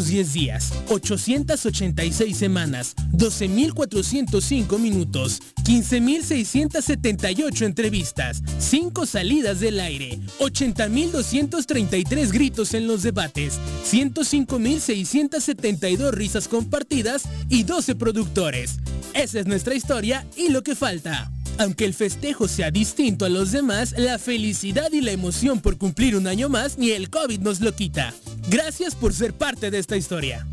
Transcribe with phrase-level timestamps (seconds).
[0.00, 13.02] días, 886 semanas, 12.405 minutos, 15.678 entrevistas, 5 salidas del aire, 80.233 gritos en los
[13.02, 13.58] debates,
[13.90, 18.78] 105.672 risas compartidas y 12 productores.
[19.12, 21.30] Esa es nuestra historia y lo que falta.
[21.58, 26.16] Aunque el festejo sea distinto a los demás, la felicidad y la emoción por cumplir
[26.16, 28.12] un año más ni el COVID nos lo quita.
[28.48, 30.46] Gracias por ser parte de esta historia.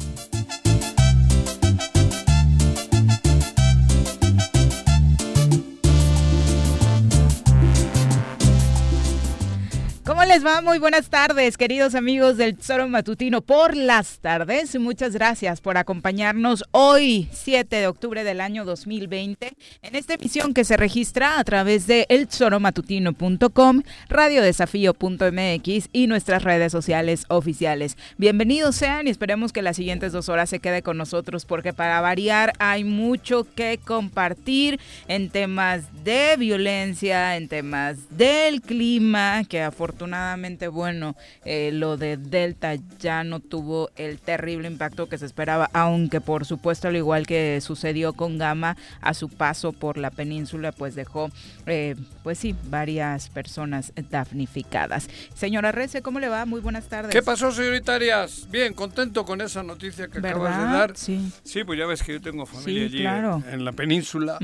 [10.30, 10.62] Les va?
[10.62, 14.80] Muy buenas tardes, queridos amigos del Tesoro Matutino por las tardes.
[14.80, 20.66] Muchas gracias por acompañarnos hoy, 7 de octubre del año 2020, en esta emisión que
[20.66, 27.98] se registra a través de eltesoromatutino.com, radiodesafío.mx y nuestras redes sociales oficiales.
[28.20, 32.02] Bienvenidos sean y esperemos que las siguientes dos horas se quede con nosotros porque para
[32.02, 40.19] variar hay mucho que compartir en temas de violencia, en temas del clima, que afortunadamente
[40.20, 41.16] afortunadamente, bueno,
[41.46, 46.46] eh, lo de Delta ya no tuvo el terrible impacto que se esperaba, aunque por
[46.46, 51.30] supuesto, al igual que sucedió con Gama, a su paso por la península, pues dejó,
[51.66, 55.10] eh, pues sí, varias personas damnificadas.
[55.34, 56.46] Señora Rece, ¿cómo le va?
[56.46, 57.12] Muy buenas tardes.
[57.12, 58.48] ¿Qué pasó, señoritarias?
[58.50, 60.98] Bien, contento con esa noticia que acabas de dar.
[60.98, 61.32] Sí.
[61.44, 64.38] Sí, pues ya ves que yo tengo familia allí en, la península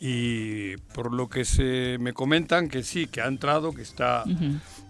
[0.00, 4.24] y por lo que se me comentan que sí, que ha entrado, que está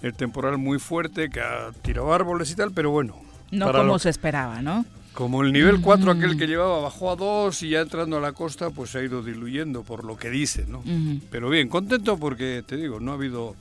[0.02, 3.16] el temporal muy fuerte, que ha tirado árboles y tal, pero bueno.
[3.50, 4.84] No como se esperaba, ¿no?
[5.14, 8.32] Como el nivel 4 aquel que llevaba bajó a 2 y ya entrando a la
[8.32, 10.82] costa pues se ha ido diluyendo por lo que dice, ¿no?
[11.30, 13.56] Pero bien, contento porque te digo, no ha habido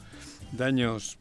[0.51, 1.17] daños,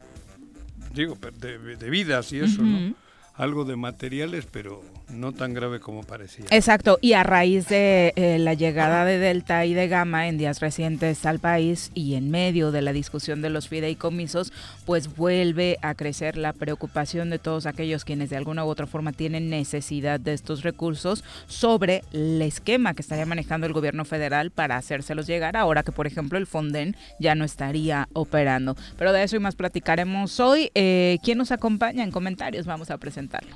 [0.93, 2.93] digo, de, de vidas y eso, ¿no?
[3.35, 6.45] Algo de materiales, pero no tan grave como parecía.
[6.49, 10.59] Exacto, y a raíz de eh, la llegada de Delta y de Gamma en días
[10.59, 14.51] recientes al país y en medio de la discusión de los fideicomisos,
[14.85, 19.11] pues vuelve a crecer la preocupación de todos aquellos quienes de alguna u otra forma
[19.11, 24.77] tienen necesidad de estos recursos sobre el esquema que estaría manejando el gobierno federal para
[24.77, 28.75] hacérselos llegar ahora que, por ejemplo, el Fonden ya no estaría operando.
[28.97, 30.71] Pero de eso y más platicaremos hoy.
[30.75, 32.65] Eh, ¿Quién nos acompaña en comentarios?
[32.65, 33.55] Vamos a presentarlo.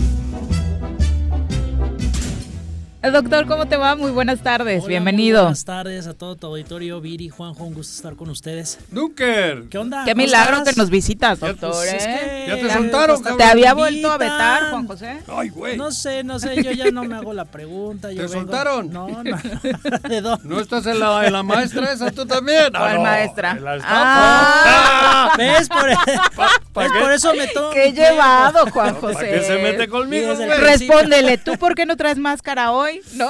[3.01, 3.95] Doctor, ¿cómo te va?
[3.95, 5.41] Muy buenas tardes, bienvenido.
[5.41, 8.77] buenas tardes a todo tu auditorio, Viri, Juanjo, un gusto estar con ustedes.
[8.91, 9.63] Dunker.
[9.71, 10.03] ¿Qué onda?
[10.05, 11.71] Qué milagro que nos visitas, doctor.
[11.71, 12.45] Pues, ¿eh?
[12.47, 15.17] ya te soltaron, ¿Te había vuelto a vetar, Juan José?
[15.27, 15.77] Ay, güey.
[15.77, 18.09] No sé, no sé, yo ya no me hago la pregunta.
[18.09, 18.93] ¿Te soltaron?
[18.93, 19.23] No, no.
[20.07, 20.47] ¿De dónde?
[20.47, 22.71] ¿No estás en la, en la maestra esa tú también?
[22.71, 23.51] ¿Cuál no, maestra?
[23.53, 25.33] En la Ah.
[25.37, 25.67] ¿Ves?
[25.67, 25.87] Por,
[26.83, 26.91] ¿ves?
[27.01, 27.71] por eso me tomo.
[27.71, 29.13] Qué llevado, Juan José.
[29.15, 30.35] ¿Para qué se mete conmigo?
[30.35, 32.90] Respóndele, ¿tú por qué no traes máscara hoy?
[33.13, 33.29] ¿No?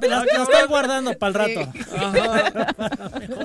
[0.00, 1.72] Me la, la estoy guardando para el rato.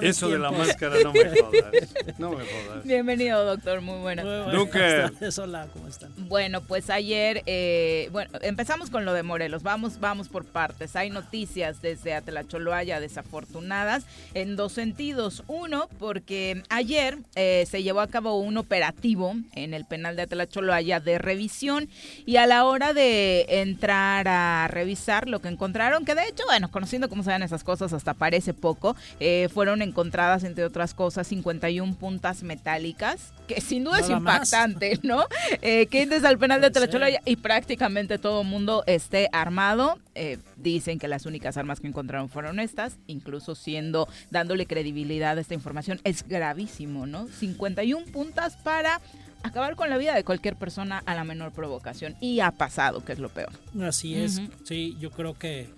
[0.02, 1.74] Eso de la máscara no me jodas.
[2.18, 2.84] No me jodas.
[2.84, 4.24] Bienvenido, doctor, muy buena.
[4.24, 6.12] Tardes, Hola, ¿cómo están?
[6.18, 10.96] Bueno, pues ayer, eh, bueno, empezamos con lo de Morelos, vamos, vamos por partes.
[10.96, 15.44] Hay noticias desde Atelacholoaya desafortunadas en dos sentidos.
[15.48, 20.24] Uno, porque ayer eh, se llevó a cabo un operativo operativo en el penal de
[20.24, 21.88] Atlacholoaya de revisión
[22.26, 26.72] y a la hora de entrar a revisar lo que encontraron, que de hecho, bueno,
[26.72, 31.28] conociendo cómo se ven esas cosas hasta parece poco, eh, fueron encontradas entre otras cosas
[31.28, 35.26] 51 puntas metálicas, que sin duda es impactante, ¿no?
[35.62, 40.00] Eh, que desde al penal de Atlacholoaya y prácticamente todo el mundo esté armado.
[40.18, 45.42] Eh, dicen que las únicas armas que encontraron fueron estas, incluso siendo, dándole credibilidad a
[45.42, 47.28] esta información, es gravísimo, ¿no?
[47.28, 49.02] 51 puntas para
[49.48, 52.16] acabar con la vida de cualquier persona a la menor provocación.
[52.20, 53.54] Y ha pasado, que es lo peor.
[53.82, 55.70] Así es, sí, yo creo que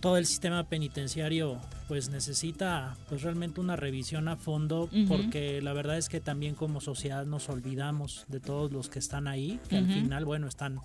[0.00, 1.58] todo el sistema penitenciario
[1.88, 6.82] pues necesita pues realmente una revisión a fondo porque la verdad es que también como
[6.82, 10.80] sociedad nos olvidamos de todos los que están ahí que al final bueno están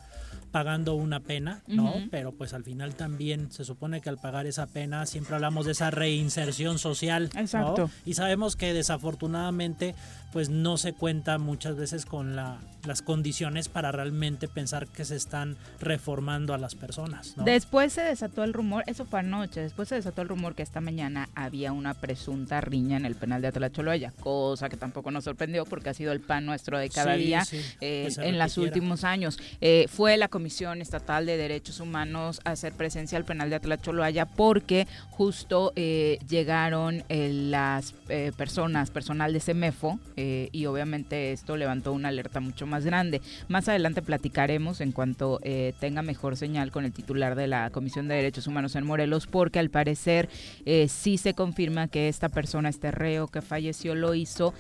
[0.52, 1.94] pagando una pena, ¿no?
[2.12, 5.74] Pero pues al final también se supone que al pagar esa pena siempre hablamos de
[5.74, 7.90] esa reinserción social, Exacto.
[8.06, 9.96] Y sabemos que desafortunadamente
[10.32, 15.16] pues no se cuenta muchas veces con la, las condiciones para realmente pensar que se
[15.16, 17.34] están reformando a las personas.
[17.38, 20.82] Después se desató el rumor, eso fue anoche, después se desató el rumor que esta
[20.82, 25.66] mañana había una presunta riña en el penal de Atlacholoya, cosa que tampoco nos sorprendió
[25.66, 27.44] porque ha sido el pan nuestro de cada día
[27.82, 29.40] eh, en los últimos años.
[29.62, 34.26] Eh, fue la Comisión Estatal de Derechos Humanos a hacer presencia al penal de Atlacholoya
[34.26, 37.94] porque justo eh, llegaron las
[38.38, 43.22] personas, personal de CEMEFO, eh, y obviamente esto levantó una alerta mucho más grande.
[43.48, 48.10] Más adelante platicaremos en cuanto eh, tenga mejor señal con el titular de la Comisión
[48.10, 50.28] de Derechos Humanos en Morelos, porque al parecer
[50.66, 54.54] eh, sí se confirma que esta persona, este reo que falleció, lo hizo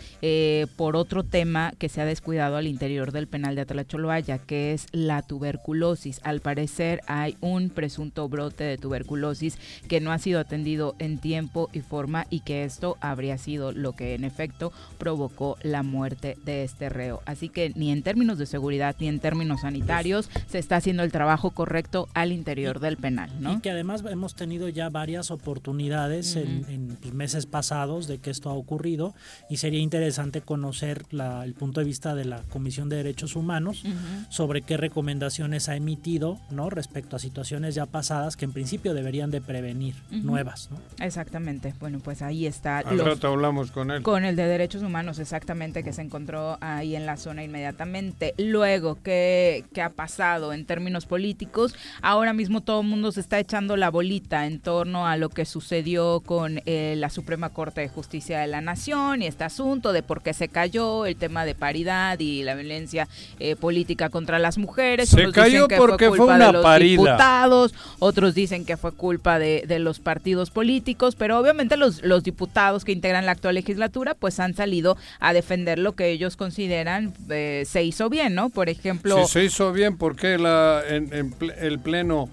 [0.77, 4.87] por otro tema que se ha descuidado al interior del penal de Atlacholoaya, que es
[4.93, 6.21] la tuberculosis.
[6.23, 9.57] Al parecer hay un presunto brote de tuberculosis
[9.89, 13.93] que no ha sido atendido en tiempo y forma y que esto habría sido lo
[13.93, 17.21] que en efecto provocó la muerte de este reo.
[17.25, 21.11] Así que ni en términos de seguridad ni en términos sanitarios se está haciendo el
[21.11, 23.29] trabajo correcto al interior del penal.
[23.39, 23.53] ¿no?
[23.53, 28.49] Y que además hemos tenido ya varias oportunidades en, pues, meses pasados de que esto
[28.49, 29.13] ha ocurrido
[29.49, 33.83] y sería interesante conocer el punto de vista de la Comisión de Derechos Humanos
[34.29, 36.69] sobre qué recomendaciones ha emitido ¿no?
[36.69, 40.69] respecto a situaciones ya pasadas que en principio deberían de prevenir nuevas.
[40.71, 40.77] ¿no?
[41.03, 41.73] Exactamente.
[41.79, 42.79] Bueno, pues ahí está.
[42.79, 44.03] Al rato hablamos con él.
[44.03, 48.33] Con el de Derechos Humanos, exactamente exactamente que se encontró ahí en la zona inmediatamente.
[48.37, 51.73] Luego, ¿qué, qué ha pasado en términos políticos?
[52.01, 55.45] Ahora mismo todo el mundo se está echando la bolita en torno a lo que
[55.45, 60.03] sucedió con eh, la Suprema Corte de Justicia de la Nación y este asunto de
[60.03, 63.07] por qué se cayó, el tema de paridad y la violencia
[63.39, 65.07] eh, política contra las mujeres.
[65.07, 69.79] Se cayó porque fue, una de los diputados, otros dicen que fue culpa de, de,
[69.79, 74.53] los partidos políticos, pero obviamente los, los diputados que integran la actual legislatura pues han
[74.53, 78.49] salido a a defender lo que ellos consideran eh, se hizo bien, ¿no?
[78.49, 79.25] Por ejemplo...
[79.25, 82.29] Si se hizo bien, ¿por qué la, en, el Pleno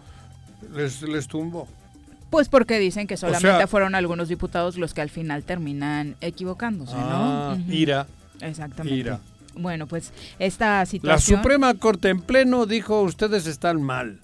[0.75, 1.69] les, les tumbó?
[2.31, 7.03] Pues porque dicen que solamente fueron algunos diputados los que al final terminan equivocándose, ¿no?
[7.03, 8.07] Ah, ira.
[8.41, 8.99] Exactamente.
[8.99, 9.21] Ira.
[9.55, 11.37] Bueno, pues esta situación...
[11.37, 14.21] La Suprema Corte en pleno dijo, ustedes están mal.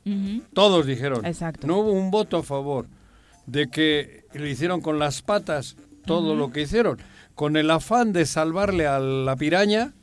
[0.53, 1.25] Todos dijeron.
[1.25, 1.67] Exacto.
[1.67, 2.87] No hubo un voto a favor
[3.47, 6.99] de que le hicieron con las patas todo lo que hicieron
[7.43, 9.95] con el afán de salvarle a la piraña,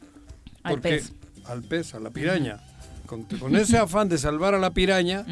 [0.62, 1.14] al pez,
[1.46, 2.58] al pez, a la piraña.
[3.06, 5.26] con, ese afán de salvar a la piraña,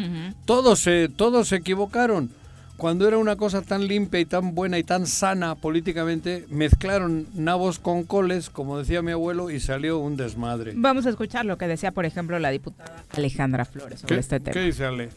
[0.46, 2.32] todos, se, todos se equivocaron.
[2.78, 7.78] Cuando era una cosa tan limpia y tan buena y tan sana políticamente, mezclaron nabos
[7.78, 10.76] con coles, como decía mi abuelo, y salió un desmadre.
[10.78, 14.54] Vamos a escuchar lo que decía, por ejemplo, la diputada Alejandra Flores sobre este tema.
[14.54, 15.10] ¿Qué dice Ale?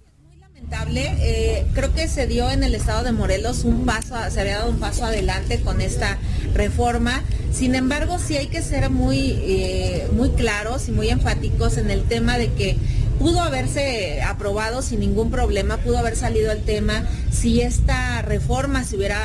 [0.92, 4.70] Eh, creo que se dio en el estado de Morelos un paso, se había dado
[4.70, 6.18] un paso adelante con esta
[6.54, 7.22] reforma.
[7.52, 12.04] Sin embargo, sí hay que ser muy, eh, muy claros y muy enfáticos en el
[12.04, 12.76] tema de que
[13.18, 18.96] pudo haberse aprobado sin ningún problema, pudo haber salido el tema si esta reforma se
[18.96, 19.18] hubiera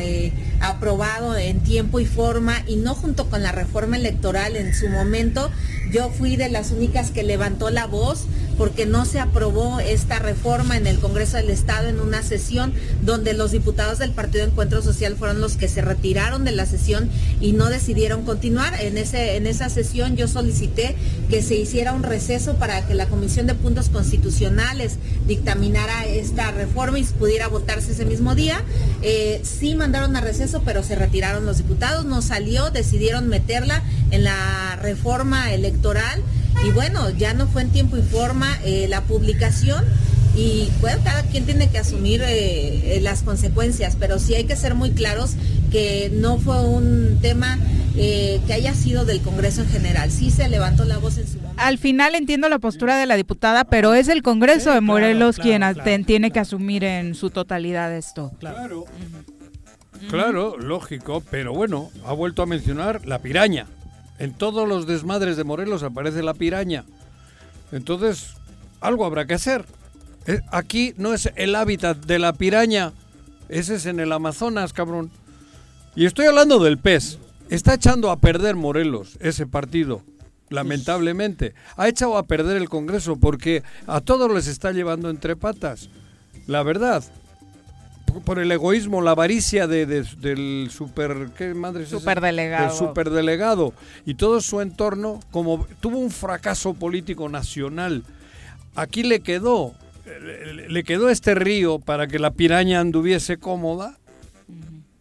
[0.00, 4.88] eh, aprobado en tiempo y forma y no junto con la reforma electoral en su
[4.88, 5.50] momento.
[5.90, 8.26] Yo fui de las únicas que levantó la voz
[8.60, 13.32] porque no se aprobó esta reforma en el Congreso del Estado en una sesión donde
[13.32, 17.08] los diputados del Partido Encuentro Social fueron los que se retiraron de la sesión
[17.40, 18.74] y no decidieron continuar.
[18.80, 20.94] En, ese, en esa sesión yo solicité
[21.30, 26.98] que se hiciera un receso para que la Comisión de Puntos Constitucionales dictaminara esta reforma
[26.98, 28.62] y pudiera votarse ese mismo día.
[29.02, 34.24] Eh, sí mandaron a receso, pero se retiraron los diputados, no salió, decidieron meterla en
[34.24, 36.22] la reforma electoral
[36.66, 39.84] y bueno, ya no fue en tiempo y forma eh, la publicación
[40.36, 44.56] y bueno, cada quien tiene que asumir eh, eh, las consecuencias, pero sí hay que
[44.56, 45.34] ser muy claros
[45.72, 47.58] que no fue un tema
[47.96, 50.10] eh, que haya sido del Congreso en general.
[50.10, 51.60] Sí se levantó la voz en su momento.
[51.60, 55.62] Al final entiendo la postura de la diputada, pero es el Congreso de Morelos quien
[56.04, 58.32] tiene que asumir en su totalidad esto.
[58.38, 58.86] Claro.
[60.08, 63.66] Claro, lógico, pero bueno, ha vuelto a mencionar la piraña.
[64.18, 66.84] En todos los desmadres de Morelos aparece la piraña.
[67.72, 68.34] Entonces,
[68.80, 69.64] algo habrá que hacer.
[70.26, 72.92] Eh, aquí no es el hábitat de la piraña,
[73.48, 75.10] ese es en el Amazonas, cabrón.
[75.96, 77.18] Y estoy hablando del pez.
[77.48, 80.02] Está echando a perder Morelos, ese partido,
[80.50, 81.54] lamentablemente.
[81.76, 85.88] Ha echado a perder el Congreso porque a todos les está llevando entre patas.
[86.46, 87.02] La verdad,
[88.24, 92.68] por el egoísmo, la avaricia de, del super, ¿qué madre es superdelegado.
[92.68, 93.72] Del superdelegado
[94.04, 98.04] y todo su entorno, como tuvo un fracaso político nacional.
[98.74, 99.74] Aquí le quedó,
[100.68, 103.96] le quedó este río para que la piraña anduviese cómoda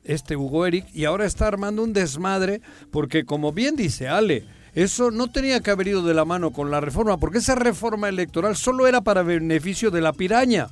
[0.04, 5.12] este Hugo Eric, y ahora está armando un desmadre, porque como bien dice Ale, eso
[5.12, 8.56] no tenía que haber ido de la mano con la reforma, porque esa reforma electoral
[8.56, 10.70] solo era para beneficio de la piraña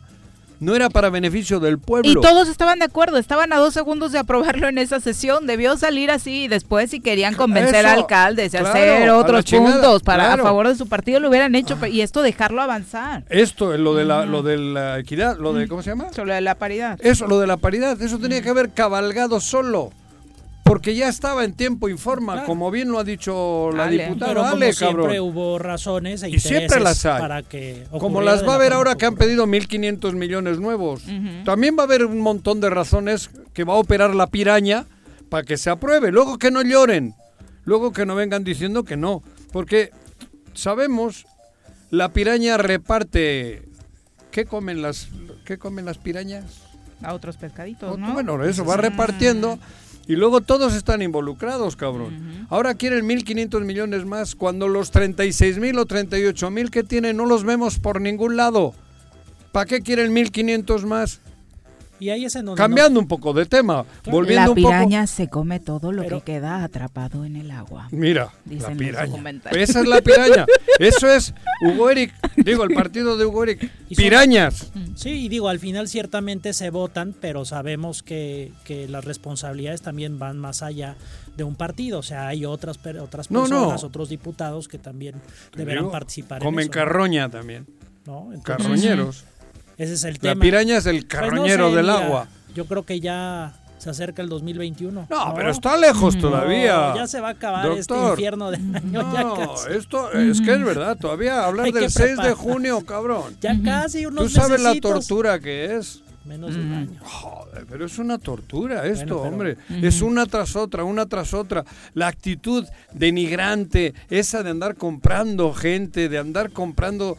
[0.59, 2.09] no era para beneficio del pueblo.
[2.09, 5.77] Y todos estaban de acuerdo, estaban a dos segundos de aprobarlo en esa sesión, debió
[5.77, 10.37] salir así y después si querían convencer a alcaldes de hacer otros puntos para a
[10.37, 13.23] favor de su partido lo hubieran hecho y esto dejarlo avanzar.
[13.29, 16.07] Esto, lo de la, lo de la equidad, lo de, ¿cómo se llama?
[16.15, 16.99] Lo de la paridad.
[17.01, 19.91] Eso, lo de la paridad, eso tenía que haber cabalgado solo
[20.67, 24.31] porque ya estaba en tiempo informa, como bien lo ha dicho la diputada.
[24.31, 27.19] Pero Ale, siempre hubo razones e y siempre las hay.
[27.19, 31.03] para que Como las va a haber ahora que han pedido 1.500 millones nuevos.
[31.45, 34.85] También va a haber un montón de razones que va a operar la piraña
[35.29, 36.11] para que se apruebe.
[36.11, 37.15] Luego que no lloren.
[37.63, 39.23] Luego que no vengan diciendo que no.
[39.51, 39.91] Porque
[40.53, 41.25] sabemos,
[41.89, 43.63] la piraña reparte...
[44.31, 45.07] ¿Qué comen las,
[45.45, 46.61] qué comen las pirañas?
[47.01, 48.13] A otros pescaditos, ¿no?
[48.13, 49.57] Bueno, eso va repartiendo.
[50.07, 52.47] Y luego todos están involucrados, cabrón.
[52.49, 57.77] Ahora quieren 1.500 millones más cuando los 36.000 o 38.000 que tienen no los vemos
[57.79, 58.73] por ningún lado.
[59.51, 61.19] ¿Para qué quieren 1.500 más?
[61.99, 66.07] Y ahí es Cambiando un poco de tema, volviendo la piraña se come todo lo
[66.07, 67.87] que queda atrapado en el agua.
[67.91, 69.23] Mira, la piraña.
[69.51, 70.45] Esa es la piraña.
[70.79, 73.71] Eso es Hugo Eric, digo, el partido de Hugo Eric.
[73.95, 74.71] Pirañas.
[74.95, 80.19] Sí, y digo, al final ciertamente se votan, pero sabemos que, que las responsabilidades también
[80.19, 80.95] van más allá
[81.35, 81.99] de un partido.
[81.99, 85.15] O sea, hay otras, otras personas, otros diputados que también
[85.55, 86.41] deberán participar.
[86.41, 87.65] Comen carroña también.
[88.05, 88.29] ¿No?
[88.43, 89.25] Carroñeros.
[89.77, 90.35] Ese es el tema.
[90.35, 92.27] La piraña es el pues carroñero del agua.
[92.55, 95.07] Yo creo que ya se acerca el 2021.
[95.09, 96.95] No, pero está lejos todavía.
[96.95, 99.03] ya se va a acabar este infierno de año.
[99.03, 100.97] No, esto es que es verdad.
[100.97, 103.37] Todavía hablar del 6 de junio, cabrón.
[103.39, 106.01] Ya casi unos ¿Tú sabes la tortura que es?
[106.27, 106.99] Menos de un año.
[107.03, 109.55] Joder, pero es una tortura esto, hombre.
[109.81, 111.63] Es una tras otra, una tras otra.
[111.93, 117.17] La actitud denigrante, esa de andar comprando gente, de andar comprando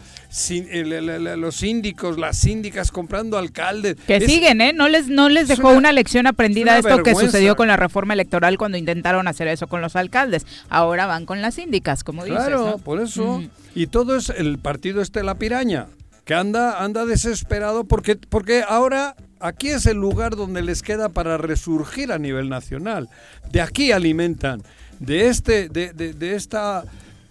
[1.38, 3.96] los síndicos, las síndicas comprando alcaldes.
[4.06, 4.74] Que siguen, ¿eh?
[4.74, 8.58] No les, no les dejó una, lección aprendida esto que sucedió con la reforma electoral
[8.58, 10.46] cuando intentaron hacer eso con los alcaldes.
[10.68, 12.44] Ahora van con las síndicas, como dices.
[12.44, 13.42] Claro, por eso.
[13.74, 15.86] Y todo es el partido este la piraña
[16.28, 21.38] que anda, anda desesperado porque, porque ahora aquí es el lugar donde les queda para
[21.38, 23.08] resurgir a nivel nacional.
[23.50, 24.62] De aquí alimentan,
[24.98, 26.84] de este, de, de, esta,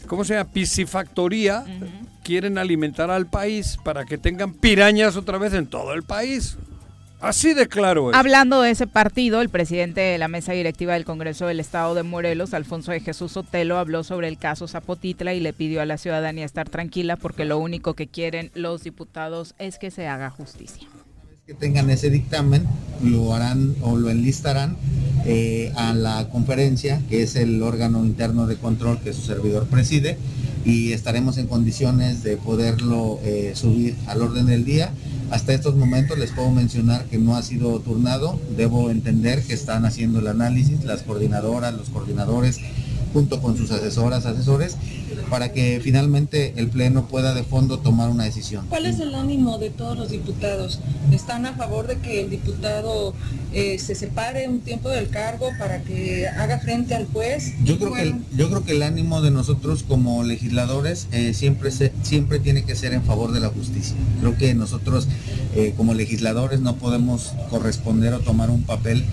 [0.07, 0.51] ¿cómo se llama?
[0.51, 1.63] Piscifactoría,
[2.23, 6.57] quieren alimentar al país para que tengan pirañas otra vez en todo el país.
[7.19, 8.11] Así de claro.
[8.13, 12.03] Hablando de ese partido, el presidente de la mesa directiva del Congreso del Estado de
[12.03, 15.97] Morelos, Alfonso de Jesús Sotelo, habló sobre el caso Zapotitla y le pidió a la
[15.97, 20.87] ciudadanía estar tranquila porque lo único que quieren los diputados es que se haga justicia.
[21.47, 22.67] Que tengan ese dictamen,
[23.01, 24.77] lo harán o lo enlistarán
[25.25, 30.19] eh, a la conferencia, que es el órgano interno de control que su servidor preside,
[30.65, 34.91] y estaremos en condiciones de poderlo eh, subir al orden del día
[35.31, 38.39] hasta estos momentos les puedo mencionar que no ha sido turnado.
[38.55, 42.59] Debo entender que están haciendo el análisis las coordinadoras, los coordinadores,
[43.17, 44.77] junto con sus asesoras, asesores,
[45.31, 48.67] para que finalmente el Pleno pueda de fondo tomar una decisión.
[48.69, 50.79] ¿Cuál es el ánimo de todos los diputados?
[51.11, 53.15] ¿Están a favor de que el diputado
[53.53, 57.55] eh, se separe un tiempo del cargo para que haga frente al juez?
[57.63, 61.71] Yo creo, que, el, yo creo que el ánimo de nosotros como legisladores eh, siempre,
[61.71, 63.95] siempre tiene que ser en favor de la justicia.
[64.19, 65.07] Creo que nosotros
[65.55, 69.03] eh, como legisladores no podemos corresponder o tomar un papel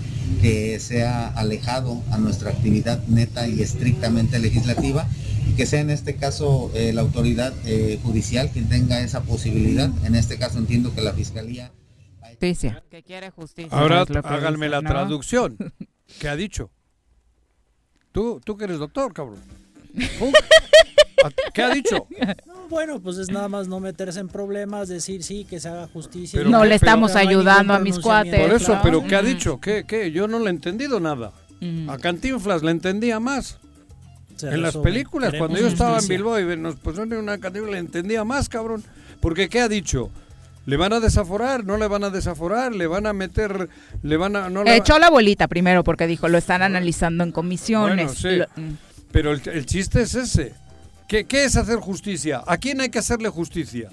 [0.41, 5.07] que sea alejado a nuestra actividad neta y estrictamente legislativa
[5.47, 9.89] y que sea en este caso eh, la autoridad eh, judicial quien tenga esa posibilidad.
[10.05, 11.71] En este caso entiendo que la Fiscalía...
[12.19, 12.83] Justicia.
[12.91, 13.71] Que quiere justicia.
[13.71, 15.57] Ahora háganme la traducción.
[16.19, 16.69] ¿Qué ha dicho?
[18.11, 19.39] Tú, tú que eres doctor, cabrón.
[21.53, 22.07] ¿Qué ha dicho?
[22.65, 25.87] No, bueno, pues es nada más no meterse en problemas, decir sí, que se haga
[25.87, 26.43] justicia.
[26.43, 28.39] no le estamos ayudando a mis cuates.
[28.39, 29.59] Por eso, pero ¿qué ha dicho?
[29.59, 30.11] ¿Qué, qué?
[30.11, 31.31] Yo no le he entendido nada.
[31.87, 33.57] A Cantinflas le entendía más.
[34.41, 38.23] en las películas, cuando yo estaba en Bilbao y nos pusieron una Cantinflas, le entendía
[38.23, 38.83] más, cabrón.
[39.19, 40.11] Porque ¿qué ha dicho?
[40.65, 41.63] ¿Le van a desaforar?
[41.63, 42.73] ¿No le van a desaforar?
[42.73, 43.69] ¿Le van a meter?
[44.01, 44.49] ¿Le van a.?
[44.49, 48.23] No Echó la bolita primero porque dijo, lo están analizando en comisiones.
[48.23, 48.73] Mm.
[49.11, 50.53] Pero el, chiste es ese.
[51.07, 52.43] ¿Qué, ¿Qué es hacer justicia?
[52.45, 53.89] ¿A quién hay que hacerle justicia?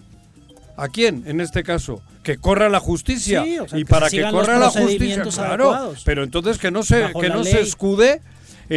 [0.77, 2.03] ¿A quién en este caso?
[2.23, 3.45] Que corra la justicia.
[3.75, 5.95] y para que corra la justicia, claro.
[6.05, 8.23] Pero entonces que no se, que no se escude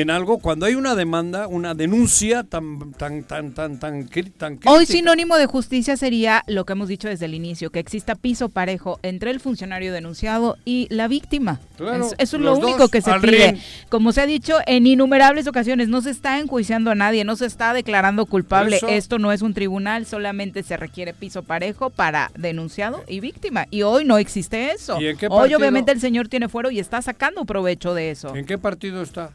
[0.02, 4.02] en algo cuando hay una demanda, una denuncia tan tan tan tan tan,
[4.38, 8.16] tan Hoy sinónimo de justicia sería lo que hemos dicho desde el inicio, que exista
[8.16, 11.62] piso parejo entre el funcionario denunciado y la víctima.
[11.78, 13.58] Claro, eso es lo único que se pide.
[13.88, 17.46] Como se ha dicho en innumerables ocasiones, no se está enjuiciando a nadie, no se
[17.46, 18.80] está declarando culpable.
[18.90, 23.68] Esto no es un tribunal, solamente se requiere piso parejo para denunciado y víctima.
[23.72, 24.98] Y hoy no existe eso.
[25.30, 28.36] hoy obviamente el señor tiene fuero y está sacando provecho de eso.
[28.36, 29.34] ¿En qué partido está?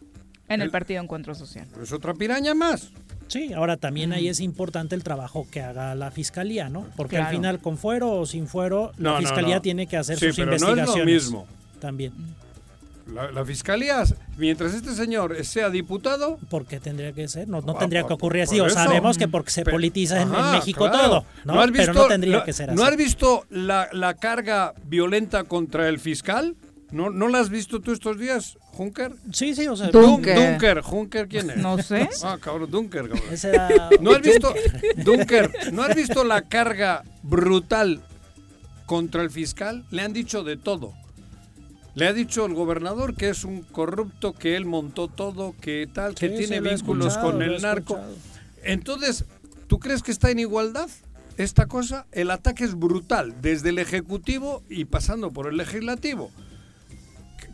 [0.50, 1.66] En el, Partido Encuentro Social.
[1.80, 2.90] Es otra piraña más.
[3.28, 6.87] Sí, ahora también ahí es importante el trabajo que haga la fiscalía, ¿no?
[6.97, 10.87] Porque al final, con fuero o sin fuero, la fiscalía tiene que hacer sus investigaciones.
[10.87, 11.47] No es lo mismo.
[11.78, 12.12] También.
[13.14, 14.04] La, fiscalía,
[14.37, 16.38] mientras este señor sea diputado.
[16.49, 17.49] ¿Por qué tendría que ser?
[17.49, 18.61] No, no ah, tendría que ocurrir así.
[18.61, 21.54] O sabemos que porque se politiza en, México todo, ¿no?
[21.73, 22.76] Pero no tendría que ser así.
[22.76, 26.54] ¿No has visto la, la carga violenta contra el fiscal?
[26.92, 29.12] ¿No, ¿No la has visto tú estos días, Junker?
[29.33, 29.91] Sí, sí, o sea.
[29.91, 30.37] Dunker.
[30.37, 31.57] Dunker, Junker, ¿quién es?
[31.57, 32.09] No sé.
[32.23, 33.99] Ah, cabrón, Dunker, cabrón.
[34.00, 34.55] ¿No has visto,
[34.97, 38.00] Dunker, ¿no has visto la carga brutal
[38.87, 39.85] contra el fiscal?
[39.91, 40.95] Le han dicho de todo.
[41.95, 46.15] Le ha dicho el gobernador que es un corrupto, que él montó todo, que tal,
[46.15, 47.99] que tiene vínculos con el narco.
[48.62, 49.25] Entonces,
[49.67, 50.89] ¿tú crees que está en igualdad?
[51.37, 56.31] Esta cosa, el ataque es brutal, desde el Ejecutivo y pasando por el Legislativo.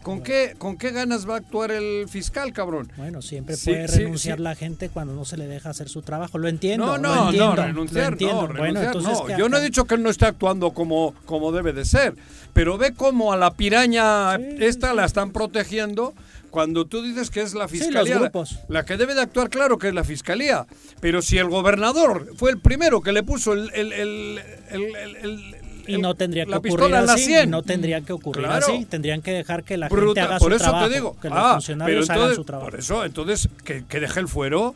[0.06, 2.92] ¿Con qué, ¿Con qué ganas va a actuar el fiscal, cabrón?
[2.96, 6.38] Bueno, siempre puede renunciar la gente cuando no se le deja hacer su trabajo.
[6.38, 6.86] Lo entiendo.
[6.86, 9.36] No, no, no, renunciar, no, renunciar, no.
[9.36, 12.14] Yo no he dicho que él no esté actuando como, como debe de ser,
[12.52, 16.14] pero ve cómo a la piraña esta la están protegiendo
[16.50, 18.32] cuando tú dices que es la fiscalía la,
[18.68, 20.66] la, que debe de actuar, claro que es la fiscalía,
[21.00, 25.55] pero si el gobernador fue el primero que le puso el, el, el,
[25.86, 27.34] y no tendría que ocurrir así.
[27.46, 28.84] No tendría que ocurrir así.
[28.86, 30.88] Tendrían que dejar que la gente haga por su eso trabajo.
[30.88, 31.16] Te digo.
[31.20, 32.70] Que los ah, funcionarios hagan su trabajo.
[32.70, 34.74] Por eso, entonces, que, deje el fuero.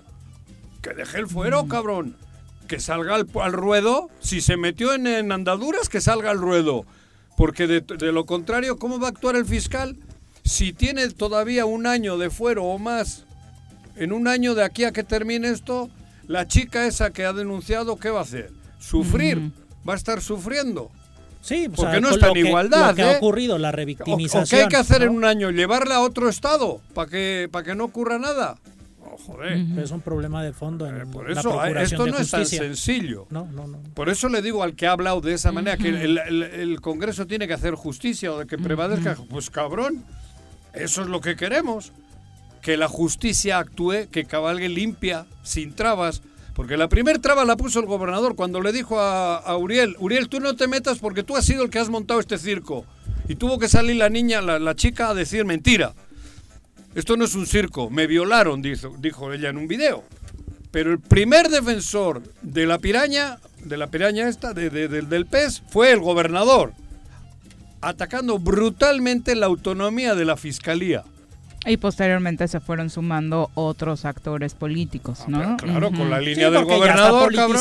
[0.83, 1.69] Que deje el fuero, mm.
[1.69, 2.17] cabrón.
[2.67, 4.09] Que salga al, ruedo.
[4.21, 6.85] Si se metió en, andaduras, que salga al ruedo.
[7.37, 9.97] Porque de, de lo contrario, ¿cómo va a actuar el fiscal?
[10.45, 13.25] Si tiene todavía un año de fuero o más,
[13.97, 15.91] en un año de aquí a que termine esto,
[16.27, 18.51] la chica esa que ha denunciado, ¿qué va a hacer?
[18.79, 19.53] Sufrir.
[19.89, 20.91] Va a estar sufriendo.
[21.41, 22.91] Sí, porque no está en igualdad.
[22.91, 23.17] Lo que ha ¿eh?
[23.17, 24.45] ocurrido, la revictimización.
[24.45, 25.51] ¿O, qué hay que hacer en un año?
[25.51, 28.59] ¿Llevarla a otro estado para que, para que no ocurra nada?
[29.03, 29.67] Oh, joder.
[29.79, 30.87] Es un problema de fondo.
[30.87, 33.27] En eh, por eso, esto no es tan sencillo.
[33.95, 37.47] Por eso le digo al que ha hablado de esa manera que el, Congreso tiene
[37.47, 39.17] que hacer justicia o de que prevalezca.
[39.29, 40.05] Pues cabrón,
[40.75, 41.93] eso es lo que queremos.
[42.61, 46.23] Que la justicia actúe, que cabalgue limpia, sin trabas,
[46.61, 50.41] porque la primer traba la puso el gobernador cuando le dijo a, Uriel, Uriel, tú
[50.41, 52.85] no te metas porque tú has sido el que has montado este circo.
[53.29, 55.95] Y tuvo que salir la niña, la, chica, a decir mentira.
[56.95, 60.05] Esto no es un circo, me violaron, dijo, dijo ella en un video.
[60.71, 66.01] Pero el primer defensor de la piraña, de la piraña esta, del pez, fue el
[66.01, 66.75] gobernador,
[67.81, 71.05] atacando brutalmente la autonomía de la fiscalía.
[71.67, 75.41] Y posteriormente se fueron sumando otros actores políticos, ¿no?
[75.41, 77.61] Ah, claro, con la línea del gobernador, cabrón.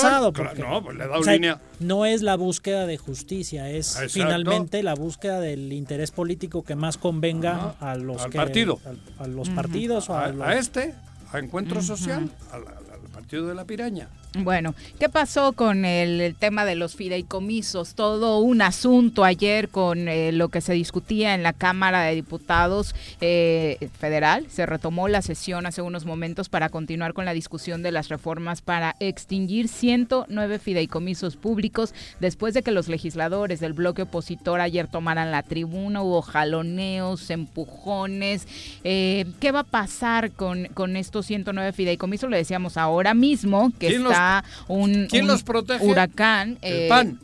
[0.57, 1.59] no, pues le da línea.
[1.79, 6.97] No es la búsqueda de justicia, es finalmente la búsqueda del interés político que más
[6.97, 8.79] convenga a los al partido.
[9.19, 10.93] A, los partidos o a, a, este,
[11.33, 12.63] a Encuentro Social, al
[13.11, 14.07] partido de la piraña.
[14.37, 17.95] Bueno, ¿qué pasó con el, tema de los fideicomisos?
[17.95, 22.93] Todo un asunto ayer con eh, lo que se discutía en la Cámara de Diputados
[23.21, 24.45] eh, Federal.
[24.47, 28.61] Se retomó la sesión hace unos momentos para continuar con la discusión de las reformas
[28.61, 35.31] para extinguir 109 fideicomisos públicos después de que los legisladores del bloque opositor ayer tomaran
[35.31, 36.03] la tribuna.
[36.03, 38.47] Hubo jaloneos, empujones.
[38.83, 42.29] Eh, ¿Qué va a pasar con, con estos 109 fideicomisos?
[42.29, 44.18] Le decíamos ahora mismo que está
[44.67, 45.85] un, ¿Quién los protege?
[45.85, 46.57] huracán.
[46.61, 47.19] El eh, PAN.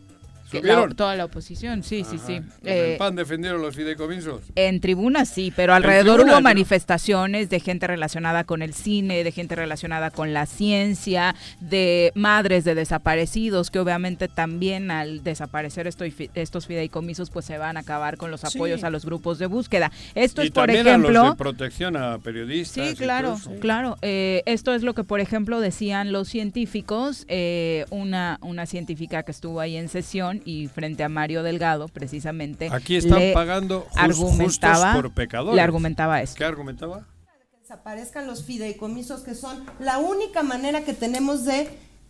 [0.96, 2.42] Toda la oposición, sí, sí, sí.
[2.64, 4.42] ¿En el PAN defendieron los fideicomisos?
[4.56, 9.56] En tribuna sí, pero alrededor hubo manifestaciones de gente relacionada con el cine, de gente
[9.56, 17.30] relacionada con la ciencia, de madres de desaparecidos, que obviamente también al desaparecer estos fideicomisos
[17.30, 19.92] pues se van a acabar con los apoyos a los grupos de búsqueda.
[20.14, 21.32] Esto es, por ejemplo...
[21.32, 22.90] de protección a periodistas.
[22.90, 23.98] Sí, claro, claro.
[24.02, 29.32] Eh, esto es lo que, por ejemplo, decían los científicos, eh, una, una científica que
[29.32, 32.70] estuvo ahí en sesión y frente a Mario Delgado, precisamente.
[32.72, 35.56] Aquí están pagando argumentaba, por pecadores.
[35.56, 36.36] Le argumentaba eso.
[36.36, 37.08] ¿Qué argumentaba?
[37.52, 41.70] Que desaparezcan los fideicomisos, que son la única manera que tenemos de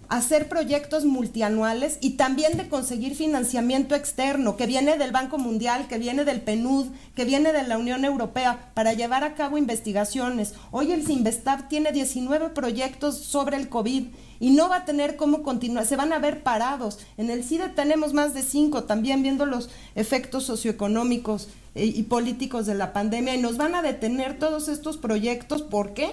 [0.09, 5.97] hacer proyectos multianuales y también de conseguir financiamiento externo que viene del Banco Mundial, que
[5.97, 10.53] viene del PNUD, que viene de la Unión Europea para llevar a cabo investigaciones.
[10.71, 14.05] Hoy el Sinvestab tiene 19 proyectos sobre el COVID
[14.39, 16.99] y no va a tener cómo continuar, se van a ver parados.
[17.17, 22.65] En el CIDE tenemos más de cinco, también viendo los efectos socioeconómicos eh, y políticos
[22.65, 25.61] de la pandemia, y nos van a detener todos estos proyectos.
[25.61, 26.11] ¿Por qué?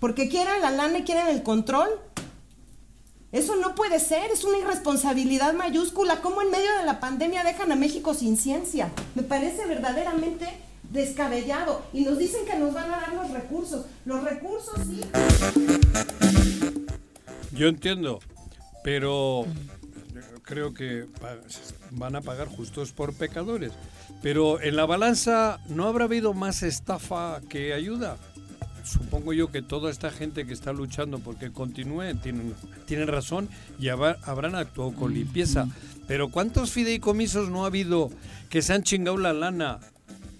[0.00, 1.88] Porque quieren la lana y quieren el control.
[3.30, 6.22] Eso no puede ser, es una irresponsabilidad mayúscula.
[6.22, 8.90] ¿Cómo en medio de la pandemia dejan a México sin ciencia?
[9.14, 10.46] Me parece verdaderamente
[10.90, 11.82] descabellado.
[11.92, 13.84] Y nos dicen que nos van a dar los recursos.
[14.06, 15.02] Los recursos sí.
[17.52, 18.20] Yo entiendo,
[18.82, 19.44] pero
[20.42, 21.06] creo que
[21.90, 23.72] van a pagar justos por pecadores.
[24.22, 28.16] Pero en la balanza no habrá habido más estafa que ayuda.
[28.88, 32.54] Supongo yo que toda esta gente que está luchando porque continúe tienen,
[32.86, 33.48] tienen razón
[33.78, 35.68] y habrán actuado con limpieza.
[36.06, 38.10] Pero ¿cuántos fideicomisos no ha habido
[38.48, 39.78] que se han chingado la lana,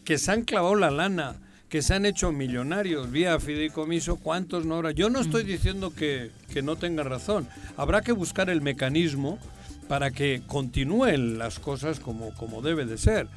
[0.05, 1.37] que se han clavado la lana?
[1.69, 4.93] que se han hecho millonarios vía fideicomiso, ¿cuántos no habrá?
[4.93, 6.31] Yo no estoy diciendo que,
[6.63, 7.47] no tenga razón.
[7.77, 9.39] Habrá que buscar el mecanismo
[9.87, 13.29] para que continúen las cosas como, como debe de ser.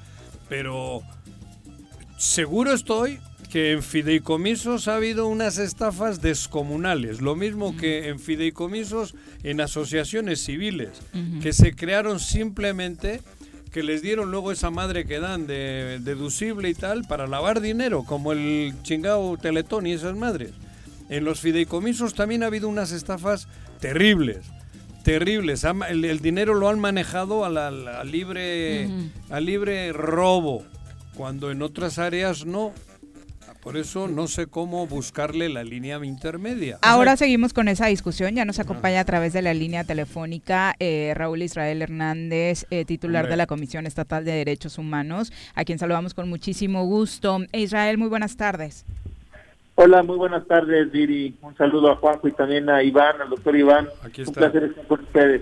[0.47, 1.01] Pero
[2.17, 3.19] seguro estoy
[3.51, 10.41] que en fideicomisos ha habido unas estafas descomunales, lo mismo que en fideicomisos en asociaciones
[10.43, 11.01] civiles,
[11.41, 13.19] que se crearon simplemente
[13.71, 18.03] que les dieron luego esa madre que dan de deducible y tal para lavar dinero,
[18.05, 20.51] como el chingado Teletón y esas madres.
[21.09, 23.49] En los fideicomisos también ha habido unas estafas
[23.81, 24.39] terribles,
[25.03, 25.65] terribles.
[25.89, 28.89] El, dinero lo han manejado a la, libre,
[29.29, 30.63] al libre robo,
[31.15, 32.73] cuando en otras áreas no.
[33.61, 36.79] Por eso no sé cómo buscarle la línea intermedia.
[36.81, 38.33] Ahora seguimos con esa discusión.
[38.33, 43.29] Ya nos acompaña a través de la línea telefónica eh, Raúl Israel Hernández, eh, titular
[43.29, 47.37] de la Comisión Estatal de Derechos Humanos, a quien saludamos con muchísimo gusto.
[47.53, 48.83] Israel, muy buenas tardes.
[49.75, 51.35] Hola, muy buenas tardes, Diri.
[51.41, 53.87] Un saludo a Juanjo y también a Iván, al doctor Iván.
[54.03, 54.31] Aquí está.
[54.31, 55.41] Un placer estar con ustedes.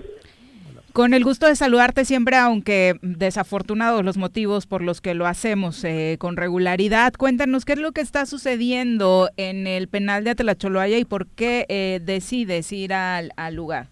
[0.92, 5.84] Con el gusto de saludarte siempre, aunque desafortunados los motivos por los que lo hacemos
[5.84, 7.12] eh, con regularidad.
[7.12, 11.64] Cuéntanos qué es lo que está sucediendo en el penal de Atlacholoaya y por qué
[11.68, 13.86] eh, decides ir al, lugar.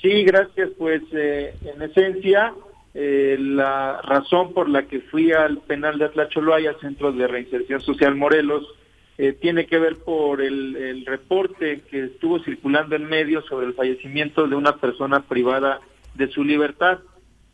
[0.00, 0.70] Sí, gracias.
[0.78, 2.54] Pues eh, en esencia,
[2.94, 8.64] la razón por la que fui al penal de Atlacholoaya, Centro de Reinserción Social Morelos,
[9.40, 14.56] tiene que ver por el, reporte que estuvo circulando en medios sobre el fallecimiento de
[14.56, 15.80] una persona privada
[16.14, 17.00] de su libertad.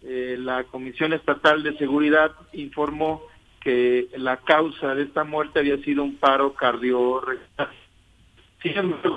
[0.02, 3.22] Eh, la Comisión Estatal de Seguridad informó
[3.60, 7.86] que la causa de esta muerte había sido un paro cardiorrespiratorio.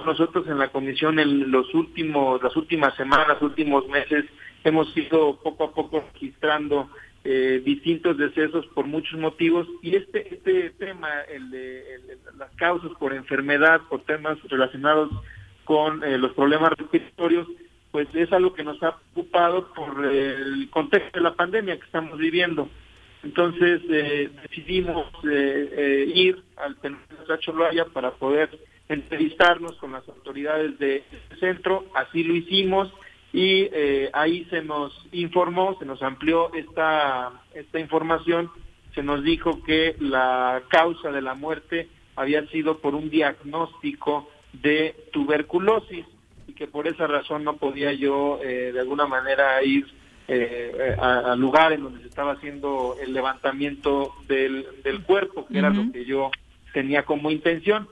[0.05, 4.25] nosotros en la comisión en los últimos, las últimas semanas, últimos meses,
[4.63, 6.89] hemos ido poco a poco registrando
[7.25, 11.99] eh, distintos decesos por muchos motivos y este este tema el de
[12.37, 15.09] las causas por enfermedad por temas relacionados
[15.65, 17.45] con eh, los problemas respiratorios
[17.91, 22.17] pues es algo que nos ha ocupado por el contexto de la pandemia que estamos
[22.19, 22.69] viviendo.
[23.23, 28.49] Entonces eh, decidimos ir al penal de Choloaya para poder
[28.87, 31.03] entrevistarnos con las autoridades del
[31.39, 31.85] centro.
[31.95, 32.93] Así lo hicimos
[33.31, 38.49] y eh, ahí se nos informó, se nos amplió esta, esta información,
[38.95, 44.95] se nos dijo que la causa de la muerte había sido por un diagnóstico de
[45.11, 46.05] tuberculosis
[46.47, 49.85] y que por esa razón no podía yo eh, de alguna manera ir
[50.27, 55.69] eh, al lugar en donde se estaba haciendo el levantamiento del, del cuerpo, que era
[55.69, 56.29] lo que yo
[56.73, 57.87] tenía como intención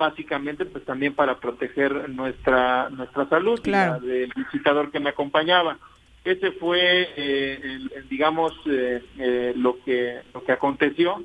[0.00, 5.78] básicamente pues también para proteger nuestra nuestra salud y la del visitador que me acompañaba.
[6.24, 11.22] Ese fue eh, digamos eh, eh, lo que lo que aconteció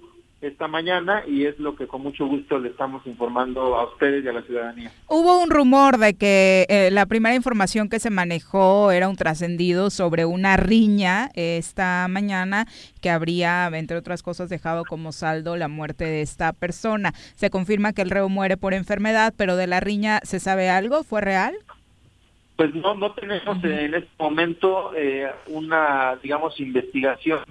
[0.48, 4.28] esta mañana y es lo que con mucho gusto le estamos informando a ustedes y
[4.28, 4.92] a la ciudadanía.
[5.08, 9.90] Hubo un rumor de que eh, la primera información que se manejó era un trascendido
[9.90, 12.68] sobre una riña esta mañana
[13.02, 17.14] que habría, entre otras cosas, dejado como saldo la muerte de esta persona.
[17.36, 21.04] Se confirma que el reo muere por enfermedad, pero de la riña, ¿se sabe algo?
[21.04, 21.56] ¿Fue real?
[22.56, 27.42] Pues no, no tenemos en este momento eh, una, digamos, investigación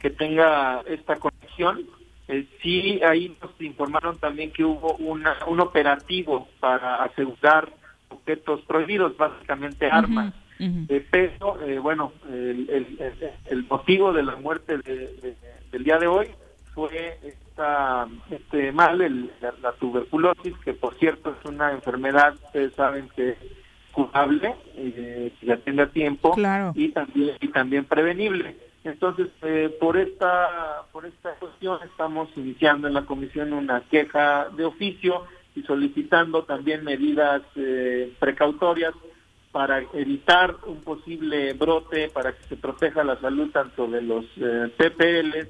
[0.00, 1.86] que tenga esta conexión
[2.30, 7.68] eh, sí, ahí nos informaron también que hubo una, un operativo para asegurar
[8.08, 10.32] objetos prohibidos, básicamente armas.
[10.58, 11.56] de peso.
[11.58, 16.28] pero, eh, bueno, el, motivo de la muerte del día de hoy
[16.72, 23.08] fue esta, este mal, el, la, tuberculosis, que por cierto es una enfermedad, ustedes saben
[23.16, 23.38] que es
[23.90, 26.36] curable, eh, se atiende a tiempo
[26.74, 28.69] y también y también prevenible.
[28.82, 34.64] Entonces, eh, por esta por esta cuestión estamos iniciando en la comisión una queja de
[34.64, 38.94] oficio y solicitando también medidas eh, precautorias
[39.52, 44.72] para evitar un posible brote, para que se proteja la salud tanto de los eh,
[44.76, 45.48] PPLs,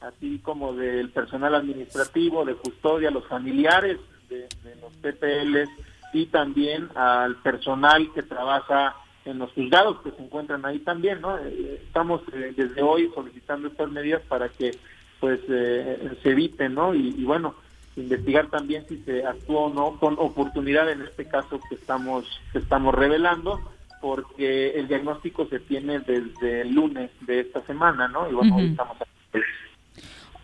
[0.00, 4.48] así como del personal administrativo, de custodia, los familiares de,
[4.80, 5.68] los PPLs
[6.14, 11.38] y también al personal que trabaja en los juzgados que se encuentran ahí también, ¿no?
[11.38, 14.72] Eh, estamos eh, desde hoy solicitando estas medidas para que
[15.20, 16.94] pues eh, se eviten, ¿no?
[16.94, 17.54] Y, bueno,
[17.96, 22.58] investigar también si se actuó o no con oportunidad en este caso que estamos que
[22.58, 23.60] estamos revelando
[24.00, 28.28] porque el diagnóstico se tiene desde el lunes de esta semana, ¿no?
[28.28, 28.96] Y bueno, hoy estamos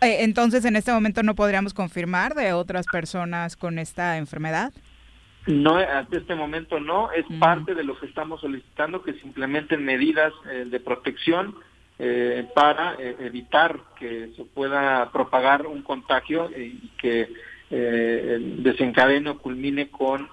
[0.01, 4.71] entonces, en este momento no podríamos confirmar de otras personas con esta enfermedad.
[5.47, 9.83] No, hasta este momento no, es parte de lo que estamos solicitando, que se implementen
[9.83, 11.55] medidas eh, de protección
[11.97, 17.29] eh, para eh, evitar que se pueda propagar un contagio y que
[17.71, 20.27] desencadene o culmine con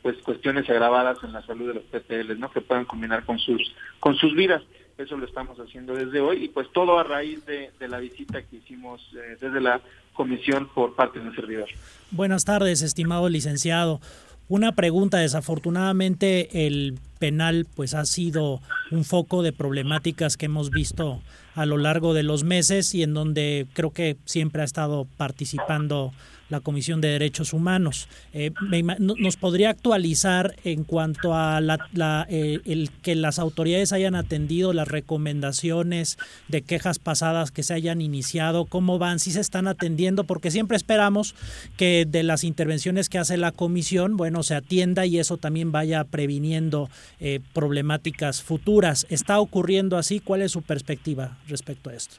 [0.00, 2.52] pues cuestiones agravadas en la salud de los PTL, ¿no?
[2.52, 4.62] que puedan culminar con sus con sus vidas.
[4.96, 8.42] Eso lo estamos haciendo desde hoy y pues todo a raíz de, de la visita
[8.42, 9.04] que hicimos
[9.40, 9.80] desde la
[10.12, 11.68] comisión por parte del servidor.
[12.12, 14.00] Buenas tardes, estimado licenciado.
[14.48, 21.20] Una pregunta, desafortunadamente el penal pues ha sido un foco de problemáticas que hemos visto
[21.54, 26.12] a lo largo de los meses y en donde creo que siempre ha estado participando
[26.48, 28.08] la Comisión de Derechos Humanos.
[28.32, 28.52] Eh,
[28.98, 34.88] ¿Nos podría actualizar en cuanto a la, eh, el que las autoridades hayan atendido las
[34.88, 38.64] recomendaciones de quejas pasadas que se hayan iniciado?
[38.64, 39.18] ¿Cómo van?
[39.18, 40.24] ¿Si se están atendiendo?
[40.24, 41.34] Porque siempre esperamos
[41.76, 46.04] que de las intervenciones que hace la Comisión, bueno, se atienda y eso también vaya
[46.04, 46.88] previniendo
[47.20, 49.06] eh, problemáticas futuras.
[49.10, 50.20] ¿Está ocurriendo así?
[50.20, 52.16] ¿Cuál es su perspectiva respecto a esto?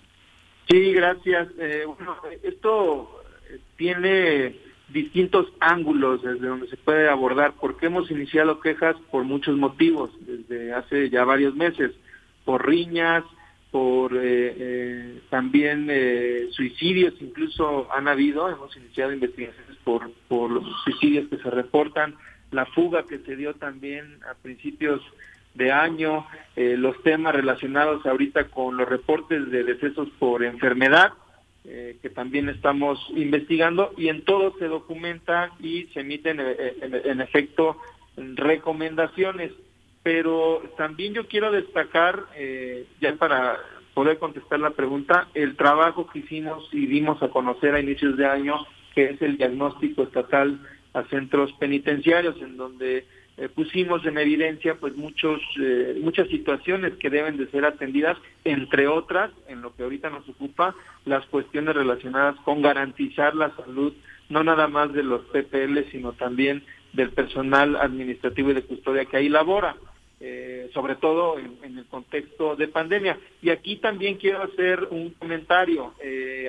[0.70, 1.48] Sí, gracias.
[1.98, 3.19] bueno, esto
[3.80, 4.58] tiene
[4.90, 10.74] distintos ángulos desde donde se puede abordar, porque hemos iniciado quejas por muchos motivos, desde
[10.74, 11.94] hace ya varios meses,
[12.44, 13.24] por riñas,
[13.72, 14.20] por eh,
[14.58, 21.38] eh, también eh, suicidios, incluso han habido, hemos iniciado investigaciones por, por los suicidios que
[21.38, 22.16] se reportan,
[22.52, 25.02] la fuga que se dio también a principios
[25.54, 31.12] de año, los temas relacionados ahorita con los reportes de decesos por enfermedad,
[31.66, 37.02] eh, que también estamos investigando y en todo se documenta y se emiten eh, eh,
[37.06, 37.78] en, efecto
[38.16, 39.52] recomendaciones.
[40.02, 42.26] Pero también yo quiero destacar,
[43.02, 43.58] ya para
[43.94, 48.26] poder contestar la pregunta, el trabajo que hicimos y dimos a conocer a inicios de
[48.26, 48.56] año,
[48.96, 50.60] que es el diagnóstico estatal
[50.94, 53.06] a centros penitenciarios, en donde
[53.40, 58.90] eh, pusimos en evidencia pues muchos eh, muchas situaciones que deben de ser atendidas entre
[58.90, 60.76] otras en lo que ahorita nos ocupa
[61.06, 63.94] las cuestiones relacionadas con garantizar la salud
[64.28, 69.16] no nada más de los PPL sino también del personal administrativo y de custodia que
[69.16, 69.78] ahí labora
[70.20, 73.18] eh, sobre todo en, el contexto de pandemia.
[73.42, 75.94] Y aquí también quiero hacer un comentario.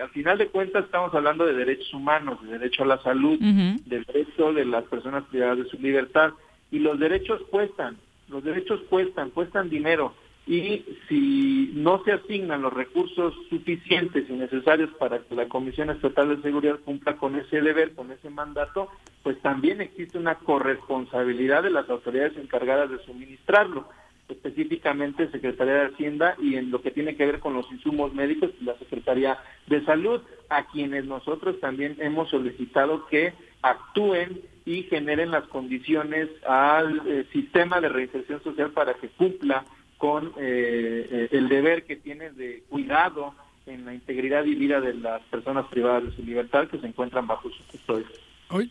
[0.03, 4.03] al final de cuentas estamos hablando de derechos humanos, de derecho a la salud, del
[4.03, 6.33] derecho de las personas privadas de su libertad
[6.71, 7.97] y los derechos cuestan,
[8.29, 10.15] los derechos cuestan, cuestan dinero.
[10.47, 16.29] Y si no se asignan los recursos suficientes y necesarios para que la Comisión Estatal
[16.35, 18.89] de Seguridad cumpla con ese deber, con ese mandato,
[19.23, 23.89] pues también existe una corresponsabilidad de las autoridades encargadas de suministrarlo,
[24.29, 28.51] específicamente Secretaría de Hacienda y en lo que tiene que ver con los insumos médicos,
[28.63, 35.45] la Secretaría de Salud, a quienes nosotros también hemos solicitado que actúen y generen las
[35.49, 39.65] condiciones al eh, sistema de reinserción social para que cumpla
[39.99, 43.35] con eh, eh, el deber que tiene de cuidado
[43.67, 47.27] en la integridad y vida de las personas privadas de su libertad que se encuentran
[47.27, 48.07] bajo su custodia.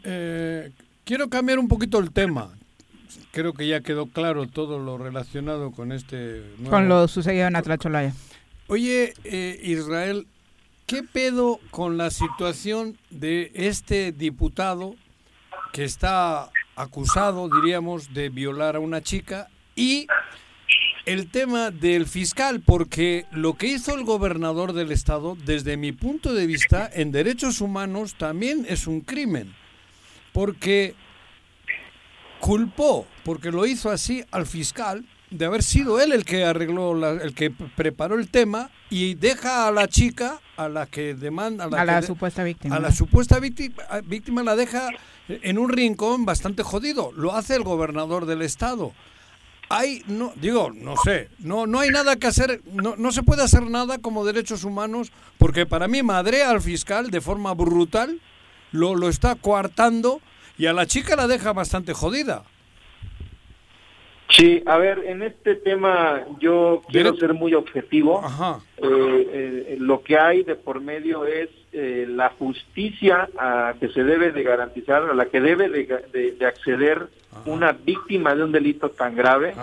[0.03, 0.71] Eh,
[1.05, 2.49] quiero cambiar un poquito el tema.
[3.31, 6.43] Creo que ya quedó claro todo lo relacionado con este...
[6.59, 8.13] nuevo- Con lo sucedido en Atlacholaya.
[8.67, 10.25] Oye, eh, Israel,
[10.85, 14.95] ¿qué pedo con la situación de este diputado
[15.71, 20.07] que está acusado, diríamos, de violar a una chica y
[21.05, 22.61] el tema del fiscal?
[22.61, 27.61] Porque lo que hizo el gobernador del estado, desde mi punto de vista, en derechos
[27.61, 29.53] humanos también es un crimen.
[30.33, 30.95] Porque
[32.39, 37.11] culpó, porque lo hizo así al fiscal, de haber sido él el que arregló, la-
[37.11, 41.69] el que preparó el tema y deja a la chica, a la que demanda, A
[41.69, 42.75] la que de- supuesta víctima.
[42.75, 44.89] a la supuesta víctima, víctima la deja
[45.29, 47.11] en un rincón bastante jodido.
[47.15, 48.93] Lo hace el gobernador del estado.
[49.69, 53.43] Hay, no, digo, no sé, no, no hay nada que hacer, no, no se puede
[53.43, 58.19] hacer nada como derechos humanos, porque para mí madrea al fiscal de forma brutal,
[58.71, 60.21] lo, lo está coartando
[60.57, 62.45] y a la chica la deja bastante jodida.
[64.29, 68.21] Sí, a ver, en este tema yo quiero ser muy objetivo.
[68.77, 74.03] Eh, eh, lo que hay de por medio es eh, la justicia a que se
[74.03, 77.07] debe de garantizar, a la que debe de, de- de acceder
[77.45, 79.53] una víctima de un delito tan grave,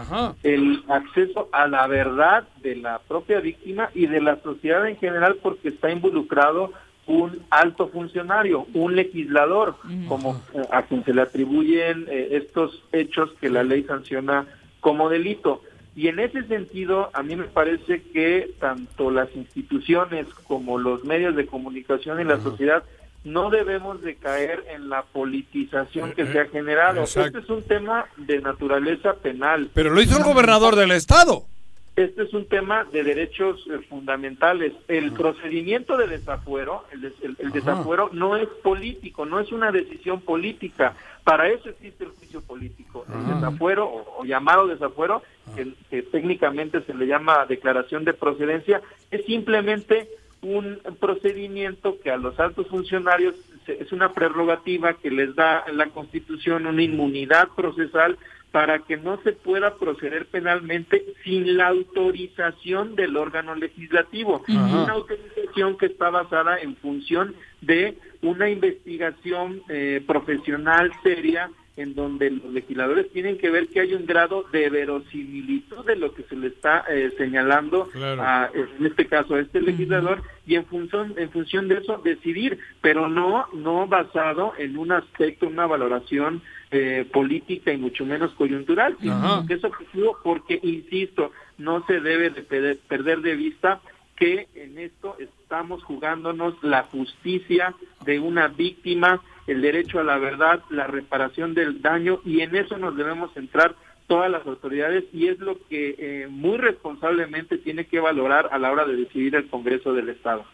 [0.42, 5.36] el acceso a la verdad de la propia víctima y de la sociedad en general
[5.42, 6.72] porque está involucrado
[7.06, 9.76] un alto funcionario, un legislador,
[10.08, 14.46] como eh, a quien se le atribuyen eh, estos hechos que la ley sanciona
[14.80, 15.62] como delito.
[15.94, 21.36] Y en ese sentido, a mí me parece que tanto las instituciones como los medios
[21.36, 22.82] de comunicación y la sociedad
[23.24, 27.00] no debemos de caer en la politización que se ha generado.
[27.00, 27.38] exacto.
[27.38, 29.70] Este es un tema de naturaleza penal.
[29.74, 31.46] Pero lo hizo el gobernador del estado.
[31.96, 34.74] Este es un tema de derechos eh, fundamentales.
[34.86, 37.54] El procedimiento de desafuero, el, des- el- el Ajá.
[37.54, 40.94] desafuero no es político, no es una decisión política.
[41.24, 43.06] Para eso existe el juicio político.
[43.08, 45.22] El desafuero o, o llamado desafuero,
[45.54, 50.06] que, que técnicamente se le llama declaración de procedencia, es simplemente
[50.42, 55.86] un procedimiento que a los altos funcionarios se- es una prerrogativa que les da la
[55.86, 58.18] Constitución una inmunidad procesal
[58.52, 64.42] para que no se pueda proceder penalmente sin la autorización del órgano legislativo.
[64.48, 64.82] Ajá.
[64.82, 72.30] Una autorización que está basada en función de una investigación eh, profesional seria en donde
[72.30, 76.36] los legisladores tienen que ver que hay un grado de verosimilitud de lo que se
[76.36, 78.22] le está eh, señalando Claro.
[78.22, 82.58] a, en este caso a este legislador y en función en función de eso decidir
[82.80, 88.96] pero no no basado en un aspecto una valoración eh, política y mucho menos coyuntural
[89.00, 93.80] sino que es objetivo porque insisto no se debe de perder de vista
[94.16, 97.74] que en esto estamos jugándonos la justicia
[98.06, 102.78] de una víctima, el derecho a la verdad, la reparación del daño y en eso
[102.78, 103.74] nos debemos centrar
[104.06, 108.70] todas las autoridades y es lo que eh, muy responsablemente tiene que valorar a la
[108.70, 110.44] hora de decidir el Congreso del Estado.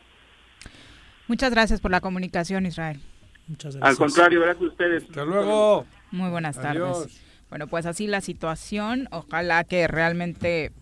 [1.28, 3.00] Muchas gracias por la comunicación, Israel.
[3.46, 5.02] Muchas Al contrario, gracias a ustedes.
[5.04, 5.86] Hasta luego.
[6.10, 6.82] Muy buenas tardes.
[6.82, 7.22] Adiós.
[7.48, 9.08] Bueno, pues así la situación.
[9.10, 10.72] Ojalá que realmente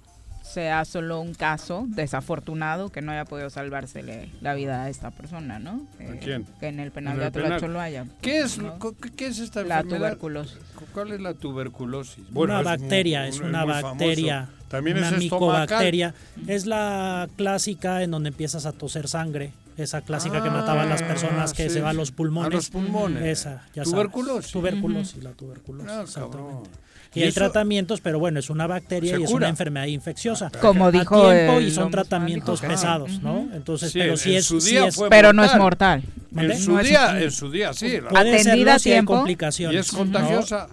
[0.53, 5.59] sea solo un caso desafortunado que no haya podido salvársele la vida a esta persona,
[5.59, 5.87] ¿no?
[5.99, 6.47] Eh, quién?
[6.59, 7.53] Que en el penal En de el penal.
[7.53, 8.07] Atlacholoaya.
[8.21, 8.79] ¿Qué es, ¿no?
[9.17, 9.99] qué es esta La enfermedad?
[10.11, 10.59] tuberculosis.
[10.93, 12.25] ¿Cuál es la tuberculosis?
[12.35, 13.89] una es muy- bacteria, es un- una muy famoso.
[13.89, 15.39] bacteria, También una es estomacal.
[15.69, 16.15] micobacteria.
[16.47, 21.03] Es la clásica en donde empiezas a toser sangre, esa clásica que mataba a las
[21.03, 21.75] personas que Ah, sí.
[21.75, 22.53] se va a los pulmones.
[22.53, 23.23] A los pulmones.
[23.23, 23.91] Esa, ya sabes.
[23.93, 24.53] Tuberculosis.
[24.53, 25.91] Tuberculosis, la tuberculosis.
[25.91, 26.71] Ah, exactamente.
[27.13, 27.41] ¿Y Y hay eso?
[27.41, 29.39] tratamientos, pero bueno, es una bacteria y es cura.
[29.39, 30.51] una enfermedad infecciosa.
[30.61, 33.49] Como A dijo tiempo el y son tratamientos pesados, ¿no?
[33.53, 34.53] Entonces, Sí, pero sí es,
[35.11, 36.03] Pero no es mortal.
[36.37, 37.99] En su No es- día, en su día, sí.
[38.15, 39.15] Atendida a tiempo.
[39.15, 39.75] complicaciones.
[39.75, 40.69] Y es contagiosa.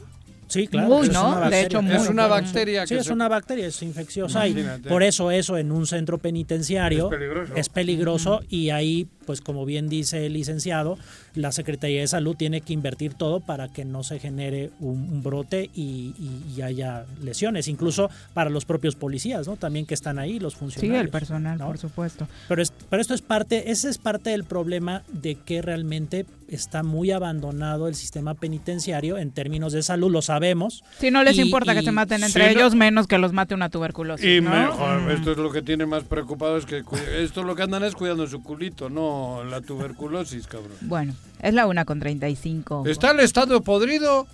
[0.47, 1.01] Sí, claro.
[1.01, 1.61] De bacteria.
[1.61, 1.93] hecho, muy.
[1.95, 4.55] Es una bacteria Sí, que es se- una bacteria, es infecciosa y
[4.87, 7.53] por eso eso en un centro penitenciario Es peligroso.
[7.55, 10.97] es peligroso y ahí, pues como bien dice el licenciado,
[11.35, 15.21] la Secretaría de Salud tiene que invertir todo para que no se genere un, un
[15.23, 19.57] brote y, y- y haya lesiones, incluso para los propios policías, ¿no?
[19.57, 21.03] También que están ahí, los Sí, funcionarios.
[21.05, 21.67] el personal, ¿no?
[21.67, 22.27] por supuesto.
[22.47, 26.83] Pero, es- pero esto es parte, ese es parte del problema de que realmente está
[26.83, 30.83] muy abandonado el sistema penitenciario en términos de salud, lo sabemos.
[30.99, 33.69] Si no les Y- importa que se maten entre ellos, menos que los mate una
[33.69, 34.25] tuberculosis.
[34.25, 34.49] Y ¿no?
[34.51, 35.09] mejor, Mm.
[35.11, 36.83] esto es lo que tiene más preocupado, es que
[37.21, 40.71] esto lo que andan es cuidando su culito, no la tuberculosis, cabrón.
[40.81, 42.83] Bueno, es la una con 35.
[42.87, 44.27] ¿Está el estado podrido?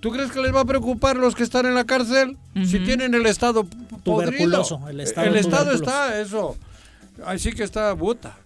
[0.00, 2.36] ¿Tú crees que les va a preocupar los que están en la cárcel?
[2.66, 4.62] Si tienen el estado p- podrido.
[4.62, 5.72] Tuberculoso, el estado estado tuberculoso.
[5.74, 6.56] está, eso.
[7.24, 8.36] Ahí sí que está bota.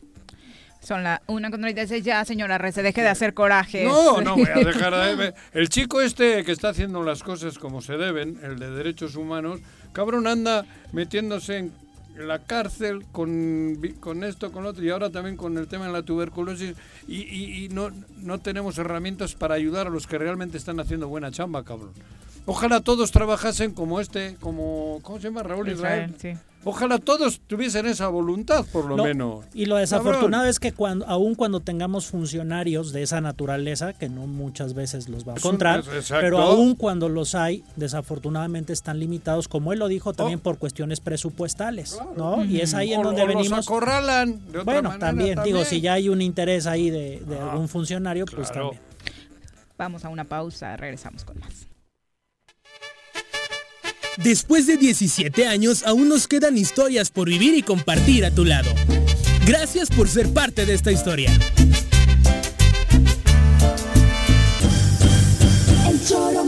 [0.81, 3.85] Son la una con 36 ya, señora Rece, deje de hacer coraje.
[3.85, 5.35] No, no voy a dejar de...
[5.53, 9.61] El chico este que está haciendo las cosas como se deben, el de derechos humanos,
[9.93, 11.73] cabrón anda metiéndose en
[12.17, 15.93] la cárcel con, con esto, con lo otro, y ahora también con el tema de
[15.93, 16.75] la tuberculosis,
[17.07, 21.31] y, y, no, no tenemos herramientas para ayudar a los que realmente están haciendo buena
[21.31, 21.93] chamba, cabrón.
[22.47, 25.43] Ojalá todos trabajasen como este, como, ¿cómo se llama?
[25.43, 26.15] Raúl Israel.
[26.19, 26.33] Sí.
[26.63, 29.47] Ojalá todos tuviesen esa voluntad, por lo, menos.
[29.55, 34.27] Y lo desafortunado es que cuando, aún cuando tengamos funcionarios de esa naturaleza, que no
[34.27, 39.73] muchas veces los va a encontrar, pero aún cuando los hay, desafortunadamente están limitados, como
[39.73, 40.43] él lo dijo, también oh.
[40.43, 42.45] por cuestiones presupuestales, ¿no?
[42.45, 43.51] Y es ahí en donde venimos.
[43.51, 47.53] Los acorralan de otra bueno, también, digo, si ya hay un interés ahí de, ah,
[47.53, 48.79] algún funcionario, pues también.
[49.79, 51.70] Vamos a una pausa, regresamos con más.
[54.17, 58.71] Después de 17 años, aún nos quedan historias por vivir y compartir a tu lado.
[59.47, 61.31] Gracias por ser parte de esta historia.
[65.89, 66.45] El choro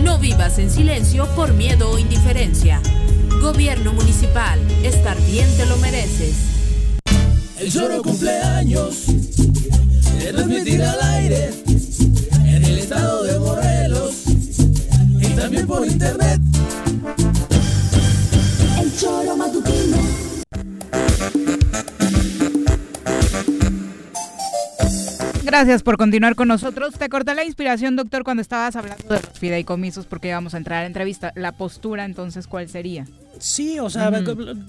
[0.03, 2.83] No vivas en silencio por miedo o indiferencia.
[3.41, 6.64] Gobierno Municipal, estar bien te lo mereces.
[7.65, 11.49] El solo cumpleaños, de transmitir al aire,
[12.45, 14.25] en el estado de Morelos
[15.35, 16.43] también por internet.
[18.79, 19.97] El choro matutino.
[25.43, 26.93] Gracias por continuar con nosotros.
[26.99, 30.81] Te corté la inspiración, doctor, cuando estabas hablando de los fideicomisos, porque íbamos a entrar
[30.81, 31.33] a la entrevista.
[31.35, 33.07] La postura, entonces, ¿cuál sería?
[33.39, 34.11] Sí, o sea,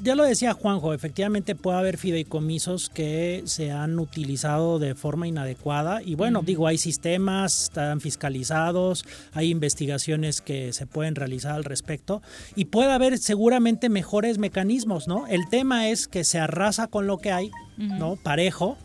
[0.04, 6.02] ya lo decía Juanjo, efectivamente puede haber fideicomisos que se han utilizado de forma inadecuada
[6.04, 12.22] y bueno, digo, hay sistemas, están fiscalizados, hay investigaciones que se pueden realizar al respecto
[12.56, 15.28] y puede haber seguramente mejores mecanismos, ¿no?
[15.28, 18.16] El tema es que se arrasa con lo que hay, ¿no?
[18.16, 18.78] Parejo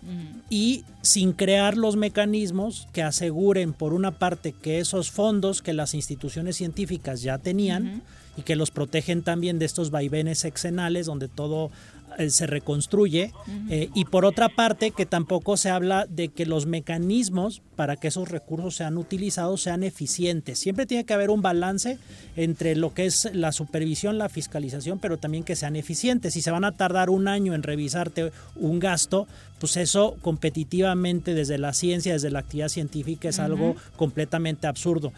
[0.49, 5.95] y sin crear los mecanismos que aseguren por una parte que esos fondos que las
[5.95, 8.03] instituciones científicas ya tenían,
[8.41, 11.71] y que los protegen también de estos vaivenes sexenales donde todo
[12.19, 13.33] eh, se reconstruye
[13.69, 18.09] eh, y por otra parte que tampoco se habla de que los mecanismos para que
[18.09, 20.59] esos recursos sean utilizados sean eficientes.
[20.59, 21.99] Siempre tiene que haber un balance
[22.35, 26.35] entre lo que es la supervisión, la fiscalización, pero también que sean eficientes.
[26.35, 29.29] Si se van a tardar un año en revisarte un gasto,
[29.61, 35.13] pues eso competitivamente desde la ciencia, desde la actividad científica es algo completamente absurdo.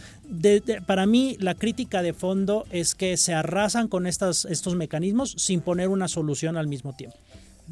[0.85, 5.61] para mí la crítica de fondo es que se arrasan con estas, estos mecanismos sin
[5.61, 7.17] poner una solución al mismo tiempo.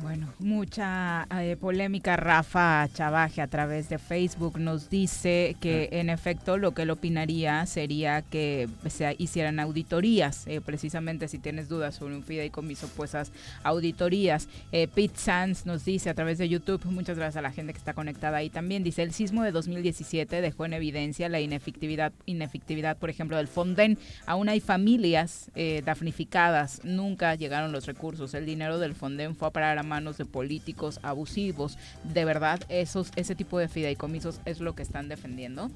[0.03, 2.17] Bueno, mucha eh, polémica.
[2.17, 7.67] Rafa Chavaje a través de Facebook nos dice que en efecto lo que él opinaría
[7.67, 10.47] sería que se hicieran auditorías.
[10.47, 13.31] Eh, precisamente si tienes dudas sobre un fideicomiso, pues haz
[13.63, 14.49] auditorías.
[14.73, 17.79] Eh, Pete Sands nos dice a través de YouTube, muchas gracias a la gente que
[17.79, 22.97] está conectada ahí también, dice el sismo de 2017 dejó en evidencia la inefectividad, inefectividad
[22.97, 23.99] por ejemplo, del Fonden.
[24.25, 25.51] Aún hay familias
[25.85, 28.33] damnificadas, nunca llegaron los recursos.
[28.35, 31.77] El dinero del Fonden fue a parar a manos de políticos abusivos.
[32.15, 35.71] ¿De verdad esos, ese tipo de fideicomisos es lo que están defendiendo?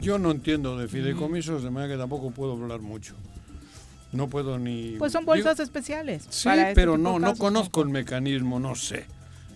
[0.00, 3.14] Yo no entiendo de fideicomisos, de manera que tampoco puedo hablar mucho.
[4.12, 4.96] No puedo ni...
[4.98, 6.26] Pues son bolsas especiales.
[6.28, 9.06] Sí, este pero no, no conozco el mecanismo, no sé.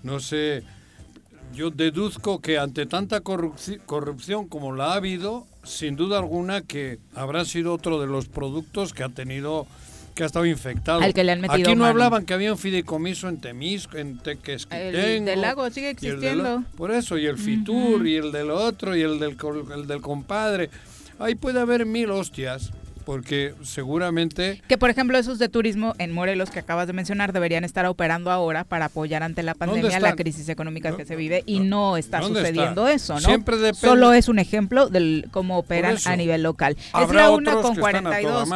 [0.02, 0.62] No sé.
[1.54, 7.44] Yo deduzco que ante tanta corrupción como la ha habido, sin duda alguna que habrá
[7.44, 9.66] sido otro de los productos que ha tenido
[10.20, 11.00] que ha estado infectado.
[11.00, 14.18] Al que le han metido Aquí no hablaban que había un fideicomiso en Temisco, en
[14.18, 14.98] Tequesquitengo.
[14.98, 16.62] El del lago sigue existiendo.
[16.76, 19.38] por eso, y el Fitur, y el del otro, y el del,
[19.74, 20.68] el del compadre.
[21.18, 22.70] Ahí puede haber mil hostias
[23.04, 24.62] porque seguramente...
[24.68, 28.30] Que por ejemplo esos de turismo en Morelos que acabas de mencionar deberían estar operando
[28.30, 32.22] ahora para apoyar ante la pandemia la crisis económica que se vive y no está
[32.22, 33.20] sucediendo eso, ¿no?
[33.20, 33.80] Siempre depende.
[33.80, 36.76] Solo es un ejemplo de cómo operan a nivel local.
[36.78, 38.48] es la una con 42.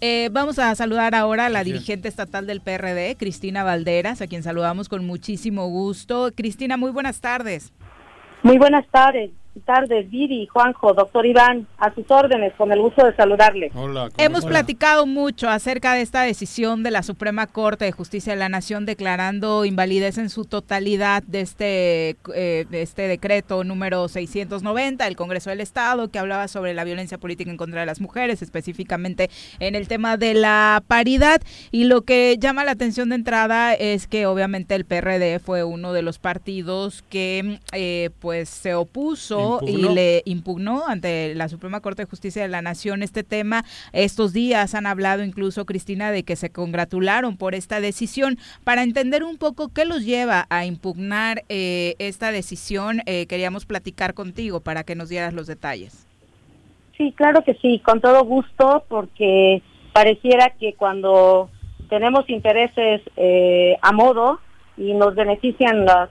[0.00, 4.42] Eh, vamos a saludar ahora a la dirigente estatal del PRD, Cristina Valderas, a quien
[4.42, 6.30] saludamos con muchísimo gusto.
[6.34, 7.72] Cristina, muy buenas tardes.
[8.42, 9.30] Muy buenas tardes
[9.60, 13.70] tardes, Viri, Juanjo, doctor Iván, a sus órdenes, con el gusto de saludarle.
[13.74, 14.08] Hola.
[14.18, 18.48] Hemos platicado mucho acerca de esta decisión de la Suprema Corte de Justicia de la
[18.48, 25.50] Nación declarando invalidez en su totalidad de este, eh, este decreto número 690 del Congreso
[25.50, 29.74] del Estado que hablaba sobre la violencia política en contra de las mujeres, específicamente en
[29.74, 31.40] el tema de la paridad.
[31.70, 35.92] Y lo que llama la atención de entrada es que obviamente el PRD fue uno
[35.92, 42.02] de los partidos que eh, pues se opuso y le impugnó ante la Suprema Corte
[42.02, 43.64] de Justicia de la Nación este tema.
[43.92, 48.38] Estos días han hablado incluso, Cristina, de que se congratularon por esta decisión.
[48.64, 54.14] Para entender un poco qué los lleva a impugnar eh, esta decisión, eh, queríamos platicar
[54.14, 56.06] contigo para que nos dieras los detalles.
[56.96, 61.50] Sí, claro que sí, con todo gusto, porque pareciera que cuando
[61.88, 64.38] tenemos intereses eh, a modo
[64.76, 66.10] y nos benefician los,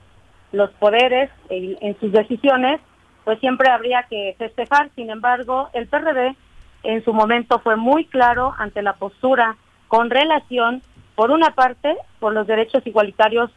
[0.52, 2.82] los poderes en sus decisiones,
[3.30, 4.90] pues siempre habría que festejar.
[4.96, 6.36] Sin embargo, el PRD
[6.82, 9.56] en su momento fue muy claro ante la postura
[9.88, 10.82] con relación,
[11.14, 13.52] por una parte, por los derechos igualitarios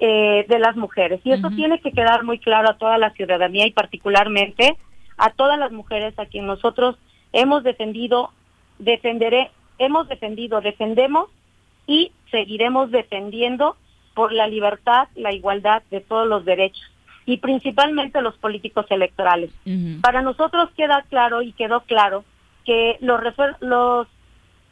[0.00, 1.20] eh, de las mujeres.
[1.22, 4.76] Y eso tiene que quedar muy claro a toda la ciudadanía y particularmente
[5.16, 6.96] a todas las mujeres a quien nosotros
[7.32, 8.32] hemos defendido,
[8.80, 11.30] defenderé, hemos defendido, defendemos
[11.86, 13.76] y seguiremos defendiendo
[14.12, 16.93] por la libertad, la igualdad de todos los derechos
[17.26, 19.50] y principalmente los políticos electorales.
[20.02, 22.24] Para nosotros queda claro y quedó claro
[22.64, 23.20] que los,
[23.60, 24.06] los,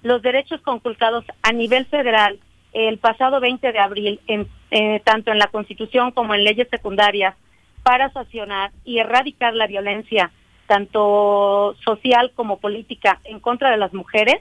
[0.03, 2.38] los derechos conculcados a nivel federal
[2.72, 7.36] el pasado 20 de abril, en, eh, tanto en la Constitución como en leyes secundarias,
[7.82, 10.30] para sancionar y erradicar la violencia,
[10.66, 14.36] tanto social como política, en contra de las mujeres,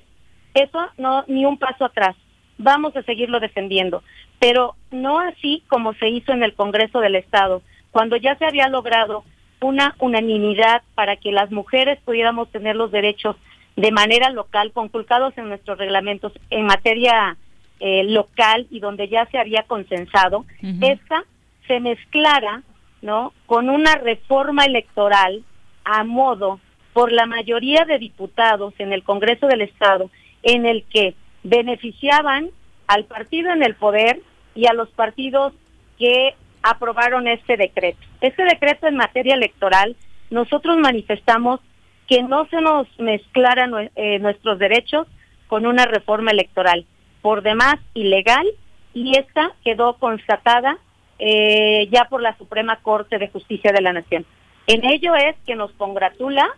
[0.53, 2.15] eso no, ni un paso atrás.
[2.57, 4.03] Vamos a seguirlo defendiendo,
[4.39, 7.61] pero no así como se hizo en el Congreso del Estado,
[7.91, 9.23] cuando ya se había logrado
[9.61, 13.35] una unanimidad para que las mujeres pudiéramos tener los derechos
[13.75, 17.37] de manera local, conculcados en nuestros reglamentos en materia
[17.79, 20.45] eh, local y donde ya se había consensado,
[20.81, 21.23] esta
[21.67, 22.63] se mezclara
[23.01, 23.33] ¿no?
[23.45, 25.43] con una reforma electoral
[25.83, 26.59] a modo
[26.93, 30.09] por la mayoría de diputados en el Congreso del Estado,
[30.43, 32.49] en el que beneficiaban
[32.87, 34.21] al partido en el poder
[34.53, 35.53] y a los partidos
[35.97, 37.99] que aprobaron este decreto.
[38.21, 39.95] Este decreto en materia electoral,
[40.29, 41.59] nosotros manifestamos
[42.07, 45.07] que no se nos mezclaran eh, nuestros derechos
[45.47, 46.85] con una reforma electoral,
[47.21, 48.45] por demás ilegal,
[48.93, 50.77] y esta quedó constatada
[51.19, 54.25] eh, ya por la Suprema Corte de Justicia de la Nación.
[54.67, 56.49] En ello es que nos congratula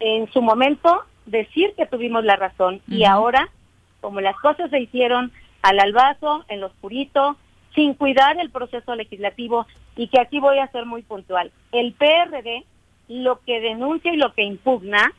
[0.00, 3.48] en su momento decir que tuvimos la razón y ahora,
[4.00, 5.32] como las cosas se hicieron
[5.62, 7.36] al albazo, en lo oscurito,
[7.74, 9.66] sin cuidar el proceso legislativo
[9.96, 11.50] y que aquí voy a ser muy puntual.
[11.72, 12.64] El PRD
[13.08, 15.12] lo que denuncia y lo que impugna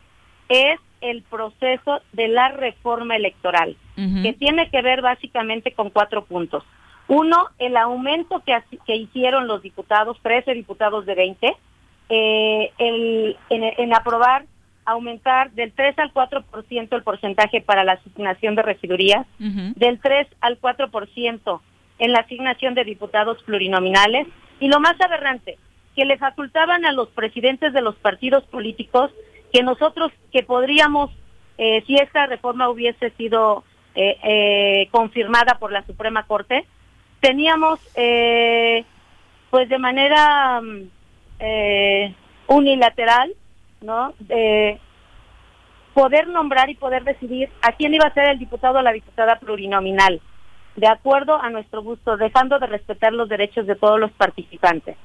[0.50, 6.64] es el proceso de la reforma electoral, que tiene que ver básicamente con cuatro puntos.
[7.08, 11.58] Uno, el aumento que, que hicieron los diputados, 13 diputados de 20,
[12.10, 14.46] eh, el, en, aprobar
[14.86, 20.60] aumentar del 3 al 4% el porcentaje para la asignación de residurías, del 3 al
[20.60, 21.62] 4%
[22.00, 24.28] en la asignación de diputados plurinominales
[24.60, 25.58] y lo más aberrante,
[25.96, 29.12] que le facultaban a los presidentes de los partidos políticos
[29.52, 31.12] que nosotros, que podríamos,
[31.58, 33.64] eh, si esta reforma hubiese sido
[33.94, 36.66] eh, eh, confirmada por la Suprema Corte,
[37.20, 37.80] teníamos
[39.50, 40.90] pues de manera mm,
[42.48, 43.34] unilateral,
[43.82, 44.14] ¿no?
[45.94, 49.40] poder nombrar y poder decidir a quién iba a ser el diputado o la diputada
[49.40, 50.20] plurinominal,
[50.76, 54.96] de acuerdo a nuestro gusto, dejando de respetar los derechos de todos los participantes.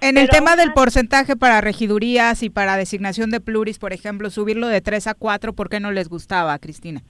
[0.00, 4.68] En el tema del porcentaje para regidurías y para designación de pluris, por ejemplo, subirlo
[4.68, 7.02] de 3 a 4, ¿por qué no les gustaba, Cristina?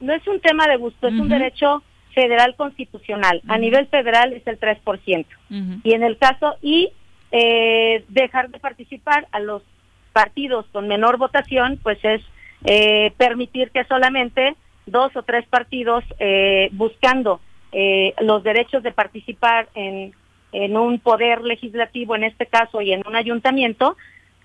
[0.00, 1.82] No es un tema de gusto, es un derecho
[2.14, 3.42] federal constitucional.
[3.46, 5.26] A nivel federal es el 3%.
[5.84, 6.90] Y en el caso, y
[7.30, 9.62] eh, dejar de participar a los
[10.12, 12.22] partidos con menor votación, pues es
[12.64, 14.56] eh, permitir que solamente
[14.86, 17.40] dos o tres partidos eh, buscando
[17.72, 20.14] eh, los derechos de participar en,
[20.52, 23.96] en un poder legislativo, en este caso, y en un ayuntamiento,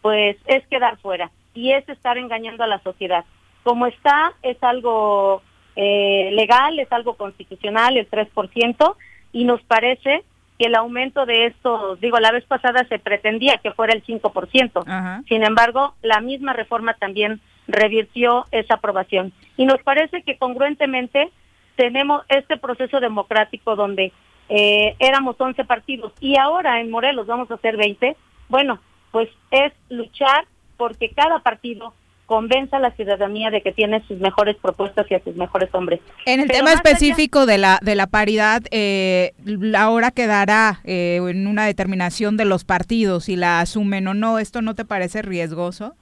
[0.01, 3.25] pues es quedar fuera y es estar engañando a la sociedad.
[3.63, 5.43] Como está, es algo
[5.75, 8.95] legal, es algo constitucional, el 3%,
[9.31, 10.23] y nos parece
[10.61, 15.23] que el aumento de esto, digo, la vez pasada se pretendía que fuera el 5%.
[15.27, 19.33] Sin embargo, la misma reforma también revirtió esa aprobación.
[19.57, 21.29] Y nos parece que congruentemente
[21.75, 24.11] tenemos este proceso democrático donde
[24.49, 28.15] eh, éramos 11 partidos y ahora en Morelos vamos a ser 20.
[28.49, 28.79] Bueno,
[29.11, 30.45] pues es luchar
[30.77, 31.93] porque cada partido
[32.25, 35.99] convenza a la ciudadanía de que tiene sus mejores propuestas y a sus mejores hombres.
[36.25, 39.33] En el tema específico de la de la paridad, eh,
[39.77, 44.39] ahora quedará eh, en una determinación de los partidos si la asumen o no.
[44.39, 45.95] ¿Esto no te parece riesgoso?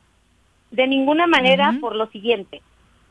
[0.72, 2.62] De ninguna manera por lo siguiente.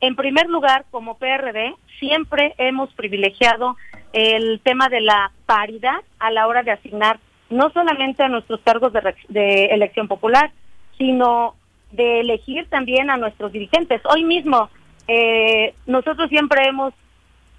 [0.00, 3.76] En primer lugar, como PRD, siempre hemos privilegiado
[4.12, 7.18] el tema de la paridad a la hora de asignar
[7.50, 8.92] no solamente a nuestros cargos
[9.28, 10.52] de, elección popular,
[10.98, 11.54] sino
[11.92, 14.02] de elegir también a nuestros dirigentes.
[14.04, 14.68] Hoy mismo,
[15.06, 16.92] eh, nosotros siempre hemos,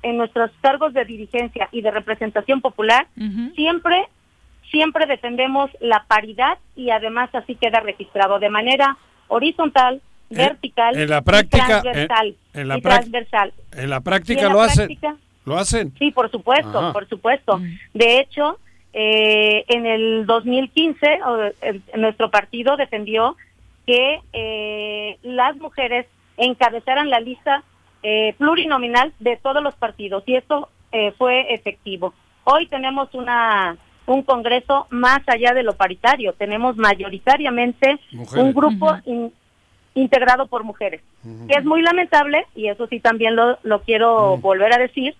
[0.03, 3.07] en nuestros cargos de dirigencia y de representación popular,
[3.55, 4.07] siempre,
[4.69, 8.97] siempre defendemos la paridad y además así queda registrado de manera
[9.30, 12.36] horizontal, eh, vertical, en la práctica, transversal.
[12.53, 13.53] En, la transversal.
[13.71, 14.89] En la práctica lo hacen.
[15.45, 15.93] ¿Lo hacen?
[15.97, 17.59] Sí, por supuesto, por supuesto.
[17.93, 18.59] De hecho,
[18.93, 21.19] eh, en el 2015
[21.95, 23.36] nuestro partido defendió
[23.88, 26.05] que eh, las mujeres
[26.38, 27.63] encabezaran la lista
[28.38, 30.69] plurinominal de todos los partidos y esto
[31.17, 32.13] fue efectivo.
[32.45, 33.77] Hoy tenemos una
[34.10, 36.34] un Congreso más allá de lo paritario.
[36.34, 37.99] Tenemos mayoritariamente
[38.36, 38.97] un grupo
[39.93, 41.01] integrado por mujeres,
[41.47, 45.16] que es muy lamentable, y eso sí también lo, lo quiero volver a decir,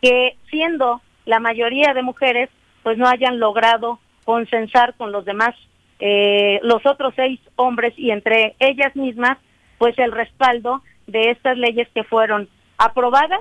[0.00, 2.48] que siendo la mayoría de mujeres,
[2.82, 5.54] pues no hayan logrado consensar con los demás,
[6.00, 9.38] eh, los otros seis hombres y entre ellas mismas,
[9.78, 13.40] pues el respaldo de estas leyes que fueron aprobadas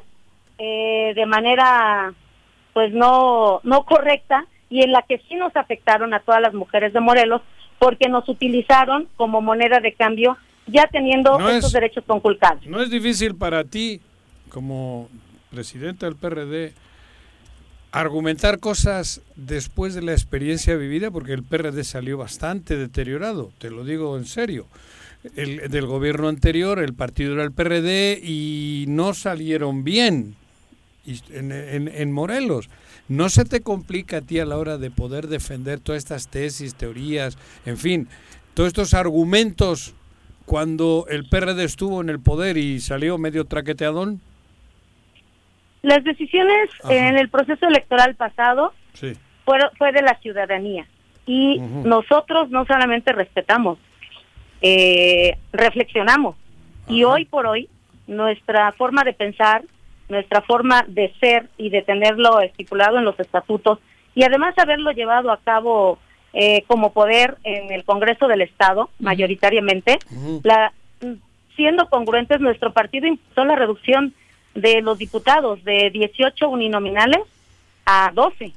[0.57, 2.13] eh, de manera
[2.73, 6.93] pues no no correcta y en la que sí nos afectaron a todas las mujeres
[6.93, 7.41] de Morelos
[7.77, 12.65] porque nos utilizaron como moneda de cambio ya teniendo esos derechos conculcados.
[12.65, 13.99] No es difícil para ti,
[14.49, 15.09] como
[15.51, 16.73] presidenta del PRD,
[17.91, 23.83] argumentar cosas después de la experiencia vivida, porque el PRD salió bastante deteriorado, te lo
[23.83, 24.67] digo en serio.
[25.35, 30.35] El, del gobierno anterior, el partido era el PRD y no salieron bien
[31.05, 31.51] en,
[31.93, 32.69] en Morelos.
[33.07, 36.75] ¿No se te complica a ti a la hora de poder defender todas estas tesis,
[36.75, 38.07] teorías, en fin,
[38.53, 39.93] todos estos argumentos
[40.45, 44.21] cuando el PRD estuvo en el poder y salió medio traqueteadón?
[45.81, 48.73] Las decisiones en el proceso electoral pasado
[49.45, 50.87] fueron, fue de la ciudadanía
[51.25, 53.77] y nosotros no solamente respetamos,
[54.61, 56.35] eh, reflexionamos.
[56.87, 57.69] Y hoy por hoy
[58.07, 59.63] nuestra forma de pensar
[60.11, 63.79] nuestra forma de ser y de tenerlo estipulado en los estatutos
[64.13, 65.97] y además haberlo llevado a cabo
[66.33, 69.99] eh, como poder en el Congreso del Estado, mayoritariamente,
[70.43, 70.73] la,
[71.55, 74.13] siendo congruentes, nuestro partido impulsó la reducción
[74.53, 77.21] de los diputados de 18 uninominales
[77.85, 78.53] a 12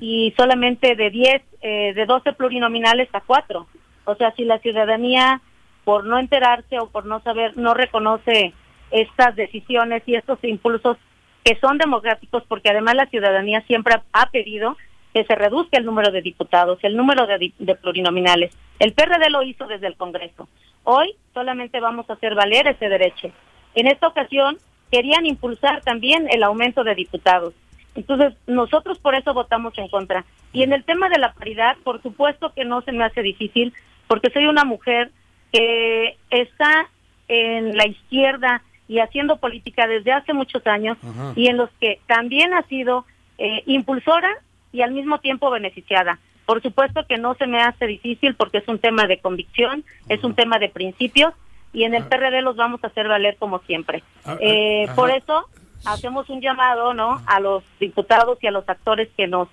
[0.00, 3.66] y solamente de 10, eh, de 12 plurinominales a 4.
[4.04, 5.40] O sea, si la ciudadanía,
[5.84, 8.54] por no enterarse o por no saber, no reconoce
[8.90, 10.96] estas decisiones y estos impulsos
[11.44, 14.76] que son democráticos porque además la ciudadanía siempre ha pedido
[15.14, 18.54] que se reduzca el número de diputados, el número de, plurinominales.
[18.78, 20.48] El PRD lo hizo desde el Congreso.
[20.84, 23.30] Hoy solamente vamos a hacer valer ese derecho.
[23.74, 24.58] En esta ocasión
[24.90, 27.54] querían impulsar también el aumento de diputados.
[27.94, 30.26] Entonces, nosotros por eso votamos en contra.
[30.52, 33.72] Y en el tema de la paridad, por supuesto que no se me hace difícil,
[34.06, 35.10] porque soy una mujer
[35.50, 36.90] que está
[37.28, 41.32] en la izquierda y haciendo política desde hace muchos años Ajá.
[41.34, 43.04] y en los que también ha sido
[43.38, 44.30] eh, impulsora
[44.72, 46.18] y al mismo tiempo beneficiada.
[46.46, 50.22] Por supuesto que no se me hace difícil porque es un tema de convicción, es
[50.22, 51.34] un tema de principios
[51.72, 54.02] y en el PRD los vamos a hacer valer como siempre.
[54.24, 54.94] Ah, Eh, ajá.
[54.94, 55.46] por eso
[55.84, 57.20] hacemos un llamado, ¿no?
[57.26, 59.48] A los diputados y a los actores que nos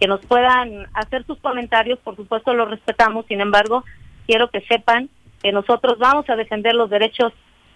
[0.00, 3.82] que nos puedan hacer sus comentarios, por supuesto los respetamos, sin embargo,
[4.26, 5.08] quiero que sepan
[5.42, 7.32] que nosotros vamos a defender los derechos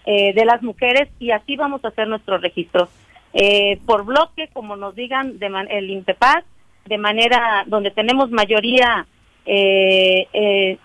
[0.07, 2.89] eh, de las mujeres y así vamos a hacer nuestro registro.
[3.33, 6.43] Eh, por bloque, como nos digan de man- el INPEPAD,
[6.87, 9.07] de manera donde tenemos mayoría,
[9.47, 10.79] eh, eh,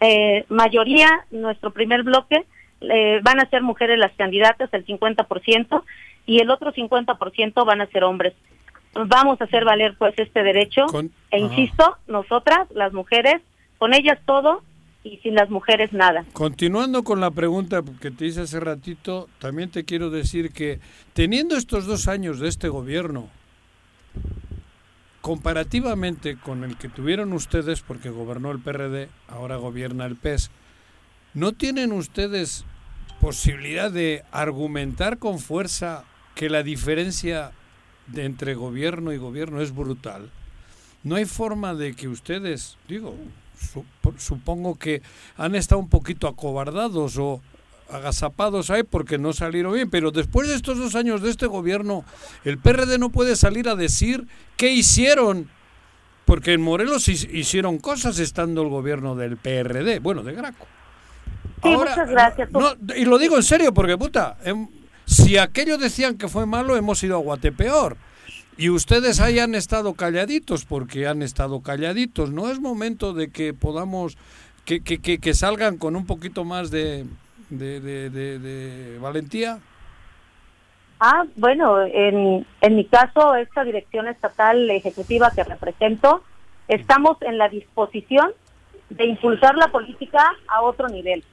[0.00, 2.44] eh, mayoría, nuestro primer bloque,
[2.82, 5.84] eh, van a ser mujeres las candidatas, el 50%,
[6.26, 8.34] y el otro 50% van a ser hombres.
[8.94, 10.86] Vamos a hacer valer pues este derecho,
[11.30, 13.40] e insisto, nosotras, las mujeres,
[13.78, 14.62] con ellas todo
[15.02, 16.24] y sin las mujeres nada.
[16.32, 20.80] Continuando con la pregunta que te hice hace ratito, también te quiero decir que
[21.14, 23.28] teniendo estos dos años de este gobierno,
[25.20, 30.50] comparativamente con el que tuvieron ustedes, porque gobernó el PRD, ahora gobierna el PES,
[31.34, 32.64] ¿no tienen ustedes
[33.20, 37.52] posibilidad de argumentar con fuerza que la diferencia
[38.14, 40.30] entre gobierno y gobierno es brutal?
[41.02, 43.14] No hay forma de que ustedes, digo,
[44.18, 45.02] supongo que
[45.36, 47.40] han estado un poquito acobardados o
[47.90, 52.04] agazapados ahí porque no salieron bien, pero después de estos dos años de este gobierno,
[52.44, 55.50] el PRD no puede salir a decir qué hicieron,
[56.24, 60.66] porque en Morelos hi- hicieron cosas estando el gobierno del PRD, bueno, de Graco.
[61.62, 62.50] Sí, muchas gracias.
[62.52, 64.68] No, y lo digo en serio porque, puta, em,
[65.04, 67.96] si aquello decían que fue malo, hemos ido a Guatepeor.
[68.60, 72.30] Y ustedes ahí han estado calladitos porque han estado calladitos.
[72.30, 74.18] No es momento de que podamos,
[74.66, 77.06] que, que, que, que salgan con un poquito más de
[79.00, 79.60] valentía.
[81.00, 86.22] Ah, bueno, en, en mi caso, esta dirección estatal ejecutiva que represento,
[86.68, 88.32] estamos en la disposición
[88.90, 91.24] de impulsar la política a otro nivel.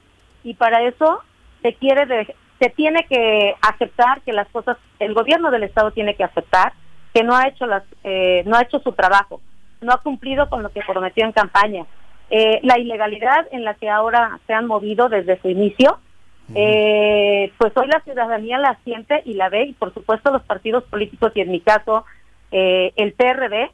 [0.44, 1.20] Y para eso
[1.60, 6.14] se quiere de- se tiene que aceptar que las cosas, el gobierno del estado tiene
[6.16, 6.72] que aceptar
[7.18, 9.40] que no ha hecho las, eh, no ha hecho su trabajo,
[9.80, 11.84] no ha cumplido con lo que prometió en campaña.
[12.30, 15.98] Eh, la ilegalidad en la que ahora se han movido desde su inicio,
[16.54, 20.84] eh, pues hoy la ciudadanía la siente y la ve y por supuesto los partidos
[20.84, 22.04] políticos y en mi caso
[22.52, 23.70] eh, el PRD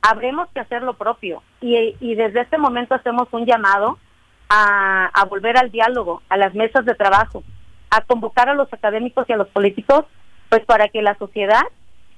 [0.00, 3.98] habremos que hacer lo propio y, y desde este momento hacemos un llamado
[4.48, 7.44] a, a volver al diálogo, a las mesas de trabajo,
[7.90, 10.06] a convocar a los académicos y a los políticos,
[10.48, 11.62] pues para que la sociedad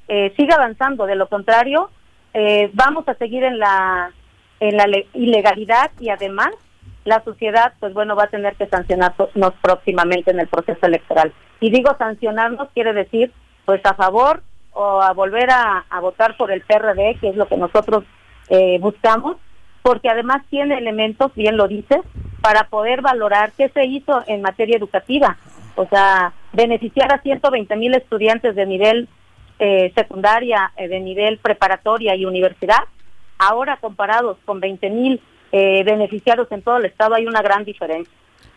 [0.08, 1.06] eh, siga avanzando.
[1.06, 1.90] De lo contrario,
[2.34, 4.10] eh, vamos a seguir en la
[4.60, 6.50] en la le- ilegalidad y además
[7.04, 11.32] la sociedad, pues bueno, va a tener que sancionarnos próximamente en el proceso electoral.
[11.60, 13.32] Y digo sancionarnos quiere decir,
[13.64, 14.42] pues a favor
[14.72, 18.04] o a volver a, a votar por el PRD, que es lo que nosotros
[18.50, 19.36] eh, buscamos,
[19.82, 21.98] porque además tiene elementos, bien lo dices,
[22.40, 25.36] para poder valorar qué se hizo en materia educativa.
[25.74, 29.08] O sea, beneficiar a 120 mil estudiantes de nivel
[29.64, 32.80] eh, secundaria, eh, de nivel preparatoria y universidad,
[33.38, 35.20] ahora comparados con 20 mil
[35.52, 38.12] eh, beneficiarios en todo el estado, hay una gran diferencia.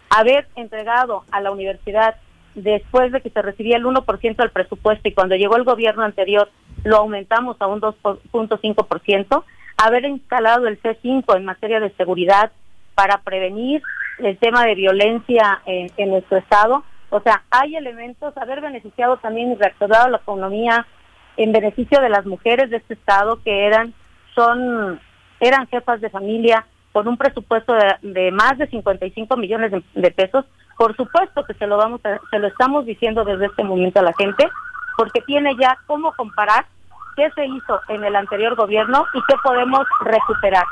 [0.10, 2.16] Haber entregado a la universidad
[2.56, 6.50] después de que se recibía el 1% del presupuesto y cuando llegó el gobierno anterior
[6.84, 9.44] lo aumentamos a un 2.5%,
[9.78, 12.52] haber instalado el C5 en materia de seguridad
[12.96, 13.84] para prevenir
[14.18, 16.84] el tema de violencia en, en nuestro estado.
[17.12, 20.88] O sea, hay elementos, haber beneficiado también y reactivado la economía
[21.38, 23.94] en beneficio de las mujeres de este estado que eran,
[24.34, 25.00] son,
[25.40, 30.46] eran jefas de familia con un presupuesto de, de más de 55 millones de, pesos.
[30.78, 34.04] Por supuesto que se lo vamos a- se lo estamos diciendo desde este momento a
[34.04, 34.48] la gente,
[34.98, 36.66] porque tiene ya cómo comparar
[37.18, 40.66] qué se hizo en el anterior gobierno y qué podemos recuperar.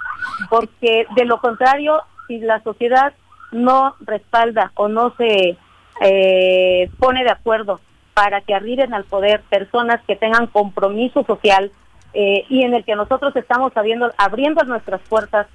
[0.50, 3.14] Porque de lo contrario, si la sociedad
[3.52, 5.58] no respalda o no se
[6.02, 7.80] eh, pone de acuerdo
[8.14, 11.72] para que arriben al poder personas que tengan compromiso social
[12.14, 15.48] eh, y en el que nosotros estamos abriendo, abriendo nuestras puertas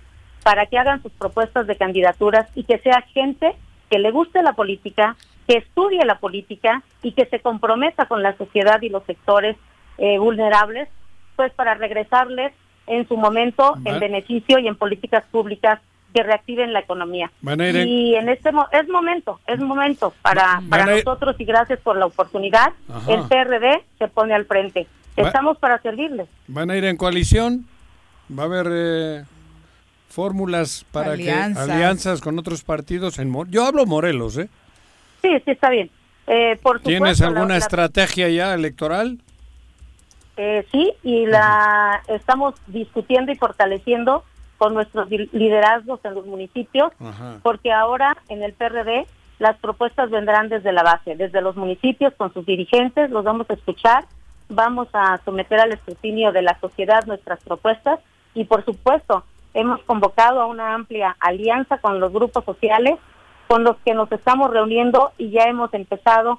[0.42, 3.54] para que hagan sus propuestas de candidaturas y que sea gente
[3.90, 8.36] que le guste la política, que estudie la política y que se comprometa con la
[8.36, 9.56] sociedad y los sectores
[9.98, 10.88] eh, vulnerables,
[11.36, 12.52] pues para regresarles
[12.86, 15.80] en su momento en beneficio y en políticas públicas
[16.14, 17.30] que reactiven la economía.
[17.42, 21.36] Van a ir en- Y en este mo- es momento, es momento para, para nosotros
[21.38, 22.72] y gracias por la oportunidad.
[22.88, 23.12] Ajá.
[23.12, 24.86] El PRD se pone al frente.
[25.16, 26.28] Estamos para servirles.
[26.46, 27.66] ¿Van a ir en coalición?
[28.36, 29.24] ¿Va a haber eh,
[30.08, 31.66] fórmulas para Alianzas.
[31.66, 33.18] que alianzas con otros partidos?
[33.18, 34.48] en Yo hablo Morelos, ¿eh?
[35.22, 35.90] Sí, sí, está bien.
[36.26, 39.18] Eh, por supuesto, ¿Tienes alguna la- estrategia ya electoral?
[40.36, 44.24] Eh, sí, y la estamos discutiendo y fortaleciendo
[44.58, 47.38] con nuestros li- liderazgos en los municipios, Ajá.
[47.42, 49.06] porque ahora en el PRD
[49.38, 53.54] las propuestas vendrán desde la base, desde los municipios con sus dirigentes, los vamos a
[53.54, 54.04] escuchar,
[54.48, 58.00] vamos a someter al escrutinio de la sociedad nuestras propuestas
[58.34, 62.96] y por supuesto hemos convocado a una amplia alianza con los grupos sociales
[63.46, 66.38] con los que nos estamos reuniendo y ya hemos empezado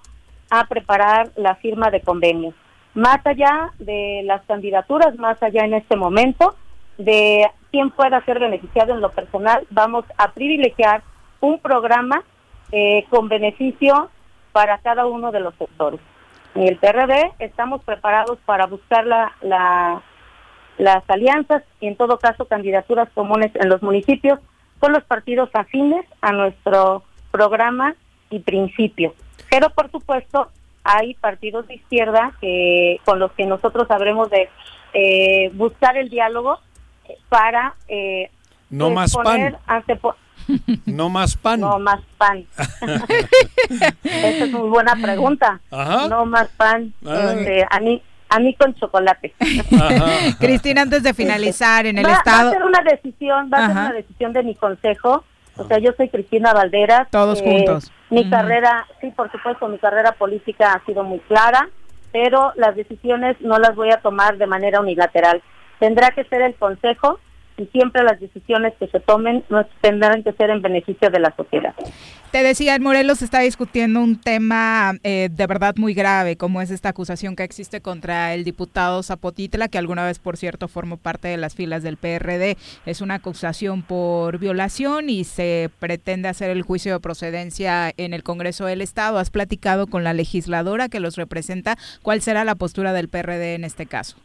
[0.52, 2.54] a preparar la firma de convenios.
[2.94, 6.56] Más allá de las candidaturas, más allá en este momento
[6.98, 11.04] de quién pueda ser beneficiado en lo personal, vamos a privilegiar
[11.42, 12.24] un programa
[12.72, 14.10] eh, con beneficio
[14.52, 16.00] para cada uno de los sectores.
[16.56, 20.02] En el PRD estamos preparados para buscar la, la-
[20.78, 24.40] las alianzas y en todo caso candidaturas comunes en los municipios
[24.80, 27.96] con los partidos afines a nuestro programa
[28.30, 29.14] y principios.
[29.50, 30.48] Pero por supuesto
[30.86, 34.48] hay partidos de izquierda que con los que nosotros habremos de
[34.94, 36.60] eh, buscar el diálogo
[37.30, 38.30] para eh,
[38.70, 39.58] No pues, más pan.
[40.86, 41.60] No más pan.
[41.60, 42.46] no más pan.
[44.04, 45.60] Esa es muy buena pregunta.
[45.70, 46.08] Ajá.
[46.08, 46.92] No más pan.
[47.06, 47.34] Ah.
[47.36, 49.34] Este, a mí a mí con chocolate.
[50.40, 52.50] Cristina, antes de finalizar, en el va, va estado...
[52.50, 55.24] a ser una decisión, va a ser una decisión de mi consejo.
[55.58, 57.08] O sea, yo soy Cristina Valderas.
[57.08, 57.92] eh, Todos juntos.
[58.10, 61.70] Mi carrera, sí, por supuesto, mi carrera política ha sido muy clara,
[62.12, 65.42] pero las decisiones no las voy a tomar de manera unilateral.
[65.80, 67.20] Tendrá que ser el consejo
[67.60, 71.36] y siempre las decisiones que se tomen no tendrán que ser en beneficio de la
[71.36, 71.76] sociedad.
[72.32, 76.70] Te decía, en Morelos está discutiendo un tema eh, de verdad muy grave, como es
[76.70, 81.28] esta acusación que existe contra el diputado Zapotitla, que alguna vez, por cierto, formó parte
[81.28, 82.56] de las filas del PRD.
[82.86, 88.24] Es una acusación por violación y se pretende hacer el juicio de procedencia en el
[88.24, 89.18] Congreso del Estado.
[89.18, 91.78] ¿Has platicado con la legisladora que los representa?
[92.04, 94.18] ¿Cuál será la postura del PRD en este caso?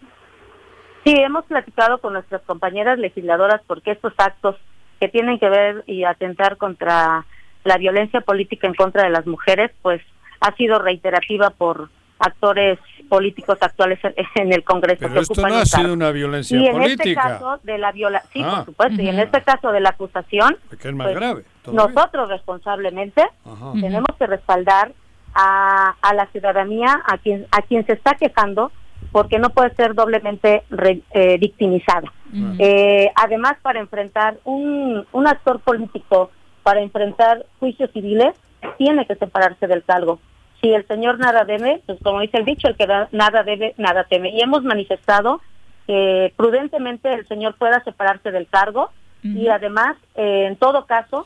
[1.05, 4.57] Sí, hemos platicado con nuestras compañeras legisladoras porque estos actos
[5.01, 7.27] que tienen que ver y atentar contra
[7.65, 10.01] la violencia política en contra de las mujeres, pues
[10.41, 11.89] ha sido reiterativa por
[12.19, 12.79] actores
[13.09, 13.99] políticos actuales
[14.37, 17.03] en- el Congreso Pero que esto no ha sido una violencia y en política.
[17.03, 18.57] este caso de la viola sí, Ah.
[18.57, 21.45] por supuesto, y en este caso de la acusación, Que es más pues, grave.
[21.63, 21.95] todavía.
[21.95, 23.73] nosotros responsablemente Ajá.
[23.79, 24.93] tenemos que respaldar
[25.35, 28.71] a, a la ciudadanía, a quien a quien se está quejando,
[29.15, 32.13] porque no puede ser doblemente re- eh, victimizada.
[32.59, 36.33] Eh, además, para enfrentar un, un actor político,
[36.65, 38.35] para enfrentar juicios civiles,
[38.77, 40.19] tiene que separarse del cargo.
[40.61, 43.75] Si el señor nada debe, pues como dice el dicho, el que da- nada debe,
[43.79, 44.31] nada teme.
[44.31, 45.41] Y hemos manifestado
[45.87, 48.91] que prudentemente el señor pueda separarse del cargo
[49.23, 51.25] y además, eh, en todo caso,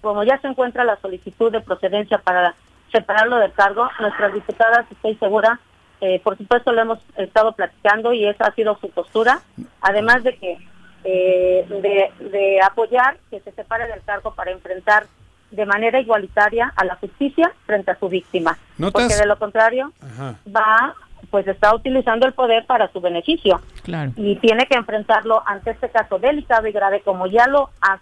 [0.00, 2.56] como ya se encuentra la solicitud de procedencia para
[2.90, 5.60] separarlo del cargo, nuestras diputadas, estoy segura,
[6.00, 9.40] eh, por supuesto lo hemos estado platicando y esa ha sido su postura,
[9.80, 10.58] además de que
[11.04, 15.06] eh, de, de apoyar que se separe del cargo para enfrentar
[15.50, 19.38] de manera igualitaria a la justicia frente a su víctima, ¿No te porque de lo
[19.38, 20.34] contrario Ajá.
[20.54, 20.94] va,
[21.30, 23.60] pues está utilizando el poder para su beneficio.
[23.82, 24.12] Claro.
[24.16, 28.00] y tiene que enfrentarlo ante este caso delicado y grave como ya lo ha-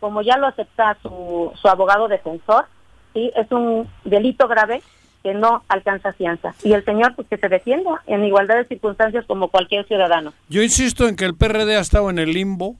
[0.00, 2.66] como ya lo acepta su, su abogado defensor.
[3.14, 4.82] Sí es un delito grave
[5.22, 9.24] que no alcanza fianza y el señor pues que se defienda en igualdad de circunstancias
[9.26, 12.76] como cualquier ciudadano Yo insisto en que el PRD ha estado en el limbo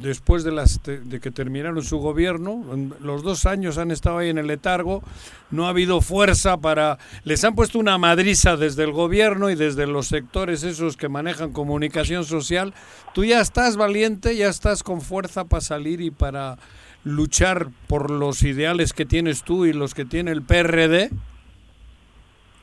[0.00, 2.64] después de, las, de que terminaron su gobierno.
[3.00, 5.02] Los dos años han estado ahí en el letargo.
[5.50, 6.98] No ha habido fuerza para...
[7.24, 11.52] Les han puesto una madriza desde el gobierno y desde los sectores esos que manejan
[11.52, 12.74] comunicación social.
[13.12, 16.58] Tú ya estás valiente, ya estás con fuerza para salir y para
[17.04, 21.10] luchar por los ideales que tienes tú y los que tiene el PRD.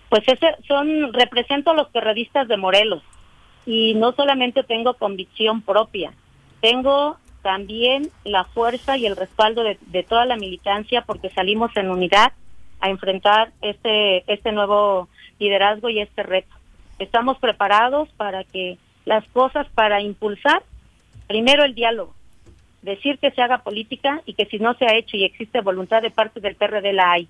[0.09, 3.03] Pues ese son represento a los periodistas de Morelos
[3.65, 6.11] y no solamente tengo convicción propia,
[6.61, 11.89] tengo también la fuerza y el respaldo de, de toda la militancia porque salimos en
[11.89, 12.33] unidad
[12.81, 15.07] a enfrentar este este nuevo
[15.37, 16.53] liderazgo y este reto.
[16.97, 20.63] Estamos preparados para que las cosas para impulsar
[21.27, 22.13] primero el diálogo,
[22.81, 26.01] decir que se haga política y que si no se ha hecho y existe voluntad
[26.01, 27.29] de parte del PRD la hay.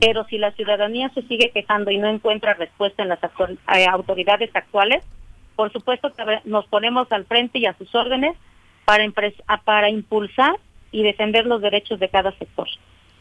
[0.00, 4.50] Pero si la ciudadanía se sigue quejando y no encuentra respuesta en las eh, autoridades
[4.54, 5.02] actuales,
[5.54, 8.36] por supuesto que nos ponemos al frente y a sus órdenes
[8.84, 9.04] para,
[9.64, 10.56] para impulsar
[10.92, 12.68] y defender los derechos de cada sector.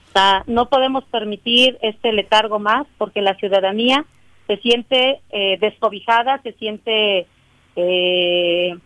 [0.09, 4.05] O sea, no podemos permitir este letargo más porque la ciudadanía
[4.47, 7.27] se siente eh, descobijada, se siente
[7.75, 8.77] eh,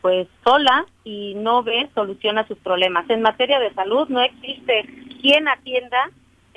[0.00, 3.08] pues sola y no ve solución a sus problemas.
[3.10, 4.86] En materia de salud no existe
[5.20, 6.10] quien atienda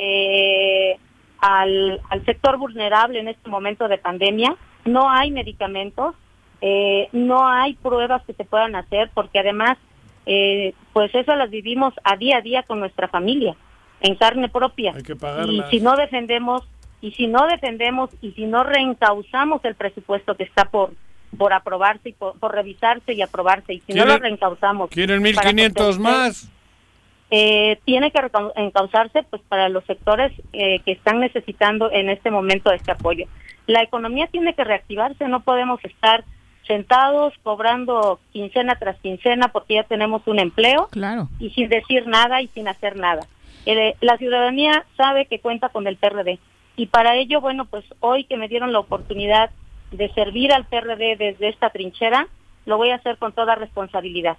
[0.03, 0.97] eh,
[1.39, 4.55] al, al sector vulnerable en este momento de pandemia.
[4.85, 6.15] No hay medicamentos,
[6.61, 9.77] eh, no hay pruebas que se puedan hacer porque además
[10.25, 13.55] eh, pues eso las vivimos a día a día con nuestra familia
[14.01, 15.15] en carne propia Hay que
[15.49, 16.63] y si no defendemos
[17.01, 20.91] y si no defendemos y si no reencauzamos el presupuesto que está por
[21.37, 25.21] por aprobarse y por, por revisarse y aprobarse y si no lo ¿Quieren- reencauzamos ¿Quieren
[25.33, 26.51] para 1.500 fortalecer- más?
[27.31, 28.19] Eh, tiene que
[28.57, 33.25] encauzarse pues para los sectores eh, que están necesitando en este momento este apoyo.
[33.67, 36.25] La economía tiene que reactivarse, no podemos estar
[36.67, 41.29] sentados cobrando quincena tras quincena porque ya tenemos un empleo Claro.
[41.39, 43.21] y sin decir nada y sin hacer nada.
[43.65, 46.37] Eh, la ciudadanía sabe que cuenta con el PRD
[46.75, 49.51] y para ello, bueno, pues hoy que me dieron la oportunidad
[49.91, 52.27] de servir al PRD desde esta trinchera,
[52.65, 54.37] lo voy a hacer con toda responsabilidad.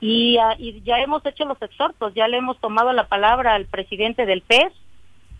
[0.00, 3.66] Y, ah, y ya hemos hecho los exhortos, ya le hemos tomado la palabra al
[3.66, 4.72] presidente del PES,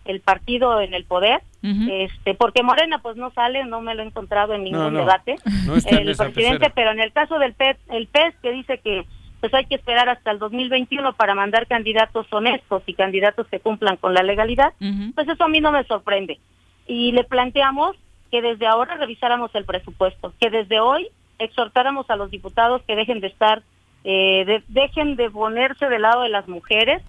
[0.05, 4.05] el partido en el poder, este, porque Morena pues no sale, no me lo he
[4.07, 4.99] encontrado en ningún no.
[4.99, 5.35] debate,
[5.65, 6.73] No está en el presidente, pecera.
[6.73, 9.05] pero en el caso del PES, el PES que dice que
[9.39, 13.97] pues hay que esperar hasta el 2021 para mandar candidatos honestos y candidatos que cumplan
[13.97, 14.73] con la legalidad,
[15.15, 16.39] pues eso a mí no me sorprende.
[16.87, 17.95] Y le planteamos
[18.29, 21.07] que desde ahora revisáramos el presupuesto, que desde hoy
[21.39, 23.63] exhortáramos a los diputados que dejen de estar,
[24.03, 27.01] eh, de- dejen de ponerse del lado de las mujeres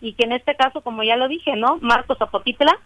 [0.00, 1.78] y que en este caso, como ya lo dije, ¿no?
[1.80, 2.76] Marcos Zapotitla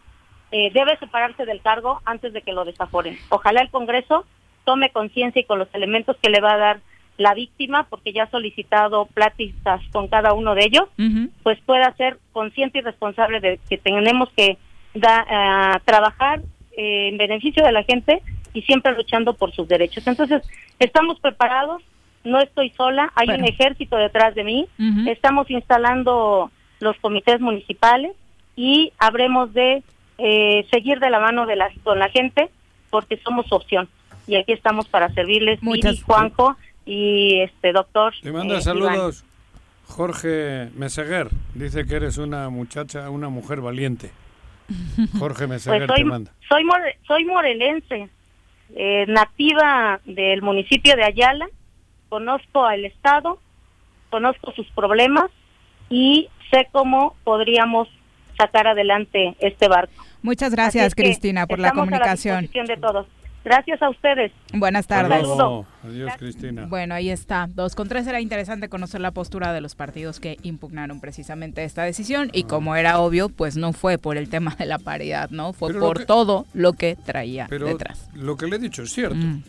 [0.50, 3.18] eh, debe separarse del cargo antes de que lo desaforen.
[3.30, 4.24] Ojalá el Congreso
[4.64, 6.80] tome conciencia y con los elementos que le va a dar
[7.16, 10.88] la víctima, porque ya ha solicitado pláticas con cada uno de ellos,
[11.44, 14.58] pues pueda ser consciente y responsable de que tenemos que
[14.94, 16.40] da- ah, trabajar
[16.76, 18.20] eh, en beneficio de la gente
[18.52, 20.04] y siempre luchando por sus derechos.
[20.08, 20.42] Entonces,
[20.80, 21.82] estamos preparados,
[22.24, 24.66] no estoy sola, hay un ejército detrás de mí,
[25.06, 26.50] estamos instalando
[26.80, 28.12] los comités municipales
[28.56, 29.82] y habremos de
[30.18, 32.48] eh, seguir de la mano de la, con la gente
[32.90, 33.88] porque somos opción.
[34.26, 36.56] Y aquí estamos para servirles, Muchas- Juanjo
[36.86, 38.14] y este doctor.
[38.22, 39.24] Te manda eh, saludos
[39.86, 41.28] Jorge Meseguer.
[41.54, 44.10] Dice que eres una muchacha, una mujer valiente.
[45.18, 46.32] Jorge Pues Meseguer soy, te manda.
[46.48, 48.08] soy, more- soy morelense,
[48.74, 51.46] eh, nativa del municipio de Ayala,
[52.18, 53.40] conozco al Estado,
[54.08, 55.32] conozco sus problemas
[55.90, 57.88] y sé cómo podríamos
[58.38, 59.92] sacar adelante este barco.
[60.22, 62.42] Muchas gracias, Cristina, por la a comunicación.
[62.42, 63.06] disposición de todos.
[63.44, 64.30] Gracias a ustedes.
[64.52, 65.26] Buenas tardes.
[65.82, 66.66] Adiós, Cristina.
[66.68, 67.48] Bueno, ahí está.
[67.52, 71.82] Dos con tres era interesante conocer la postura de los partidos que impugnaron precisamente esta
[71.82, 75.52] decisión y como era obvio, pues no fue por el tema de la paridad, ¿no?
[75.52, 78.08] Fue Pero lo por que- todo lo que traía Pero detrás.
[78.14, 79.16] lo que le he dicho es cierto.
[79.16, 79.42] Mm.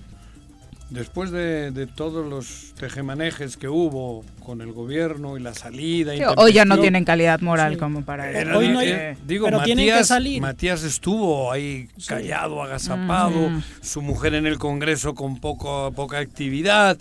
[0.91, 6.13] Después de, de todos los tejemanejes que hubo con el gobierno y la salida.
[6.15, 9.45] Sí, hoy ya no tienen calidad moral como para Era- Hoy no hay- eh, digo,
[9.47, 10.41] pero tienen que Matías, salir.
[10.41, 13.61] Matías estuvo ahí callado, agazapado, Ujú.
[13.81, 16.99] su mujer en el Congreso con poco, poca actividad.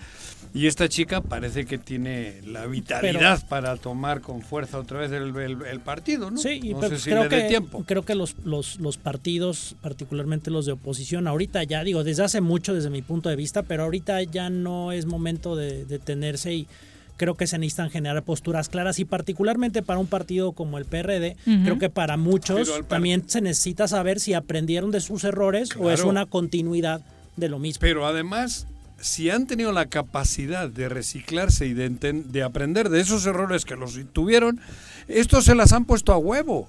[0.55, 5.35] Y esta chica parece que tiene la vitalidad para tomar con fuerza otra vez el,
[5.37, 6.39] el- el partido, ¿no?
[6.39, 7.83] Sí, y no pero sé si creo le dé que, tiempo.
[7.85, 12.41] creo que los, los, los partidos, particularmente los de oposición, ahorita ya digo, desde hace
[12.41, 16.69] mucho desde mi punto de vista, pero ahorita ya no es momento de detenerse y
[17.17, 21.37] creo que se necesitan generar posturas claras y particularmente para un partido como el PRD,
[21.65, 26.05] creo que para muchos también se necesita saber si aprendieron de sus errores o es
[26.05, 27.01] una continuidad
[27.37, 27.81] de lo mismo.
[27.81, 28.67] Pero además,
[29.01, 33.77] si han tenido la capacidad de reciclarse y de, de aprender de esos errores que
[33.77, 34.61] los tuvieron,
[35.09, 36.69] estos se las han puesto a huevo.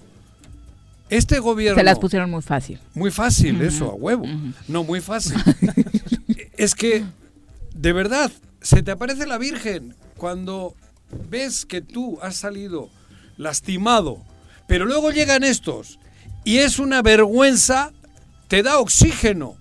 [1.10, 1.80] Este gobierno...
[1.80, 2.80] Se las pusieron muy fácil.
[2.94, 4.26] Muy fácil eso, a huevo.
[4.68, 5.38] No, muy fácil.
[6.58, 7.06] es que,
[7.76, 10.74] de verdad, se te aparece la Virgen cuando
[11.30, 12.90] ves que tú has salido
[13.38, 14.22] lastimado,
[14.68, 16.00] pero luego llegan estos
[16.44, 17.92] y es una vergüenza,
[18.48, 19.58] te da oxígeno.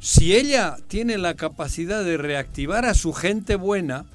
[0.00, 4.06] Si ella tiene la capacidad de reactivar a su gente buena,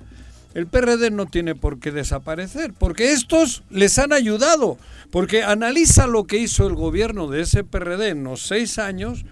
[0.55, 4.79] el PRD no tiene por qué desaparecer, porque estos les han ayudado,
[5.11, 9.25] porque analiza lo que hizo el gobierno de ese PRD en los seis años,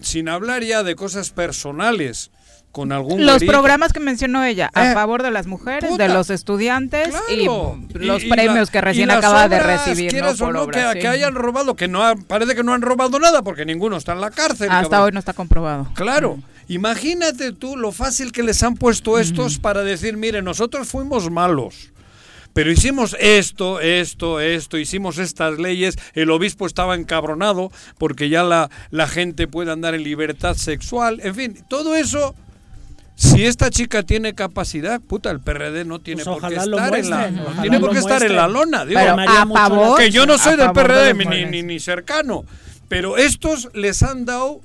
[0.00, 2.30] sin hablar ya de cosas personales
[2.72, 3.52] con algún Los güerito.
[3.52, 7.76] programas que mencionó ella, a Eh, favor de las mujeres, puta, de los estudiantes Claro.
[7.92, 10.34] y los Y- y premios la- que recién acaba de recibir, ¿no?
[10.36, 10.98] Por no, obras, que, sí.
[11.00, 14.20] que hayan robado, que no parece que no han robado nada porque ninguno está en
[14.20, 14.68] la cárcel.
[14.70, 15.02] Hasta cabrón.
[15.06, 15.88] hoy no está comprobado.
[15.94, 21.28] Claro, imagínate tú lo fácil que les han puesto estos para decir, mire, nosotros fuimos
[21.30, 21.92] malos,
[22.54, 28.70] pero hicimos esto, esto, esto, hicimos estas leyes, el obispo estaba encabronado porque ya la,
[28.90, 32.34] la gente puede andar en libertad sexual, en fin, todo eso
[33.22, 36.76] si esta chica tiene capacidad, puta, el PRD no tiene Pues por qué ojalá lo
[36.78, 39.12] estar en la, muestren, no ojalá tiene por qué estar en la lona, digo, Pero
[39.12, 42.44] a favor, que yo no soy del de PRD ni, ni, ni cercano,
[42.88, 44.60] pero estos les han dado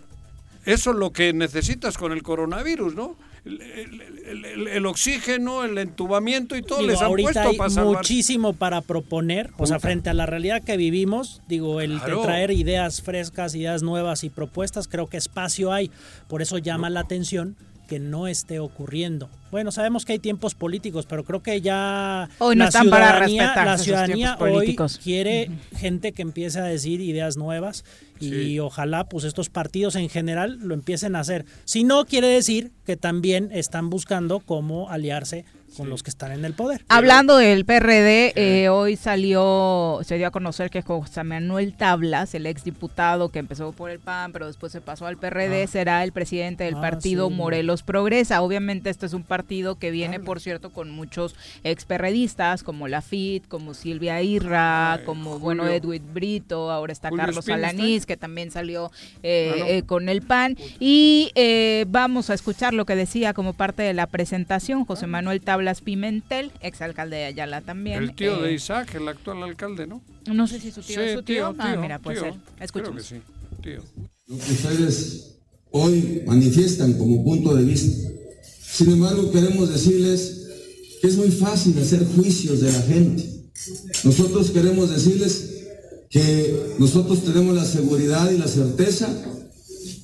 [0.66, 3.16] eso es lo que necesitas con el coronavirus, ¿no?
[3.46, 7.58] El, el- el- el oxígeno, el entubamiento y todo Digo, les han ahorita puesto hay
[7.58, 7.98] para salvar.
[7.98, 12.22] muchísimo para proponer, o sea, frente a la realidad que vivimos, digo, el de Claro.
[12.24, 15.92] traer ideas frescas, ideas nuevas y propuestas, creo que espacio hay.
[16.28, 19.30] Por eso llama la atención que no esté ocurriendo.
[19.52, 23.08] Bueno, sabemos que hay tiempos políticos, pero creo que ya Hoy no la están para
[23.28, 25.00] ciudadanía- respetarse la ciudadanía hoy políticos.
[25.04, 27.86] quiere gente que empiece a decir ideas nuevas
[28.20, 31.46] y ojalá pues estos partidos en general lo empiecen a hacer.
[31.66, 35.46] Si no quiere decir que también están buscando cómo aliarse
[35.76, 36.82] con los que están en el poder.
[36.90, 42.46] Hablando del PRD, eh, hoy salió, se dio a conocer que José Manuel Tablas, el
[42.46, 45.68] exdiputado que empezó por el PAN, pero después se pasó al PRD, Ah.
[45.68, 47.34] será el presidente del Ah, partido sí.
[47.36, 48.42] Morelos Progresa.
[48.42, 53.74] Obviamente este es un partido que viene, por cierto, con muchos experredistas, como Lafitte, como
[53.74, 55.68] Silvia Irra, como, bueno.
[55.68, 57.50] Edwin Brito, ahora está Julio Carlos.
[57.50, 58.92] Alanís, que también salió
[59.24, 59.66] eh, Ah, no.
[59.66, 60.58] eh, con el PAN.
[60.80, 65.42] Y eh, vamos a escuchar lo que decía como parte de la presentación José Manuel
[65.42, 68.04] Tablas Pimentel, exalcalde de Ayala también.
[68.04, 70.02] El tío eh, de Isaac, el actual alcalde, ¿no?
[70.32, 71.52] No sé si su tío Sí, es su tío.
[71.52, 72.32] tío, ah, tío, mira, puede tío.
[72.32, 72.42] ser.
[72.60, 73.08] Escuchemos.
[73.08, 74.04] Creo que sí, tío.
[74.28, 75.38] lo que ustedes
[75.72, 78.10] hoy manifiestan como punto de vista.
[78.62, 80.48] Sin embargo, queremos decirles
[81.02, 83.30] que es muy fácil hacer juicios de la gente.
[84.04, 85.52] Nosotros queremos decirles
[86.10, 89.08] que nosotros tenemos la seguridad y la certeza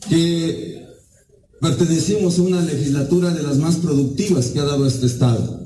[0.10, 0.71] que
[1.62, 5.62] pertenecimos a una legislatura de las más productivas que ha dado este Estado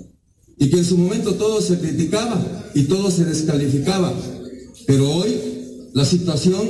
[0.58, 4.14] y que en su momento todo se criticaba y todo se descalificaba.
[4.86, 5.36] Pero hoy
[5.94, 6.68] la situación,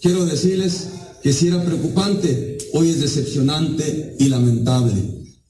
[0.00, 0.88] quiero decirles
[1.22, 4.92] que si era preocupante, hoy es decepcionante y lamentable.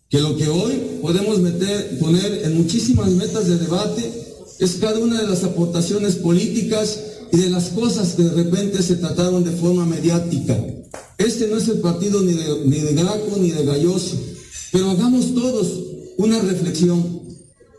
[0.09, 4.11] Que lo que hoy podemos meter, poner en muchísimas metas de debate
[4.59, 6.99] es cada una de las aportaciones políticas
[7.33, 10.57] y de las cosas que de repente se trataron de forma mediática.
[11.17, 14.17] Este no es el partido ni de, ni de Graco ni de Galloso,
[14.73, 15.81] pero hagamos todos
[16.17, 17.23] una reflexión.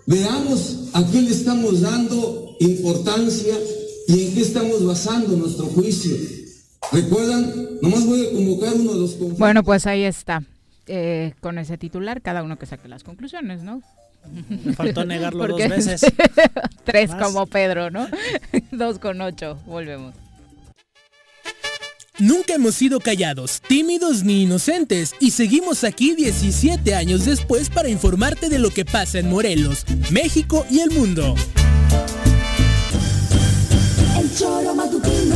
[0.05, 3.55] Veamos a qué le estamos dando importancia
[4.07, 6.15] y en qué estamos basando nuestro juicio.
[6.91, 7.77] ¿Recuerdan?
[7.81, 9.37] Nomás voy a convocar uno de los.
[9.37, 10.43] Bueno, pues ahí está.
[10.87, 13.83] Eh, con ese titular, cada uno que saque las conclusiones, ¿no?
[14.65, 16.01] Me faltó negarlo dos veces.
[16.83, 17.23] Tres Más.
[17.23, 18.07] como Pedro, ¿no?
[18.71, 19.57] Dos con ocho.
[19.65, 20.13] Volvemos.
[22.19, 28.49] Nunca hemos sido callados, tímidos ni inocentes y seguimos aquí 17 años después para informarte
[28.49, 31.35] de lo que pasa en Morelos, México y el mundo.
[34.19, 35.35] El choro matutino.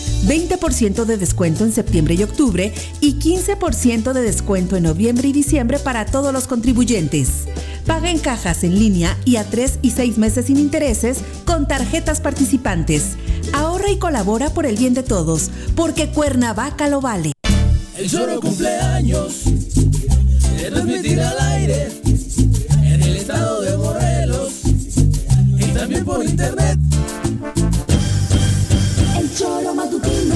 [0.25, 5.79] 20% de descuento en septiembre y octubre y 15% de descuento en noviembre y diciembre
[5.79, 7.45] para todos los contribuyentes.
[7.85, 12.21] Paga en cajas en línea y a 3 y 6 meses sin intereses con tarjetas
[12.21, 13.17] participantes.
[13.53, 17.33] Ahorra y colabora por el bien de todos, porque Cuernavaca lo vale.
[17.97, 19.43] El solo cumpleaños
[20.71, 21.89] transmitir al aire
[22.83, 24.61] en el estado de Morelos
[25.57, 26.79] y también por internet.
[29.41, 30.35] El choro matutino.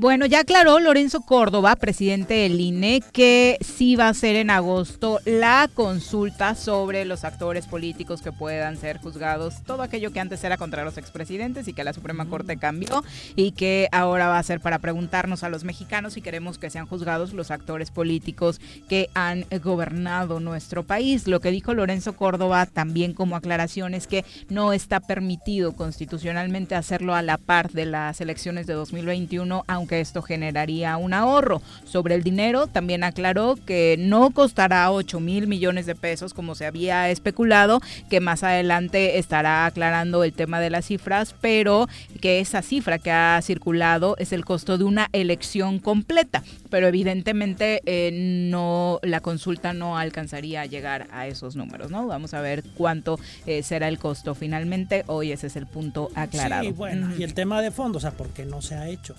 [0.00, 5.18] Bueno, ya aclaró Lorenzo Córdoba, presidente del INE, que sí va a ser en agosto
[5.24, 10.56] la consulta sobre los actores políticos que puedan ser juzgados, todo aquello que antes era
[10.56, 13.02] contra los expresidentes y que la Suprema Corte cambió
[13.34, 16.86] y que ahora va a ser para preguntarnos a los mexicanos si queremos que sean
[16.86, 21.26] juzgados los actores políticos que han gobernado nuestro país.
[21.26, 27.16] Lo que dijo Lorenzo Córdoba también como aclaración es que no está permitido constitucionalmente hacerlo
[27.16, 31.60] a la par de las elecciones de 2021, aunque que esto generaría un ahorro.
[31.84, 36.66] Sobre el dinero, también aclaró que no costará 8 mil millones de pesos como se
[36.66, 41.88] había especulado, que más adelante estará aclarando el tema de las cifras, pero
[42.20, 46.44] que esa cifra que ha circulado es el costo de una elección completa.
[46.70, 52.06] Pero evidentemente eh, no la consulta no alcanzaría a llegar a esos números, ¿no?
[52.06, 55.04] Vamos a ver cuánto eh, será el costo finalmente.
[55.06, 56.64] Hoy ese es el punto aclarado.
[56.64, 59.14] Sí, bueno, y el tema de fondo, o sea, ¿por qué no se ha hecho?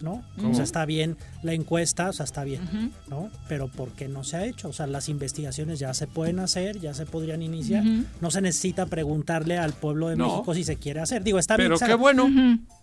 [0.00, 0.22] ¿No?
[0.48, 2.60] O sea, está bien la encuesta, o sea, está bien,
[3.08, 3.30] ¿no?
[3.48, 4.68] Pero ¿por qué no se ha hecho?
[4.68, 7.84] O sea, las investigaciones ya se pueden hacer, ya se podrían iniciar.
[8.20, 11.22] No se necesita preguntarle al pueblo de México si se quiere hacer.
[11.24, 11.88] Digo, está Pero bien.
[11.88, 12.28] qué bueno.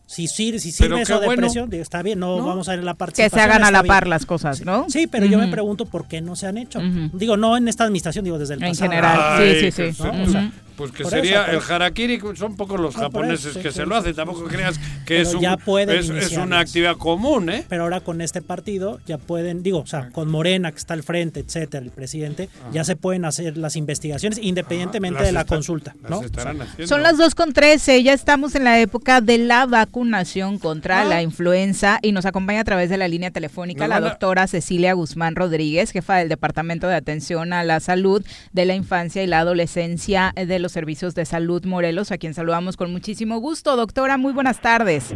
[0.08, 1.42] Si sirve, si sirve Pero eso de bueno.
[1.42, 2.46] presión, digo, está bien, no, ¿No?
[2.46, 3.40] vamos a ver la Que participación.
[3.40, 3.88] se hagan a la bien.
[3.92, 4.86] par las cosas, ¿no?
[4.88, 6.80] Sí, pero yo me pregunto por qué no se han hecho.
[7.14, 8.92] Digo, no en esta administración, digo desde el En pasado.
[8.92, 10.04] general, sí, sí, sí.
[10.04, 10.12] ¿no?
[10.12, 10.22] Ujú.
[10.22, 11.74] O sea, Pues que por sería eso, el eso.
[11.74, 14.00] harakiri, son pocos los No, japoneses eso, que sí, se sí, lo sí.
[14.02, 14.16] hacen.
[14.16, 15.58] Tampoco creas que es, un- ya
[15.90, 17.66] es, es una actividad común, ¿eh?
[17.70, 21.04] Pero ahora con este partido ya pueden, digo, o sea, con Morena que está al
[21.04, 25.56] frente, etcétera, el presidente, ya se pueden hacer las investigaciones independientemente Las de la está-
[25.56, 26.22] consulta, las ¿no?
[26.24, 26.88] estarán O sea, haciendo.
[26.88, 31.06] Son las 2 con 13, ya estamos en la época de la vacunación contra Ah.
[31.06, 35.36] la influenza y nos acompaña a través de la línea telefónica la doctora Cecilia Guzmán
[35.36, 40.34] Rodríguez, jefa del Departamento de Atención a la Salud de la Infancia y la Adolescencia
[40.36, 43.76] de los Servicios de Salud Morelos, a quien saludamos con muchísimo gusto.
[43.76, 45.14] Doctora, muy buenas tardes.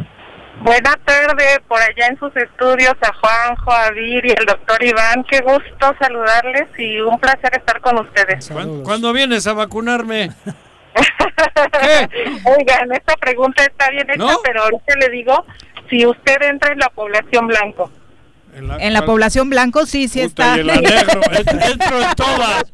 [0.62, 5.24] Buenas tardes, por allá en sus estudios a Juanjo, a Vir y el doctor Iván.
[5.28, 8.48] Qué gusto saludarles y un placer estar con ustedes.
[8.48, 10.30] ¿Cuándo, cuándo vienes a vacunarme?
[12.44, 14.38] Oigan, esta pregunta está bien hecha, ¿No?
[14.44, 15.44] pero ahorita le digo,
[15.88, 17.90] si usted entra en la población blanco.
[18.54, 20.56] En la población blanco sí, sí Puta, está.
[20.56, 22.64] y en la negro, en- entro en todas.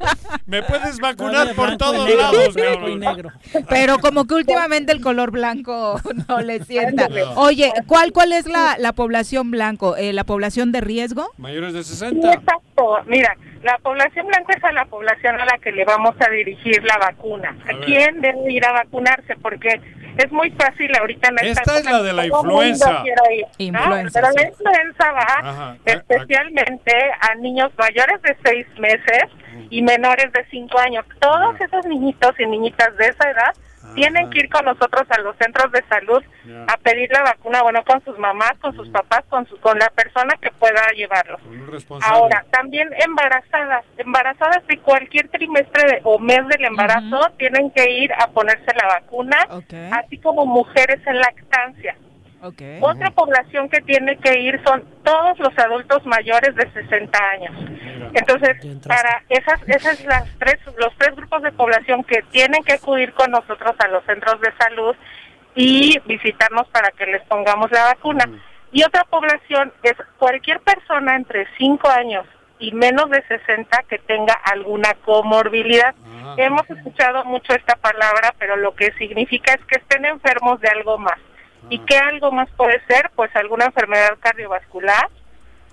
[0.46, 3.32] Me puedes vacunar por todos lados, cabrón.
[3.68, 7.08] Pero como que últimamente el color blanco no le sienta.
[7.36, 9.96] Oye, ¿cuál cuál es la, la población blanco?
[9.96, 11.30] Eh, ¿La población de riesgo?
[11.38, 12.32] Mayores de Sí, 60.
[12.32, 12.96] exacto.
[13.06, 16.82] Mira, la población blanca es a la población a la que le vamos a dirigir
[16.84, 17.56] la vacuna.
[17.66, 17.84] A ¿A, ver.
[17.84, 19.34] quién debe ir a vacunarse?
[19.42, 19.80] Porque
[20.16, 23.02] es muy fácil ahorita en esta Esta es la de la influenza.
[23.58, 25.76] Influenza, Pero la influenza va Ajá.
[25.84, 29.24] especialmente a niños mayores de seis meses
[29.70, 31.04] y menores de cinco años.
[31.20, 33.54] Todos esos niñitos y niñitas de esa edad
[33.94, 36.64] tienen que ir con nosotros a los centros de salud Ya.
[36.68, 39.88] a pedir la vacuna, bueno, con sus mamás, con sus papás, con, su, con la
[39.90, 41.40] persona que pueda llevarlos.
[42.02, 48.12] Ahora, también embarazadas, embarazadas de cualquier trimestre de- o mes del embarazo tienen que ir
[48.12, 49.38] a ponerse la vacuna,
[49.92, 51.96] así como mujeres en lactancia.
[52.80, 57.54] Otra población que tiene que ir son todos los adultos mayores de 60 años.
[58.14, 58.56] Entonces,
[58.86, 63.30] para esas esas las tres los tres grupos de población que tienen que acudir con
[63.30, 64.96] nosotros a los centros de salud
[65.54, 68.24] y visitarnos para que les pongamos la vacuna.
[68.72, 72.26] Y otra población es cualquier persona entre 5 años
[72.58, 75.94] y menos de 60 que tenga alguna comorbilidad.
[76.36, 80.98] Hemos escuchado mucho esta palabra, pero lo que significa es que estén enfermos de algo
[80.98, 81.18] más.
[81.70, 83.10] ¿Y qué algo más puede ser?
[83.14, 85.08] Pues alguna enfermedad cardiovascular,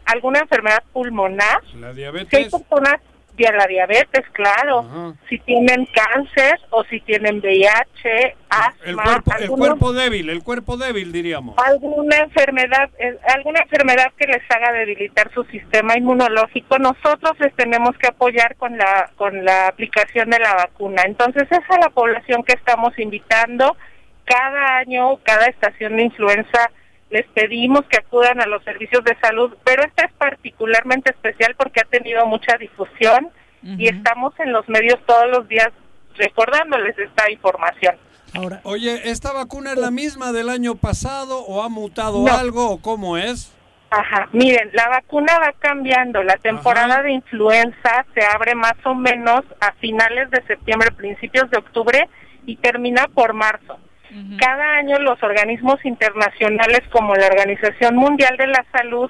[0.05, 1.63] alguna enfermedad pulmonar.
[1.75, 2.51] La Que hay diabetes.
[2.51, 2.99] personas
[3.37, 5.15] la diabetes, claro.
[5.27, 8.73] Si tienen cáncer o si tienen VIH, asma.
[8.85, 11.55] El cuerpo, el cuerpo débil, el cuerpo débil, diríamos.
[11.57, 17.97] Alguna enfermedad, eh, alguna enfermedad que les haga debilitar su sistema inmunológico, nosotros les tenemos
[17.97, 21.03] que apoyar con la, con la aplicación de la vacuna.
[21.05, 23.75] Entonces, esa es la población que estamos invitando.
[24.25, 26.71] Cada año, cada estación de influenza
[27.09, 31.81] les pedimos que acudan a los servicios de salud, pero esta es particularmente especial porque
[31.81, 33.29] ha tenido mucha difusión
[33.61, 35.69] y estamos en los medios todos los días
[36.17, 37.95] recordándoles esta información.
[38.35, 42.81] Ahora, oye, ¿esta vacuna es la misma del año pasado o ha mutado algo o
[42.81, 43.53] cómo es?
[43.91, 46.23] Ajá, miren, la vacuna va cambiando.
[46.23, 51.59] La temporada de influenza se abre más o menos a finales de septiembre, principios de
[51.59, 52.09] octubre
[52.47, 53.77] y termina por marzo.
[54.37, 59.09] Cada año los organismos internacionales como la Organización Mundial de la Salud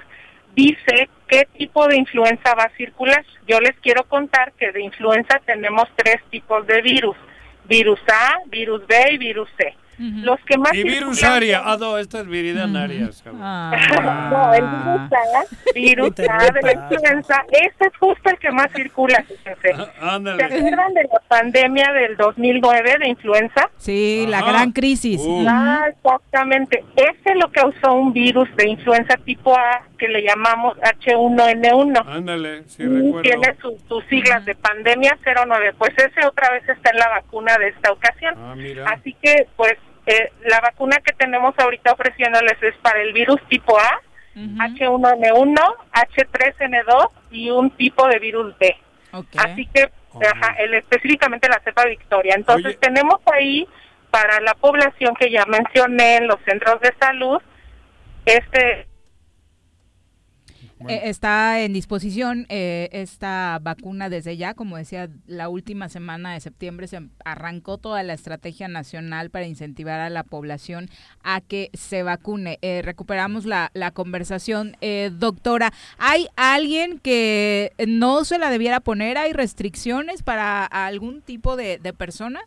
[0.54, 3.24] dice qué tipo de influenza va a circular.
[3.46, 7.16] Yo les quiero contar que de influenza tenemos tres tipos de virus,
[7.64, 9.74] virus A, virus B y virus C.
[9.98, 13.22] Los que más y virus aria, ah no, esta es viridiana arias.
[13.40, 13.72] Ah.
[14.30, 18.68] no, el virus A, virus A de la influenza, este es justo el que más
[18.74, 19.72] circula, fíjense.
[20.00, 23.70] Ah, ¿Se acuerdan de la pandemia del 2009 de influenza?
[23.76, 25.20] Sí, la gran crisis.
[25.24, 25.44] Uh.
[25.48, 26.84] Ah, exactamente.
[26.96, 32.04] Ese lo causó un virus de influenza tipo A que le llamamos H1N1.
[32.06, 33.22] Ándale, sí, recuerdo.
[33.22, 33.56] Tiene
[33.88, 35.74] sus siglas de pandemia 09.
[35.78, 38.34] Pues ese otra vez está en la vacuna de esta ocasión.
[38.36, 38.84] Ah, mira.
[38.90, 39.74] Así que, pues,
[40.06, 44.00] eh, la vacuna que tenemos ahorita ofreciéndoles es para el virus tipo A,
[44.36, 48.76] H1N1, H3N2 y un tipo de virus B.
[49.36, 49.90] Así que,
[50.20, 52.34] ajá, el, específicamente la cepa Victoria.
[52.34, 53.66] Entonces, tenemos ahí
[54.10, 57.40] para la población que ya mencioné en los centros de salud,
[58.26, 58.86] este
[60.88, 66.40] eh, está en disposición eh, esta vacuna desde ya, como decía, la última semana de
[66.40, 70.88] septiembre se arrancó toda la estrategia nacional para incentivar a la población
[71.22, 72.58] a que se vacune.
[72.62, 74.76] Eh, recuperamos la, la conversación.
[75.18, 79.18] doctora, ¿hay alguien que no se la debiera poner?
[79.18, 82.40] ¿Hay restricciones para algún tipo de persona?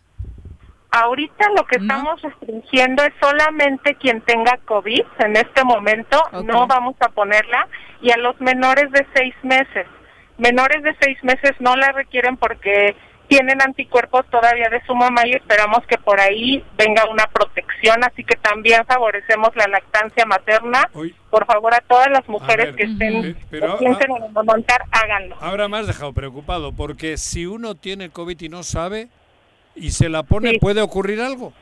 [1.03, 6.95] Ahorita lo que estamos restringiendo es solamente quien tenga COVID en este momento, no vamos
[7.01, 7.67] a ponerla,
[8.01, 9.85] y a los menores de seis meses.
[10.37, 12.95] Menores de seis meses no la requieren porque
[13.27, 18.23] tienen anticuerpos todavía de su mamá y esperamos que por ahí venga una protección, así
[18.23, 20.89] que también favorecemos la lactancia materna.
[21.29, 25.35] Por favor, a todas las mujeres que estén pero, piensen en montar, háganlo.
[25.41, 29.09] Ahora has dejado preocupado, porque si uno tiene COVID y no sabe,
[29.77, 31.53] y se la pone, ¿puede ocurrir algo?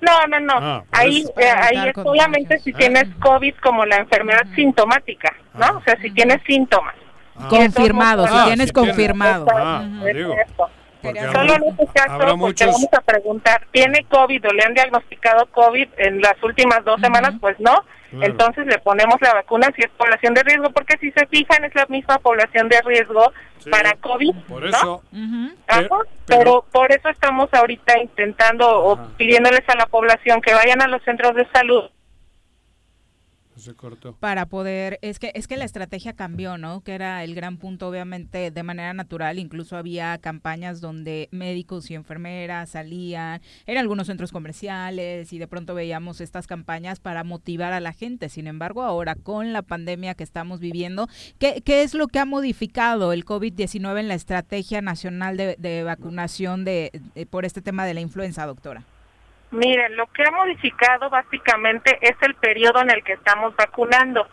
[0.00, 0.54] No, no, no.
[0.56, 5.64] Ah, ahí eh, ahí es solamente si tienes COVID como la enfermedad sintomática, ¿no?
[5.64, 5.76] Ah.
[5.78, 6.94] O sea, si tienes síntomas.
[7.36, 7.48] Ah.
[7.48, 9.46] Confirmado, si tienes confirmado.
[11.02, 15.88] Solo en este caso, porque vamos a preguntar, ¿tiene COVID o le han diagnosticado COVID
[15.98, 17.34] en las últimas dos semanas?
[17.40, 17.84] Pues no.
[18.22, 21.74] Entonces le ponemos la vacuna si es población de riesgo, porque si se fijan es
[21.74, 23.32] la misma población de riesgo
[23.70, 24.34] para COVID.
[24.48, 25.02] Por eso.
[26.26, 31.02] pero, por eso estamos ahorita intentando o pidiéndoles a la población que vayan a los
[31.02, 31.90] centros de salud
[34.20, 36.82] para poder, es que, es que la estrategia cambió, ¿no?
[36.82, 39.38] Que era el gran punto, obviamente, de manera natural.
[39.38, 45.74] Incluso había campañas donde médicos y enfermeras salían, en algunos centros comerciales y de pronto
[45.74, 48.28] veíamos estas campañas para motivar a la gente.
[48.28, 51.08] Sin embargo, ahora con la pandemia que estamos viviendo,
[51.38, 56.64] ¿qué, qué es lo que ha modificado el COVID-19 en la estrategia nacional de, vacunación
[56.64, 56.90] de,
[57.30, 58.84] por este tema de la influenza, doctora?
[59.54, 64.26] Miren, lo que ha modificado básicamente es el periodo en el que estamos vacunando.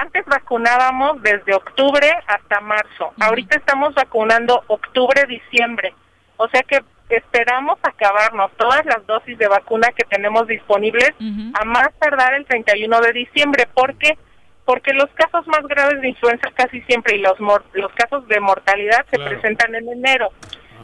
[0.00, 3.12] Antes vacunábamos desde octubre hasta marzo.
[3.20, 5.94] Ahorita estamos vacunando octubre-diciembre.
[6.36, 11.12] O sea que esperamos acabarnos todas las dosis de vacuna que tenemos disponibles
[11.54, 13.68] a más tardar el 31 de diciembre.
[13.72, 14.18] ¿Por qué?
[14.64, 19.06] Porque los casos más graves de influenza casi siempre y los, los casos de mortalidad
[19.10, 20.30] se presentan en enero.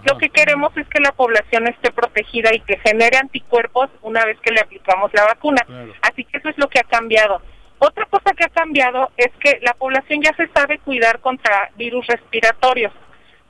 [0.04, 4.38] Lo que queremos es que la población esté protegida y que genere anticuerpos una vez
[4.40, 5.66] que le aplicamos la vacuna.
[6.02, 7.42] Así que eso es lo que ha cambiado.
[7.78, 12.06] Otra cosa que ha cambiado es que la población ya se sabe cuidar contra virus
[12.06, 12.92] respiratorios.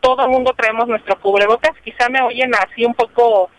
[0.01, 1.73] Todo el mundo traemos nuestro cubrebocas.
[1.85, 3.51] Quizá me oyen así un poco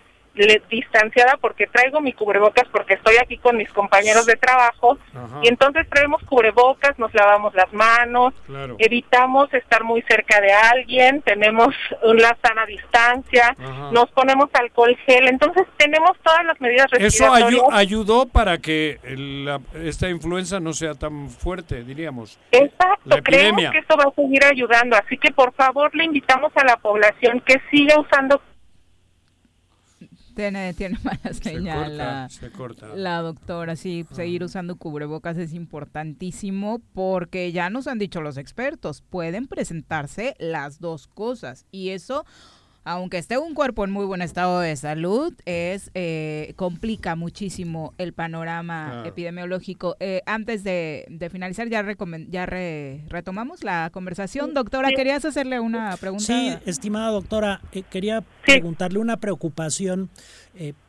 [0.70, 4.98] distanciada porque traigo mi cubrebocas porque estoy aquí con mis compañeros de trabajo.
[5.44, 8.34] Y entonces traemos cubrebocas, nos lavamos las manos,
[8.78, 13.56] evitamos estar muy cerca de alguien, tenemos una sana distancia,
[13.92, 17.54] nos ponemos alcohol gel, entonces tenemos todas las medidas respiratorias.
[17.54, 19.00] Eso ayudó para que
[19.84, 22.40] esta influenza no sea tan fuerte, diríamos.
[22.52, 26.64] Exacto, creemos que esto va a seguir ayudando, así que por favor le invitamos a
[26.64, 28.42] la población que siga usando
[30.32, 31.98] tiene, tiene mala señal
[32.96, 33.76] la, doctora.
[33.76, 40.36] Sí, seguir usando cubrebocas es importantísimo porque ya nos han dicho los expertos, pueden presentarse
[40.40, 42.26] las dos cosas y eso
[42.84, 48.14] aunque esté un cuerpo en muy buen estado de salud, es eh, complica muchísimo el
[48.14, 49.96] panorama epidemiológico.
[50.00, 51.86] Eh, antes de, finalizar, ya,
[52.30, 54.54] ya retomamos la conversación.
[54.54, 56.26] Doctora, ¿querías hacerle una pregunta?
[56.26, 60.10] Sí, estimada doctora, eh, quería preguntarle una preocupación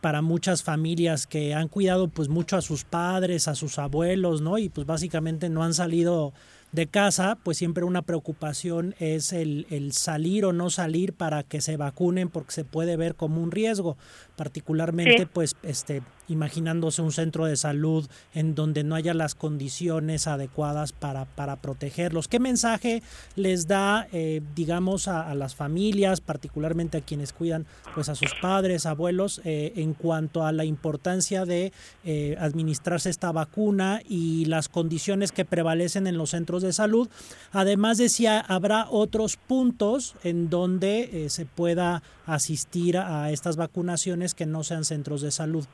[0.00, 4.58] para muchas familias que han cuidado pues mucho a sus padres, a sus abuelos, ¿no?
[4.58, 6.32] Y pues básicamente no han salido
[6.72, 11.60] de casa, pues siempre una preocupación es el, el, salir o no salir para que
[11.60, 13.98] se vacunen porque se puede ver como un riesgo,
[14.36, 20.92] particularmente pues este imaginándose un centro de salud en donde no haya las condiciones adecuadas
[20.92, 22.28] para, para protegerlos.
[22.28, 23.02] ¿Qué mensaje
[23.36, 28.86] les da, eh, digamos, a, las familias, particularmente a quienes cuidan pues a sus padres,
[28.86, 31.72] abuelos, eh, en cuanto a la importancia de
[32.04, 37.08] eh, administrarse esta vacuna y las condiciones que prevalecen en los centros de salud?
[37.50, 44.46] Además de si habrá otros puntos en donde se pueda asistir a estas vacunaciones que
[44.46, 45.66] no sean centros de salud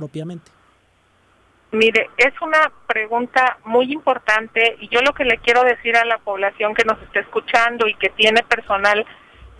[0.00, 0.50] propiamente?
[1.72, 6.18] Mire, es una pregunta muy importante y yo lo que le quiero decir a la
[6.18, 9.06] población que nos está escuchando y que tiene personal,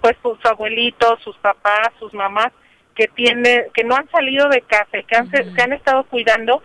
[0.00, 2.52] pues sus abuelitos, sus papás, sus mamás,
[2.96, 5.16] que tiene, que no han salido de casa y que
[5.54, 6.62] se han estado cuidando,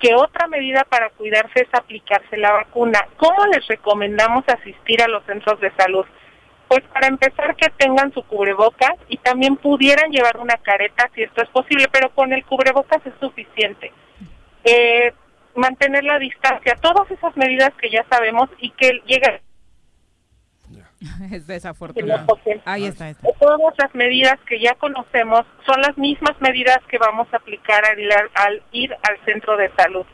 [0.00, 3.06] que otra medida para cuidarse es aplicarse la vacuna.
[3.18, 6.06] ¿Cómo les recomendamos asistir a los centros de salud?
[6.68, 11.42] Pues para empezar que tengan su cubrebocas y también pudieran llevar una careta si esto
[11.42, 13.92] es posible, pero con el cubrebocas es suficiente.
[14.64, 15.12] Eh,
[15.54, 19.40] mantener la distancia, todas esas medidas que ya sabemos y que llegan
[21.32, 22.38] es desafortunado.
[22.64, 27.36] Ahí está, Todas las medidas que ya conocemos son las mismas medidas que vamos a
[27.36, 30.06] aplicar al, ir al centro de salud.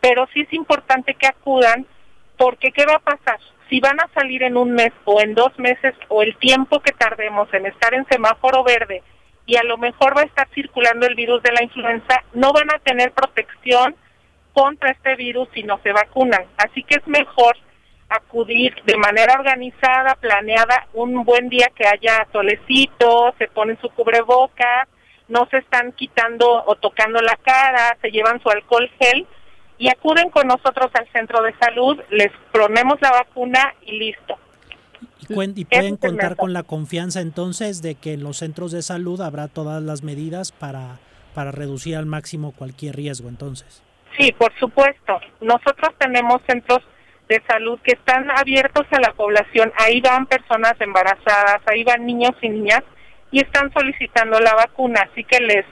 [0.00, 1.86] Pero sí es importante que acudan
[2.36, 3.38] porque ¿qué va a pasar?
[3.74, 6.92] Si van a salir en un mes o en dos meses o el tiempo que
[6.92, 9.02] tardemos en estar en semáforo verde
[9.46, 12.72] y a lo mejor va a estar circulando el virus de la influenza, no van
[12.72, 13.96] a tener protección
[14.52, 16.44] contra este virus si no se vacunan.
[16.56, 17.56] Así que es mejor
[18.08, 24.86] acudir de manera organizada, planeada, un buen día que haya solecito, se ponen su cubreboca,
[25.26, 29.26] no se están quitando o tocando la cara, se llevan su alcohol gel
[29.78, 34.38] y acuden con nosotros al centro de salud, les ponemos la vacuna y listo.
[35.28, 39.48] Y, pueden contar con la confianza entonces de que en los centros de salud habrá
[39.48, 40.98] todas las medidas para,
[41.34, 43.82] para reducir al máximo cualquier riesgo entonces.
[44.18, 45.20] Sí, por supuesto.
[45.40, 46.80] Nosotros tenemos centros
[47.28, 49.72] de salud que están abiertos a la población.
[49.78, 52.82] Ahí van personas embarazadas, ahí van niños y niñas
[53.30, 55.08] y están solicitando la vacuna.
[55.10, 55.64] Así que les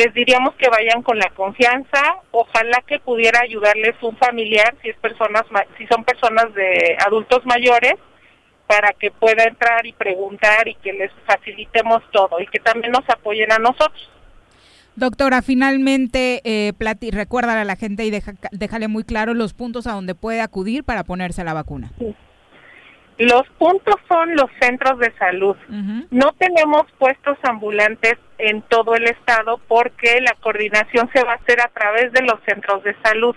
[0.00, 2.00] les diríamos que vayan con la confianza,
[2.30, 5.42] ojalá que pudiera ayudarles un familiar si es personas
[5.76, 7.96] si son personas de adultos mayores
[8.66, 13.06] para que pueda entrar y preguntar y que les facilitemos todo y que también nos
[13.10, 14.10] apoyen a nosotros.
[14.96, 16.72] Doctora, finalmente eh,
[17.12, 18.10] recuerda a la gente y
[18.52, 21.90] déjale muy claro los puntos a donde puede acudir para ponerse la vacuna.
[21.98, 22.14] Sí.
[23.20, 25.54] Los puntos son los centros de salud.
[26.10, 28.14] No tenemos puestos ambulantes
[28.48, 32.40] en todo el estado porque la coordinación se va a hacer a través de los
[32.46, 33.36] centros de salud.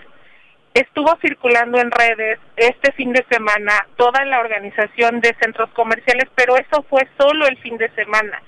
[0.73, 6.55] Estuvo circulando en redes este fin de semana toda la organización de centros comerciales, pero
[6.57, 8.41] eso fue solo el fin de semana.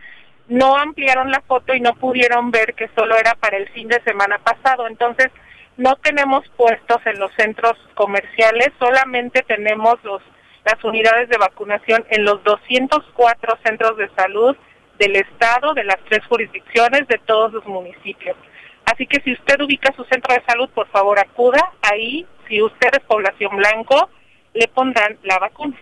[0.48, 4.02] No ampliaron la foto y no pudieron ver que solo era para el fin de
[4.04, 4.88] semana pasado.
[4.88, 5.32] Entonces,
[5.78, 10.22] no tenemos puestos en los centros comerciales, solamente tenemos los
[10.66, 14.58] las unidades de vacunación en los 204 centros de salud
[15.00, 18.36] del estado, de las tres jurisdicciones, de todos los municipios.
[18.86, 22.26] Así que si usted ubica su centro de salud, por favor acuda ahí.
[22.48, 24.10] Si usted es población blanco,
[24.54, 25.76] le pondrán la vacuna.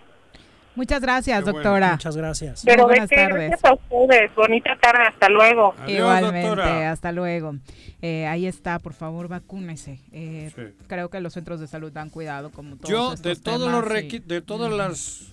[0.76, 1.92] Muchas gracias, doctora.
[1.92, 2.64] Muchas gracias.
[2.66, 3.50] Pero buenas tardes.
[3.50, 4.34] Gracias a ustedes.
[4.34, 5.04] Bonita tarde.
[5.08, 5.76] Hasta luego.
[5.86, 6.86] Igualmente.
[6.86, 7.56] Hasta luego.
[8.02, 8.80] Eh, ahí está.
[8.80, 10.00] Por favor, vacúnese.
[10.12, 13.88] Eh, Creo que los centros de salud dan cuidado, como todos Yo, de todos los
[13.88, 15.33] de todas las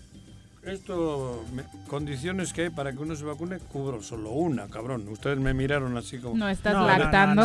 [0.62, 1.42] esto,
[1.88, 5.08] condiciones que hay para que uno se vacune, cubro solo una, cabrón.
[5.08, 6.36] Ustedes me miraron así como...
[6.36, 7.44] ¿No estás lactando?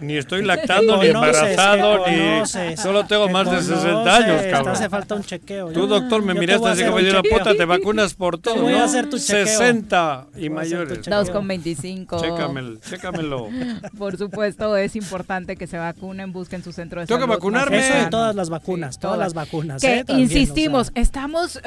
[0.00, 2.76] ni estoy lactando, ni embarazado, ni...
[2.76, 4.74] Solo tengo más de 60 años, cabrón.
[4.74, 5.70] hace falta un chequeo.
[5.72, 8.80] Tú, doctor, me miraste así como la puta, te vacunas por todo, voy ¿no?
[8.80, 9.46] a hacer tu chequeo.
[9.46, 11.04] 60 y mayores.
[11.04, 12.20] 2 con 25.
[12.20, 13.48] Chécamelo, chécamelo.
[13.98, 17.32] Por supuesto, es importante que se vacunen, busquen su centro de Tengo salud.
[17.32, 17.78] que vacunarme.
[17.78, 19.80] Eso de todas las vacunas, todas, las vacunas.
[19.80, 20.04] Que ¿eh?
[20.04, 21.02] También, insistimos, o sea.
[21.02, 21.60] estamos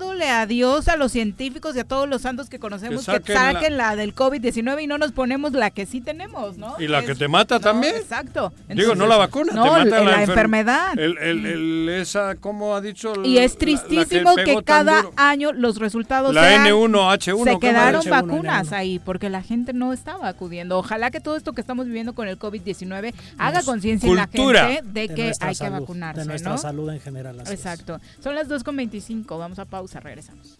[0.00, 3.36] rogándole a Dios, a los científicos y a todos los santos que conocemos que saquen
[3.36, 3.96] saquen, la- la...
[3.96, 6.74] del COVID-19 y no nos ponemos la que sí tenemos, ¿no?
[6.78, 7.94] ¿Y la Es- que te mata no, también?
[7.96, 8.52] Exacto.
[8.68, 10.98] Digo, no la vacuna, no, te mata la, la, enfer- enfermedad.
[10.98, 13.12] El, el, el- esa, ¿cómo ha dicho?
[13.24, 15.12] y es La- la tristísimo que, tan cada duro.
[15.16, 18.10] año los resultados La sean- N1H1, se ¿qué quedaron madre?
[18.26, 20.78] vacunas ahí porque la gente no estaba acudiendo.
[20.78, 24.82] Ojalá que todo esto que estamos viviendo con el COVID-19 haga conciencia en la gente
[24.92, 26.58] de, De que hay que salud, vacunarse, De nuestra ¿no?
[26.58, 27.40] salud en general.
[27.50, 27.98] Exacto.
[28.22, 29.38] Son las 2.25.
[29.38, 30.58] Vamos a pausa, regresamos.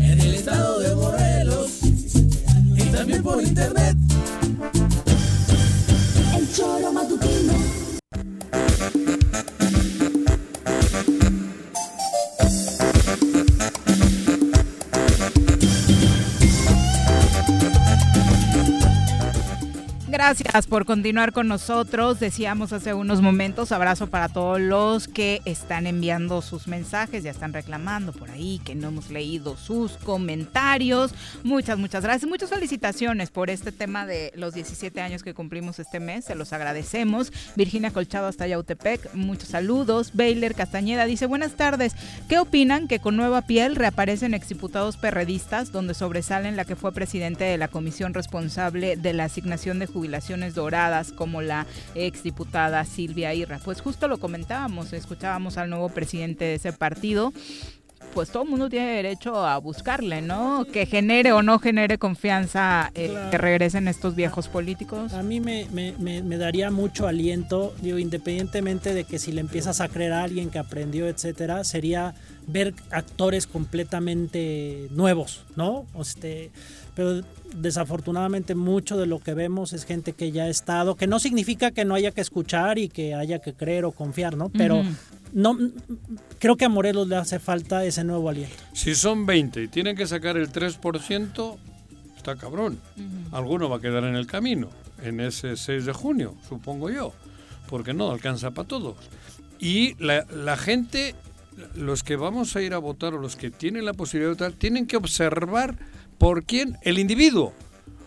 [0.00, 1.70] en el estado de Morelos
[2.76, 3.96] y también por internet.
[6.36, 7.37] El choro matutino.
[20.18, 22.18] Gracias por continuar con nosotros.
[22.18, 27.52] Decíamos hace unos momentos, abrazo para todos los que están enviando sus mensajes, ya están
[27.52, 31.14] reclamando por ahí que no hemos leído sus comentarios.
[31.44, 32.28] Muchas, muchas gracias.
[32.28, 36.24] Muchas felicitaciones por este tema de los 17 años que cumplimos este mes.
[36.24, 37.32] Se los agradecemos.
[37.54, 40.10] Virginia Colchado hasta Yautepec, muchos saludos.
[40.14, 41.94] Baylor Castañeda dice, buenas tardes.
[42.28, 47.44] ¿Qué opinan que con nueva piel reaparecen exdiputados perredistas donde sobresalen la que fue presidente
[47.44, 50.07] de la comisión responsable de la asignación de jubilaciones
[50.54, 53.58] doradas como la exdiputada Silvia Irra.
[53.64, 57.32] Pues justo lo comentábamos, escuchábamos al nuevo presidente de ese partido.
[58.14, 60.64] Pues todo el mundo tiene derecho a buscarle, ¿no?
[60.72, 63.30] Que genere o no genere confianza eh, Claro.
[63.30, 65.12] que regresen estos viejos políticos.
[65.12, 69.42] A mí me, me- me- me daría mucho aliento, digo, independientemente de que si le
[69.42, 72.14] empiezas a creer a alguien que aprendió, etcétera, sería
[72.46, 75.84] ver actores completamente nuevos, ¿no?
[76.00, 76.50] Este,
[76.98, 77.22] pero
[77.54, 81.70] desafortunadamente mucho de lo que vemos es gente que ya ha estado, que no significa
[81.70, 84.48] que no haya que escuchar y que haya que creer o confiar, ¿no?
[84.48, 84.82] Pero
[85.32, 85.56] no
[86.40, 88.56] creo que a Morelos le hace falta ese nuevo aliento.
[88.72, 91.56] Si son 20 y tienen que sacar el 3%,
[92.16, 92.80] está cabrón.
[93.30, 94.68] Alguno va a quedar en el camino
[95.04, 97.12] en ese 6 de junio, supongo yo,
[97.68, 98.96] porque no alcanza para todos.
[99.60, 101.14] Y la, la gente,
[101.76, 104.58] los que vamos a ir a votar o los que tienen la posibilidad de votar,
[104.58, 105.76] tienen que observar
[106.18, 107.52] por quién, el individuo.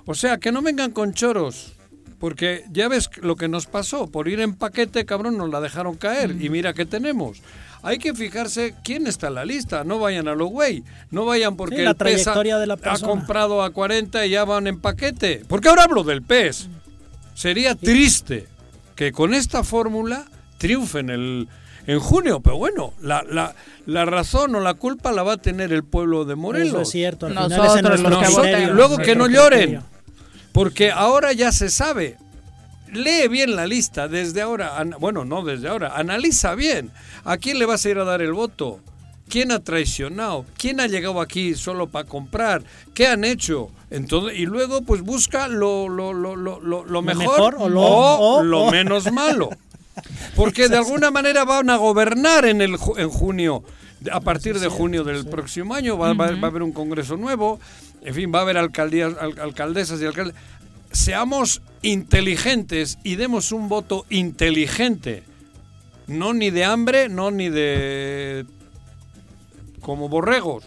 [0.05, 1.73] O sea, que no vengan con choros.
[2.19, 5.95] Porque ya ves lo que nos pasó, por ir en paquete, cabrón, nos la dejaron
[5.95, 6.35] caer.
[6.39, 7.41] Y mira qué tenemos.
[7.81, 9.83] Hay que fijarse quién está en la lista.
[9.83, 10.83] No vayan a lo güey.
[11.09, 13.07] No vayan porque Sí, la el ha, trayectoria de la ha persona.
[13.11, 15.43] comprado a 40 y ya van en paquete.
[15.47, 16.69] Porque ahora hablo del PES.
[17.33, 18.47] Sería triste
[18.95, 20.25] que con esta fórmula
[20.59, 21.47] triunfen el,
[21.88, 22.40] en junio.
[22.41, 23.53] Pero bueno, la, la,
[23.86, 26.68] la razón o la culpa la va a tener el pueblo de Morelos.
[26.70, 28.76] Eso es cierto, al final Nosotros, es en criterio, voten.
[28.76, 29.82] Luego que no lloren.
[30.52, 32.18] Porque ahora ya se sabe.
[32.91, 34.84] Lee bien la lista desde ahora.
[34.99, 35.94] Bueno, no desde ahora.
[35.95, 36.91] Analiza bien.
[37.24, 38.80] ¿A quién le vas a ir a dar el voto?
[39.30, 40.45] ¿Quién ha traicionado?
[40.58, 42.64] ¿Quién ha llegado aquí solo para comprar?
[42.94, 43.70] ¿Qué han hecho?
[43.90, 47.82] Entonces, y luego pues busca lo, lo, lo, lo, lo- lo mejor, mejor o lo-
[47.82, 49.49] o o- lo menos malo.
[50.35, 53.63] Porque de alguna manera van a gobernar en, el, en junio.
[54.11, 57.59] A partir de junio del próximo año va, va- va a haber un congreso nuevo.
[58.01, 60.35] En fin, va a haber alcaldías, al- alcaldesas y alcaldes.
[60.91, 65.23] Seamos inteligentes y demos un voto inteligente.
[66.07, 68.45] No ni de hambre, no ni de
[69.81, 70.63] como borregos.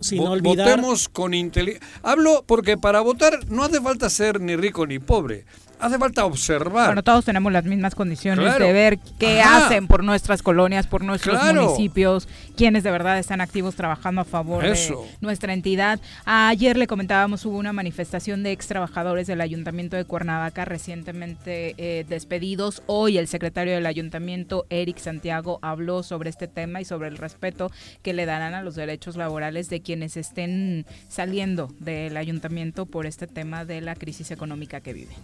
[0.00, 1.88] Sin Vo- olvidar- Votemos con inteligencia.
[2.02, 5.44] Hablo porque para votar no hace falta ser ni rico ni pobre.
[5.78, 6.86] Hace falta observar.
[6.86, 8.64] Bueno, todos tenemos las mismas condiciones Claro.
[8.64, 9.66] de ver qué Ajá.
[9.66, 11.62] hacen por nuestras colonias, por nuestros Claro.
[11.64, 15.02] municipios, quienes de verdad están activos trabajando a favor Eso.
[15.02, 16.00] de nuestra entidad.
[16.24, 22.04] Ayer le comentábamos, hubo una manifestación de ex trabajadores del Ayuntamiento de Cuernavaca recientemente eh,
[22.08, 22.82] despedidos.
[22.86, 27.70] Hoy el secretario del Ayuntamiento, Eric Santiago, habló sobre este tema y sobre el respeto
[28.02, 33.26] que le darán a los derechos laborales de quienes estén saliendo del ayuntamiento por este
[33.26, 35.14] tema de la crisis económica que vive.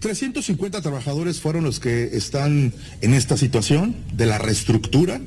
[0.00, 5.22] 350 trabajadores fueron los que están en esta situación de la reestructura.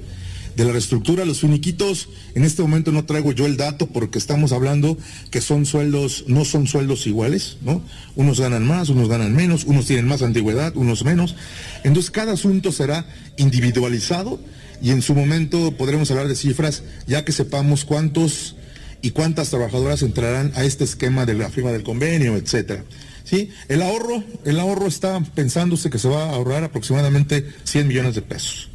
[0.55, 4.51] De la reestructura, los finiquitos, en este momento no traigo yo el dato porque estamos
[4.51, 4.95] hablando
[5.31, 7.81] que son sueldos, no son sueldos iguales, ¿no?
[8.15, 11.35] Unos ganan más, unos ganan menos, unos tienen más antigüedad, unos menos.
[11.83, 13.07] Entonces cada asunto será
[13.37, 14.39] individualizado
[14.83, 18.55] y en su momento podremos hablar de cifras ya que sepamos cuántos
[19.01, 22.83] y cuántas trabajadoras entrarán a este esquema de la firma del convenio, etcétera.
[23.27, 23.49] ¿Sí?
[23.67, 28.21] El ahorro, el ahorro está pensándose que se va a ahorrar aproximadamente 100 millones de
[28.21, 28.69] pesos.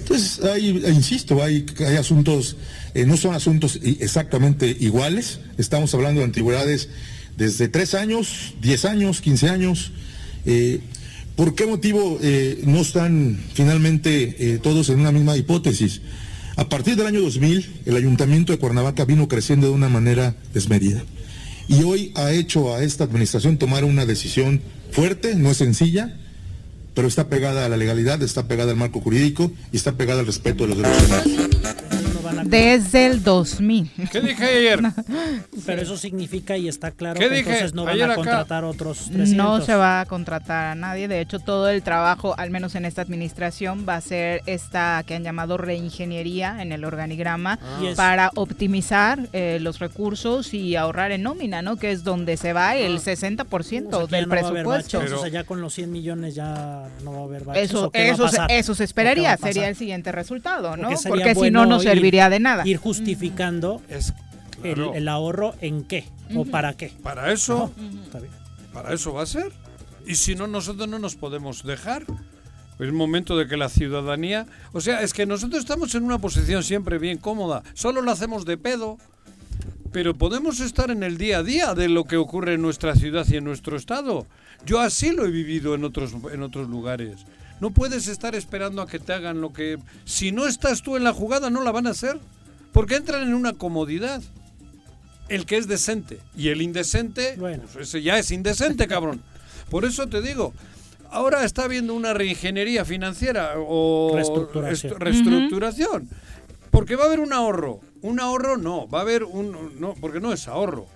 [0.00, 2.56] Entonces, hay, eh, insisto, hay, hay asuntos,
[2.94, 5.38] eh, no son asuntos exactamente iguales.
[5.56, 6.88] Estamos hablando de antigüedades
[7.36, 9.92] desde 3 años, 10 años, 15 años.
[10.44, 10.80] Eh,
[11.36, 16.00] ¿Por qué motivo eh, no están finalmente todos en una misma hipótesis?
[16.56, 21.04] A partir del año 2000, el ayuntamiento de Cuernavaca vino creciendo de una manera desmedida.
[21.68, 26.16] Y hoy ha hecho a esta administración tomar una decisión fuerte, no es sencilla,
[26.94, 30.26] pero está pegada a la legalidad, está pegada al marco jurídico y está pegada al
[30.26, 31.97] respeto de los derechos humanos.
[32.44, 33.90] Desde el 2000.
[34.12, 34.80] ¿Qué dije ayer?
[35.66, 38.16] Pero eso significa y está claro ¿Qué que dije entonces no van ayer a acá?
[38.16, 39.30] contratar otros 300.
[39.36, 41.08] No se va a contratar a nadie.
[41.08, 45.14] De hecho, todo el trabajo, al menos en esta administración, va a ser esta que
[45.14, 47.78] han llamado reingeniería en el organigrama Ah.
[47.80, 47.96] Yes.
[47.96, 51.76] para optimizar eh, los recursos y ahorrar en nómina, ¿no?
[51.76, 53.46] Que es donde se va el 60%
[53.90, 54.98] Pues aquí ya del no presupuesto.
[54.98, 57.70] baches, o sea, ya con los 100 millones ya no va a haber baches.
[57.70, 60.12] Eso, ¿o qué va a eso, eso se ¿O qué va esperaría, sería el siguiente
[60.12, 60.90] resultado, ¿no?
[61.08, 61.84] Porque si no, no ir-
[62.28, 62.66] de nada.
[62.66, 63.80] Ir justificando
[64.60, 64.90] claro.
[64.92, 66.04] el, el ahorro en qué
[66.34, 66.92] o para qué.
[67.02, 67.72] Para eso,
[68.04, 68.32] Está bien.
[68.72, 69.52] para eso va a ser.
[70.06, 72.04] Y si no, nosotros no nos podemos dejar.
[72.78, 74.46] Es momento de que la ciudadanía...
[74.72, 77.62] O sea, es que nosotros estamos en una posición siempre bien cómoda.
[77.74, 78.98] Solo lo hacemos de pedo.
[79.92, 83.26] Pero podemos estar en el día a día de lo que ocurre en nuestra ciudad
[83.28, 84.26] y en nuestro estado.
[84.64, 87.24] Yo así lo he vivido en otros, en otros lugares.
[87.60, 89.78] No puedes estar esperando a que te hagan lo que...
[90.04, 92.18] Si no estás tú en la jugada, no la van a hacer.
[92.72, 94.22] Porque entran en una comodidad.
[95.28, 96.20] El que es decente.
[96.36, 99.22] Y el indecente, pues ese ya es indecente, cabrón.
[99.70, 100.54] Por eso te digo,
[101.10, 104.92] ahora está habiendo una reingeniería financiera o Reestructuración.
[104.92, 106.08] est- reestructuración.
[106.70, 107.80] Porque va a haber un ahorro.
[108.02, 109.78] Un ahorro no, va a haber un...
[109.80, 110.86] No, porque no es ahorro.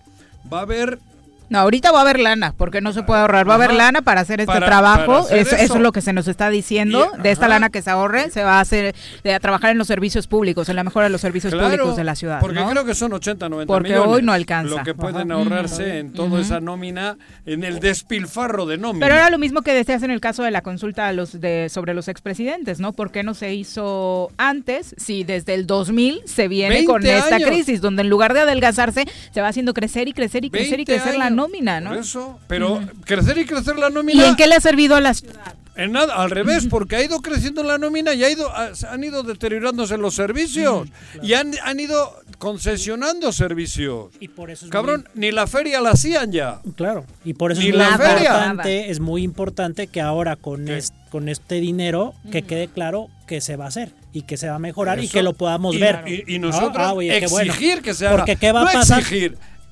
[0.51, 0.99] Va a haber
[1.49, 3.49] No, ahorita va a haber lana, porque no se puede ahorrar.
[3.49, 5.29] Va a haber lana para hacer este trabajo.
[5.31, 7.11] eso, es lo que se nos está diciendo.
[7.23, 8.95] de esta lana que se ahorre, se va a hacer
[9.25, 12.05] de, a trabajar en los servicios públicos, en la mejora de los servicios públicos de
[12.05, 12.41] la ciudad.
[12.41, 14.77] Porque creo que son 80, 90 porque hoy no alcanza.
[14.77, 17.17] Lo que pueden ahorrarse en toda esa nómina,
[17.47, 19.05] en el despilfarro de nómina.
[19.07, 21.69] Pero era lo mismo que decías en el caso de la consulta a los de,
[21.69, 22.93] sobre los expresidentes, ¿no?
[22.93, 27.81] ¿Por qué no se hizo antes si desde el 2000 se viene con esta crisis,
[27.81, 31.17] donde en lugar de adelgazarse, se va haciendo crecer y crecer y crecer y crecer
[31.17, 31.81] la nómina?
[31.81, 31.95] ¿no?
[31.95, 34.23] eso, pero crecer y crecer la nómina.
[34.23, 35.57] ¿Y en qué le ha servido a la ciudad?
[35.75, 39.23] En nada, al revés, porque ha ido creciendo la nómina y ha ido, han ido
[39.23, 40.87] deteriorándose los servicios
[41.23, 44.11] y han, han, ido concesionando servicios.
[44.21, 46.61] Y por eso Cabrón, ni la feria la hacían ya.
[46.77, 50.67] Claro, y por eso es, muy importante, es muy importante que ahora con,
[51.09, 54.57] con este dinero que quede claro que se va a hacer y que se va
[54.57, 56.05] a mejorar y que lo podamos ver.
[56.07, 59.03] Y, nosotros ah, exigir que se Porque ¿qué va a pasar?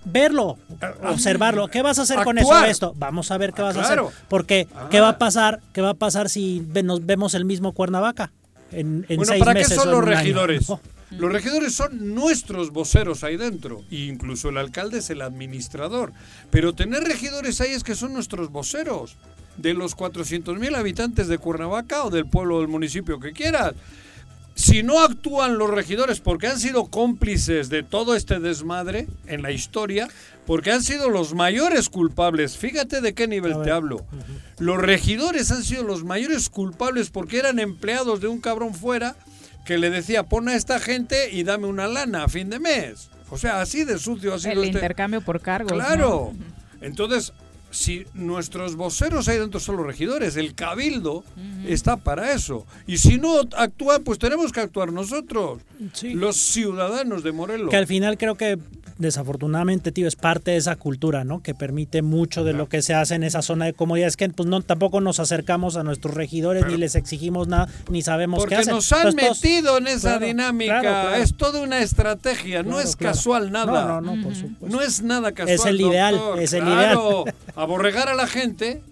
[0.05, 0.59] Verlo,
[1.03, 1.69] observarlo.
[1.69, 2.95] ¿Qué vas a hacer con eso esto?
[2.97, 4.01] Vamos a ver qué vas a hacer.
[4.29, 5.61] Porque ¿qué va a pasar?
[5.73, 8.33] ¿Qué va a pasar si nos vemos el mismo Cuernavaca
[8.73, 10.67] en, en bueno, ¿para qué son los regidores?
[11.11, 16.13] Los regidores son nuestros voceros ahí dentro, e incluso el alcalde es el administrador.
[16.51, 19.17] Pero tener regidores ahí es que son nuestros voceros
[19.57, 23.75] de los 400.000 habitantes de Cuernavaca o del pueblo del municipio que quieras
[24.61, 29.53] si no actúan los regidores porque han sido cómplices de todo este desmadre en la
[29.53, 30.09] historia,
[30.47, 34.05] porque han sido los mayores culpables, fíjate de qué nivel te hablo.
[34.59, 39.17] Los regidores han sido los mayores culpables porque eran empleados de un cabrón fuera
[39.65, 43.09] que le decía, pon a esta gente y dame una lana a fin de mes.
[43.31, 45.73] O sea, así de sucio ha sido El este intercambio por cargos.
[45.73, 46.35] Claro.
[46.83, 47.33] Entonces,
[47.71, 51.25] si nuestros voceros ahí dentro son los regidores, el cabildo
[51.67, 52.67] está para eso.
[52.87, 55.61] Y si no actúan, pues tenemos que actuar nosotros,
[56.03, 57.71] los ciudadanos de Morelos.
[57.71, 58.59] Que al final creo que
[59.01, 61.43] desafortunadamente, tío, es parte de esa cultura, ¿no?
[61.43, 64.07] Que permite mucho de lo que se hace en esa zona de comodidad.
[64.07, 68.03] Es que pues no tampoco nos acercamos a nuestros regidores ni les exigimos nada, ni
[68.03, 68.75] sabemos qué hacen.
[68.75, 71.19] Porque nos han metido en esa dinámica.
[71.19, 73.87] Es toda una estrategia, no es casual nada.
[73.87, 74.77] No, no, no, por supuesto.
[74.77, 75.55] No es nada casual.
[75.55, 76.99] Es el ideal, es el ideal.
[77.57, 78.83] Aborregar a la gente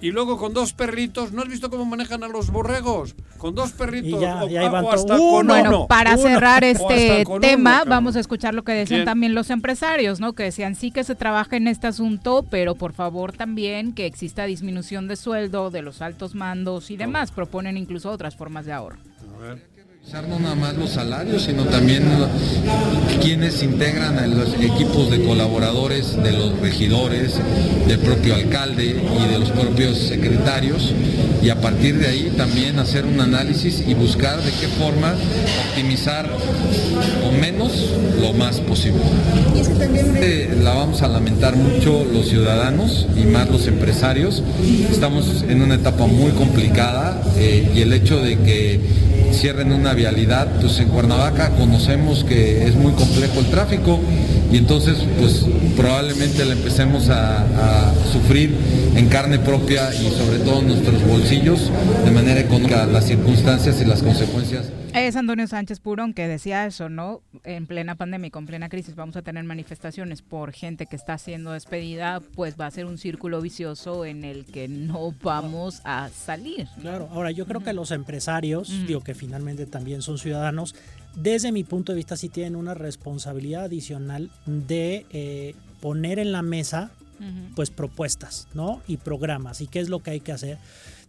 [0.00, 3.14] y luego con dos perritos, ¿no has visto cómo manejan a los borregos?
[3.36, 8.54] Con dos perritos ya, o, hasta con Bueno, para cerrar este tema, vamos a escuchar
[8.54, 10.34] lo que decían también los empresarios, ¿no?
[10.34, 14.44] Que decían sí que se trabaja en este asunto, pero por favor también que exista
[14.44, 17.30] disminución de sueldo de los altos mandos y demás.
[17.30, 18.98] Proponen incluso otras formas de ahorro.
[19.36, 19.77] A ver
[20.12, 22.02] no nada más los salarios, sino también
[23.20, 27.34] quienes integran a los equipos de colaboradores de los regidores,
[27.86, 30.94] del propio alcalde y de los propios secretarios,
[31.42, 35.14] y a partir de ahí también hacer un análisis y buscar de qué forma
[35.68, 36.26] optimizar
[37.26, 39.00] o menos lo más posible.
[40.62, 44.42] La vamos a lamentar mucho los ciudadanos y más los empresarios.
[44.90, 48.80] Estamos en una etapa muy complicada eh, y el hecho de que
[49.38, 54.00] cierren una vialidad, pues en Cuernavaca conocemos que es muy complejo el tráfico
[54.50, 55.44] y entonces pues
[55.76, 57.44] probablemente le empecemos a,
[58.12, 58.54] sufrir
[58.96, 61.70] en carne propia y sobre todo nuestros bolsillos
[62.04, 64.64] de manera económica las circunstancias y las consecuencias.
[64.94, 67.22] Es Antonio Sánchez Purón que decía eso, ¿no?
[67.44, 71.52] En plena pandemia, con plena crisis, vamos a tener manifestaciones por gente que está siendo
[71.52, 76.68] despedida, pues va a ser un círculo vicioso en el que no vamos a salir.
[76.80, 80.74] Claro, ahora yo creo que los empresarios, digo que finalmente también son ciudadanos,
[81.14, 86.42] desde mi punto de vista sí tienen una responsabilidad adicional de eh, poner en la
[86.42, 86.90] mesa
[87.56, 88.80] pues propuestas, ¿no?
[88.86, 89.60] Y programas.
[89.60, 90.58] ¿Y qué es lo que hay que hacer?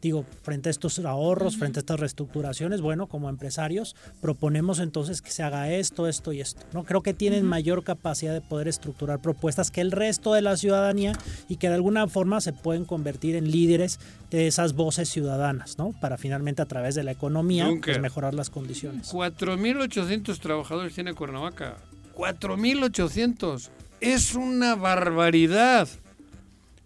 [0.01, 5.31] Digo, frente a estos ahorros, frente a estas reestructuraciones, bueno, como empresarios, proponemos entonces que
[5.31, 6.65] se haga esto, esto y esto.
[6.73, 6.85] ¿no?
[6.85, 11.13] Creo que tienen mayor capacidad de poder estructurar propuestas que el resto de la ciudadanía
[11.49, 13.99] y que de alguna forma se pueden convertir en líderes
[14.31, 15.93] de esas voces ciudadanas, ¿no?
[15.99, 19.11] Para finalmente a través de la economía pues, mejorar las condiciones.
[19.11, 21.77] 4.800 trabajadores tiene Cuernavaca.
[22.15, 23.69] 4.800.
[23.99, 25.89] Es una barbaridad.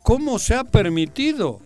[0.02, 1.62] ¿Cómo se ha permitido?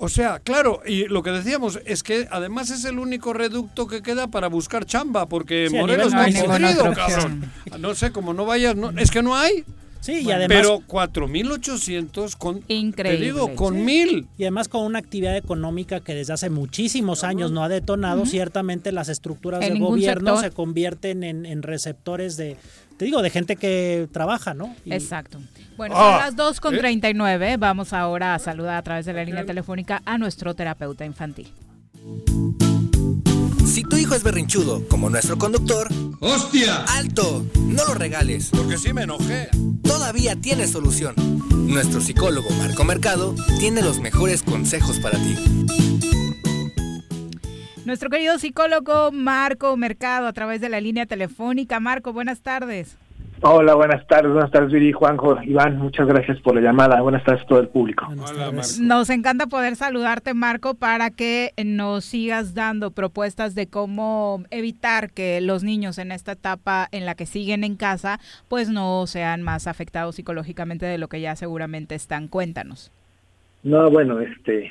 [0.00, 4.00] O sea, claro, y lo que decíamos es que además es el único reducto que
[4.00, 7.50] queda para buscar chamba, porque Morelos está podrido, cabrón.
[7.80, 9.64] No sé, como no vayas, no, es que no hay.
[10.00, 10.56] Sí, y además.
[10.56, 12.62] Pero 4.800 con.
[12.68, 13.18] Increíble.
[13.18, 14.28] Te digo, con mil.
[14.38, 18.92] Y además con una actividad económica que desde hace muchísimos años no ha detonado, ciertamente
[18.92, 22.56] las estructuras del gobierno se convierten en, receptores de.
[22.98, 24.74] Te digo, de gente que trabaja, ¿no?
[24.84, 25.38] Exacto.
[25.76, 27.52] Bueno, son ah, las 2 con 39.
[27.52, 27.56] ¿eh?
[27.56, 31.52] Vamos ahora a saludar a través de la línea telefónica a nuestro terapeuta infantil.
[33.64, 35.86] Si tu hijo es berrinchudo, como nuestro conductor,
[36.20, 36.84] ¡Hostia!
[36.96, 37.46] ¡Alto!
[37.54, 38.48] No lo regales.
[38.50, 39.48] Porque sí me enojé.
[39.84, 41.14] Todavía tiene solución.
[41.68, 45.36] Nuestro psicólogo Marco Mercado tiene los mejores consejos para ti.
[47.88, 51.80] Nuestro querido psicólogo Marco Mercado a través de la línea telefónica.
[51.80, 52.98] Marco, buenas tardes.
[53.40, 57.44] Hola, buenas tardes, buenas tardes Viri, Juanjo, Iván, muchas gracias por la llamada, buenas tardes
[57.44, 58.06] a todo el público.
[58.80, 65.40] Nos encanta poder saludarte Marco para que nos sigas dando propuestas de cómo evitar que
[65.40, 69.66] los niños en esta etapa en la que siguen en casa pues no sean más
[69.66, 72.28] afectados psicológicamente de lo que ya seguramente están.
[72.28, 72.92] Cuéntanos.
[73.64, 74.70] No, bueno, este,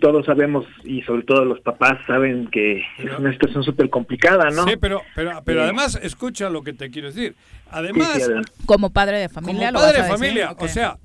[0.00, 4.64] todos sabemos y sobre todo los papás saben que es una situación súper complicada, ¿no?
[4.64, 7.36] Sí, pero, pero, pero además escucha lo que te quiero decir.
[7.70, 8.28] Además,
[8.66, 10.98] como padre de familia, como padre de familia, o sea,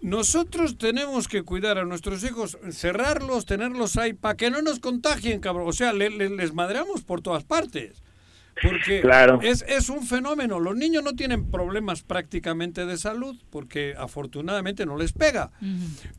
[0.00, 5.40] nosotros tenemos que cuidar a nuestros hijos, cerrarlos, tenerlos ahí para que no nos contagien,
[5.40, 5.68] cabrón.
[5.68, 8.00] O sea, les madreamos por todas partes.
[8.62, 9.02] Porque
[9.42, 10.60] es, es un fenómeno.
[10.60, 15.50] Los niños no tienen problemas prácticamente de salud porque afortunadamente no les pega.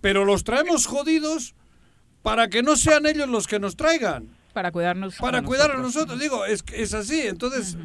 [0.02, 1.56] Pero los traemos jodidos
[2.22, 4.30] para que no sean ellos los que nos traigan.
[4.54, 5.16] Para cuidarnos.
[5.16, 6.20] Para cuidar a nosotros.
[6.20, 7.22] Digo, es, es así.
[7.22, 7.78] Entonces,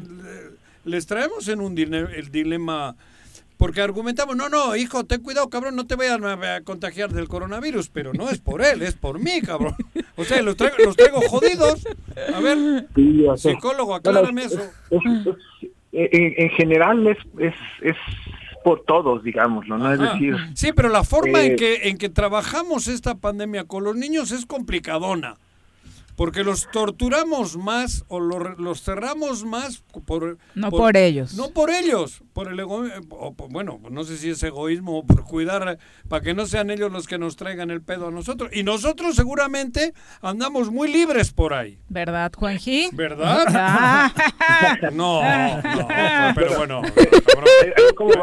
[0.83, 2.95] les traemos en un el dilema
[3.61, 7.89] porque argumentamos, no, no, hijo, ten cuidado, cabrón, no te vayas a contagiar del coronavirus,
[7.89, 9.75] pero no es por él, es por mí, cabrón.
[10.15, 11.85] O sea, los traigo, los traigo jodidos.
[12.33, 12.87] A ver,
[13.37, 14.61] psicólogo, aclárame eso.
[15.91, 17.95] en, general es, es, es
[18.63, 19.91] por todos, digámoslo, ¿no?
[19.91, 20.35] Es decir...
[20.53, 24.31] Sí, pero la forma en, eh, que, en que trabajamos esta pandemia con los niños
[24.31, 25.37] es complicadona
[26.15, 31.35] porque los torturamos más o los, cerramos más por no por, ellos.
[31.35, 32.83] no por ellos por el ego,
[33.49, 35.77] bueno no sé si es egoísmo o por cuidar
[36.07, 38.51] para que no sean ellos los que nos traigan el pedo a nosotros.
[38.53, 41.79] Y nosotros seguramente andamos muy libres por ahí.
[41.89, 44.11] Verdad Juanji verdad ah.
[44.93, 45.87] no, no
[46.35, 46.81] pero bueno.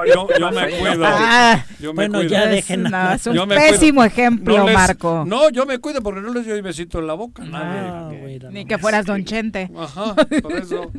[0.07, 1.05] Yo, me cuido.
[1.05, 1.65] Ah.
[1.81, 5.25] yo me bueno ya dejen es un pésimo ejemplo Marco.
[5.27, 8.11] no yo me cuido porque no les doy besito en la boca nadie Ah,
[8.51, 9.71] Ni que fueras Don Chente.
[9.77, 10.91] Ajá, por eso.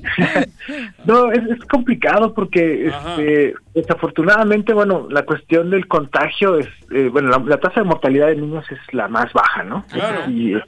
[1.05, 7.57] no, es, complicado porque este, desafortunadamente, bueno, la cuestión del contagio es, eh, bueno, la,
[7.57, 9.85] tasa de mortalidad de niños es la más baja, ¿no?
[9.91, 10.29] Claro.
[10.29, 10.63] Y es,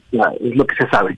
[0.55, 1.17] lo que se sabe.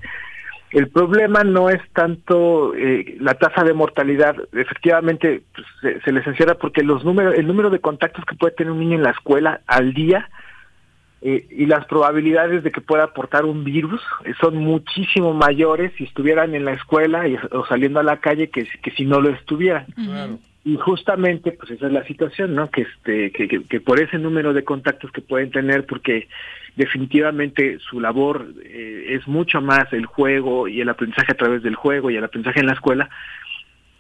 [0.71, 6.25] El problema no es tanto eh, la tasa de mortalidad, efectivamente pues, se, se, les
[6.25, 9.11] encierra porque los números, el número de contactos que puede tener un niño en la
[9.11, 10.29] escuela al día
[11.25, 16.03] eh, y las probabilidades de que pueda aportar un virus eh, son muchísimo mayores si
[16.03, 19.85] estuvieran en la escuela o saliendo a la calle que, que si no lo estuvieran.
[20.65, 22.69] Y justamente, pues esa es la situación, ¿no?
[22.69, 26.27] Que, este, que, que, por ese número de contactos que pueden tener, porque
[26.75, 31.75] definitivamente su labor eh, es mucho más el juego y el aprendizaje a través del
[31.75, 33.09] juego y el aprendizaje en la escuela,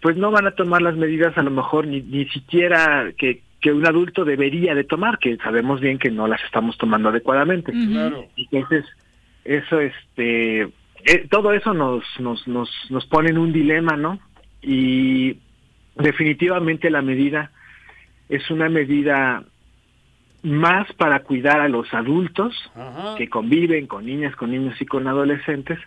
[0.01, 3.71] pues no van a tomar las medidas a lo mejor ni, ni siquiera que, que
[3.71, 7.71] un adulto debería de tomar, que sabemos bien que no las estamos tomando adecuadamente.
[7.71, 8.85] Entonces,
[9.45, 14.19] eso, este, eh, todo eso nos, nos, nos, nos pone en un dilema, ¿no?
[14.61, 15.37] Y
[15.95, 17.51] definitivamente la medida
[18.27, 19.45] es una medida
[20.41, 22.53] más para cuidar a los adultos
[23.17, 25.79] que conviven con niñas, con niños y con adolescentes,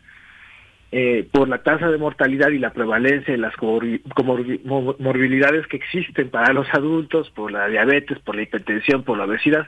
[0.92, 6.52] eh, por la tasa de mortalidad y la prevalencia de las comorbilidades que existen para
[6.52, 9.66] los adultos, por la diabetes, por la hipertensión, por la obesidad,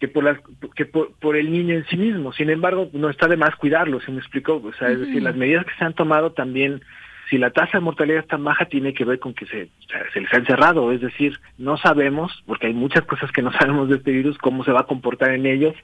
[0.00, 0.38] que por las
[0.74, 2.32] que por, el niño en sí mismo.
[2.32, 4.56] Sin embargo, no está de más cuidarlo, se me explicó.
[4.56, 6.80] O sea, es decir, las medidas que se han tomado también,
[7.28, 9.68] si la tasa de mortalidad es tan baja, tiene que ver con que se,
[10.14, 10.92] se les ha encerrado.
[10.92, 14.64] Es decir, no sabemos, porque hay muchas cosas que no sabemos de este virus, cómo
[14.64, 15.74] se va a comportar en ellos,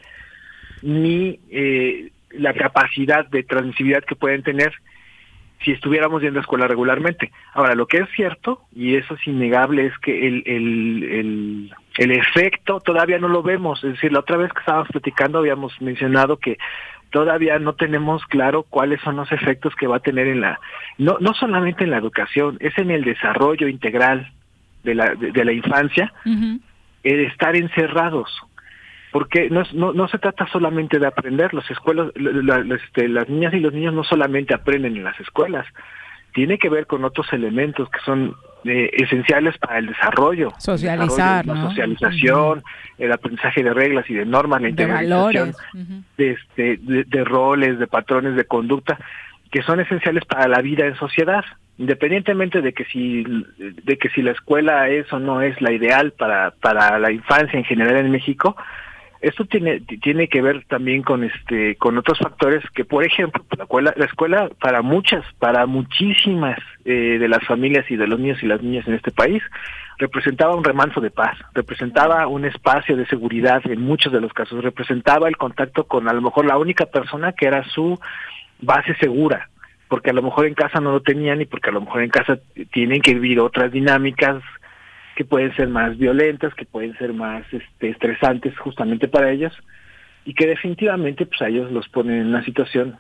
[0.81, 4.73] ni eh, la capacidad de transmisibilidad que pueden tener
[5.65, 7.33] si estuviéramos yendo a escuela regularmente.
[7.55, 12.81] Ahora, lo que es cierto, y eso es innegable, es que el, el, el, efecto
[12.81, 13.83] todavía no lo vemos.
[13.83, 16.59] Es decir, la otra vez que estábamos platicando habíamos mencionado que
[17.11, 20.59] todavía no tenemos claro cuáles son los efectos que va a tener en la,
[20.99, 24.33] no, no solamente en la educación, es en el desarrollo integral
[24.83, 28.29] de la, de, la infancia, el estar encerrados
[29.15, 33.61] porque no, no, no se trata solamente de aprender, las escuelas, este, las niñas y
[33.61, 35.65] los niños no solamente aprenden en las escuelas,
[36.33, 38.35] tiene que ver con otros elementos que son
[38.65, 40.51] eh, esenciales para el desarrollo.
[40.59, 42.65] Socializar, La socialización,
[42.99, 45.55] el aprendizaje de reglas y de normas, la integración
[46.17, 48.99] de, este, de, roles, de patrones de conducta,
[49.53, 51.45] que son esenciales para la vida en sociedad.
[51.79, 53.23] Independientemente de que si
[53.59, 57.57] de que si la escuela es o no es la ideal para para la infancia
[57.57, 58.57] en general en México
[59.25, 63.65] Esto tiene tiene que ver también con este con otros factores que, por ejemplo, la
[63.65, 68.43] escuela, la escuela para muchas, para muchísimas eh, de las familias y de los niños
[68.43, 69.43] y las niñas en este país
[69.99, 74.63] representaba un remanso de paz, representaba un espacio de seguridad en muchos de los casos,
[74.63, 77.99] representaba el contacto con a lo mejor la única persona que era su
[78.61, 79.49] base segura,
[79.89, 82.11] porque a lo mejor en casa no lo tenían y porque a lo mejor en
[82.11, 82.39] casa
[82.73, 84.43] tienen que vivir otras dinámicas
[85.15, 89.53] que pueden ser más violentas, que pueden ser más este, estresantes justamente para ellos
[90.25, 92.97] y que definitivamente pues a ellos los ponen en una situación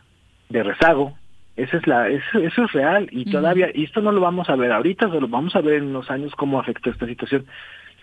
[0.48, 1.16] de rezago.
[1.56, 4.56] Esa es la, eso, eso es real y todavía, y esto no lo vamos a
[4.56, 7.46] ver ahorita, lo vamos a ver en unos años cómo afectó esta situación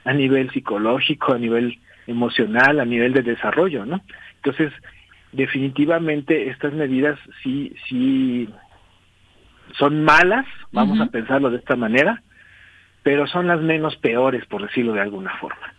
[0.05, 1.77] a nivel psicológico, a nivel
[2.07, 4.01] emocional, a nivel de desarrollo, ¿no?
[4.37, 4.71] Entonces,
[5.31, 8.49] definitivamente estas medidas sí, sí
[9.77, 12.21] son malas, vamos a pensarlo de esta manera,
[13.03, 15.73] pero son las menos peores, por decirlo de alguna forma.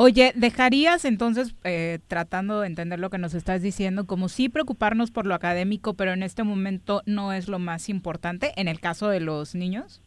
[0.00, 5.10] Oye, ¿dejarías entonces, eh, tratando de entender lo que nos estás diciendo, como sí preocuparnos
[5.10, 9.08] por lo académico, pero en este momento no es lo más importante en el caso
[9.08, 10.00] de los niños?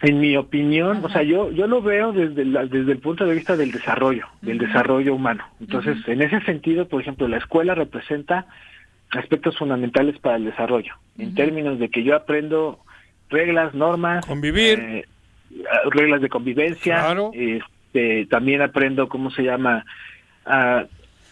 [0.00, 3.56] En mi opinión, o sea, yo yo lo veo desde desde el punto de vista
[3.56, 5.44] del desarrollo, del desarrollo humano.
[5.60, 8.46] Entonces, en ese sentido, por ejemplo, la escuela representa
[9.12, 12.80] aspectos fundamentales para el desarrollo, en términos de que yo aprendo
[13.30, 15.04] reglas, normas, convivir, eh,
[15.90, 19.84] reglas de convivencia, este, también aprendo cómo se llama.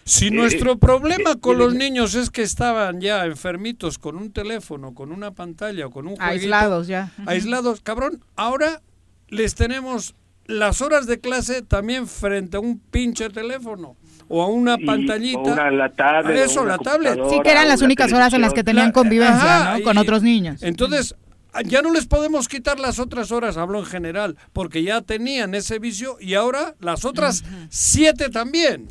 [0.05, 4.17] si eh, nuestro eh, problema eh, con los niños es que estaban ya enfermitos con
[4.17, 8.81] un teléfono, con una pantalla o con un jueguito, aislados ya, aislados, cabrón, ahora
[9.29, 10.15] les tenemos
[10.47, 13.97] las horas de clase también frente a un pinche teléfono
[14.29, 15.39] o a una pantallita.
[15.39, 17.19] O una, la tablet, Eso, la tablet.
[17.29, 19.85] Sí, que eran las únicas horas en las que tenían convivencia, ¿no?
[19.85, 20.63] Con otros niños.
[20.63, 21.17] Entonces,
[21.65, 25.79] ya no les podemos quitar las otras horas, hablo en general, porque ya tenían ese
[25.79, 28.89] vicio y ahora las otras siete también.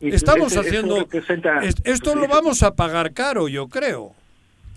[0.00, 1.08] Estamos haciendo...
[1.84, 4.14] esto lo vamos a pagar caro, yo creo.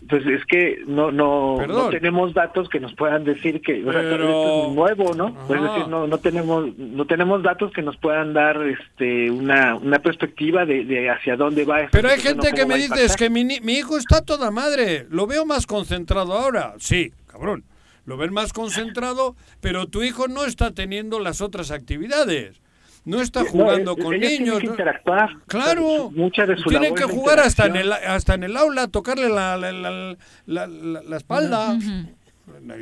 [0.10, 4.02] Pues es que no no, no tenemos datos que nos puedan decir que o sea,
[4.02, 5.30] esto es nuevo, ¿no?
[5.44, 10.00] Es decir, no, no tenemos no tenemos datos que nos puedan dar este una, una
[10.00, 13.44] perspectiva de, de hacia dónde va Pero hay gente que me dice, es que mi,
[13.46, 16.74] mi hijo está toda madre, lo veo más concentrado ahora.
[16.80, 17.64] Sí, cabrón,
[18.06, 22.62] lo ven más concentrado, pero tu hijo no está teniendo las otras actividades
[23.06, 24.60] no está jugando con niños.
[24.60, 25.30] Que interactuar.
[25.48, 26.12] Claro.
[26.12, 29.58] Mucha de su Tienen que jugar hasta en el hasta en el aula, tocarle la,
[29.58, 31.78] la, la, la, espalda.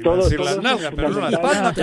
[0.04, 1.74] Todo, pero no la espalda,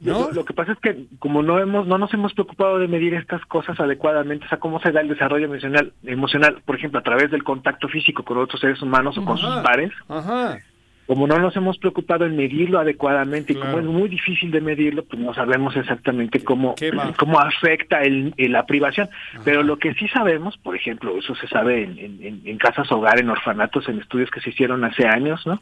[0.00, 0.30] ¿No?
[0.30, 3.44] Lo, que pasa es que como no hemos no nos hemos preocupado de medir estas
[3.46, 7.30] cosas adecuadamente, o sea, cómo se da el desarrollo emocional, emocional, por ejemplo, a través
[7.30, 9.90] del contacto físico con otros seres humanos o con sus pares.
[10.08, 10.58] Ajá
[11.10, 15.04] como no nos hemos preocupado en medirlo adecuadamente y como es muy difícil de medirlo,
[15.04, 16.76] pues no sabemos exactamente cómo,
[17.18, 19.08] cómo afecta el, la privación.
[19.44, 23.28] Pero lo que sí sabemos, por ejemplo, eso se sabe en, en, casas hogar, en
[23.28, 25.60] orfanatos, en estudios que se hicieron hace años, ¿no?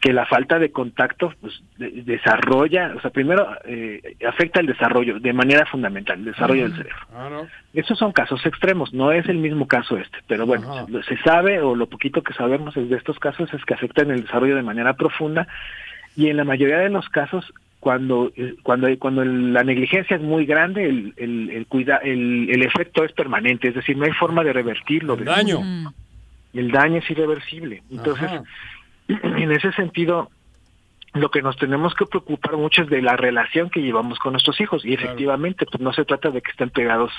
[0.00, 5.34] Que la falta de contacto pues, desarrolla, o sea, primero eh, afecta el desarrollo de
[5.34, 7.46] manera fundamental, el desarrollo del cerebro.
[7.74, 11.74] Esos son casos extremos, no es el mismo caso este, pero bueno, se sabe o
[11.74, 14.94] lo poquito que sabemos de estos casos es que afectan el desarrollo de de manera
[14.94, 15.46] profunda
[16.16, 18.32] y en la mayoría de los casos cuando
[18.62, 23.12] cuando cuando la negligencia es muy grande el el el, cuida, el, el efecto es
[23.12, 25.14] permanente es decir no hay forma de revertirlo.
[25.14, 25.60] El daño.
[26.54, 27.82] El daño es irreversible.
[27.90, 28.30] Entonces
[29.08, 30.30] en ese sentido
[31.14, 34.60] lo que nos tenemos que preocupar mucho es de la relación que llevamos con nuestros
[34.60, 34.84] hijos.
[34.84, 37.12] Y efectivamente pues no se trata de que estén pegados.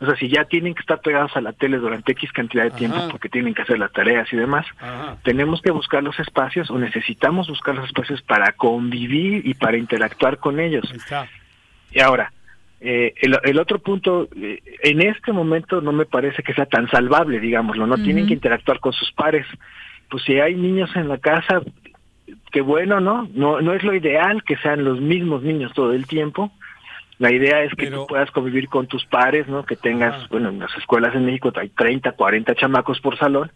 [0.00, 2.70] O sea si ya tienen que estar pegados a la tele durante x cantidad de
[2.72, 4.66] tiempo porque tienen que hacer las tareas y demás
[5.22, 10.38] tenemos que buscar los espacios o necesitamos buscar los espacios para convivir y para interactuar
[10.38, 10.84] con ellos.
[11.90, 12.32] Y ahora
[12.80, 17.40] eh, el, otro punto, eh, en este momento no me parece que sea tan salvable,
[17.40, 19.46] digámoslo, no tienen que interactuar con sus pares.
[20.08, 21.60] Pues si hay niños en la casa,
[22.50, 23.28] que bueno, ¿no?
[23.34, 23.60] ¿no?
[23.60, 26.50] No es lo ideal que sean los mismos niños todo el tiempo.
[27.18, 29.64] La idea es que tú puedas convivir con tus pares, ¿no?
[29.64, 33.50] Que tengas, bueno, en las escuelas en México hay 30, 40 chamacos por salón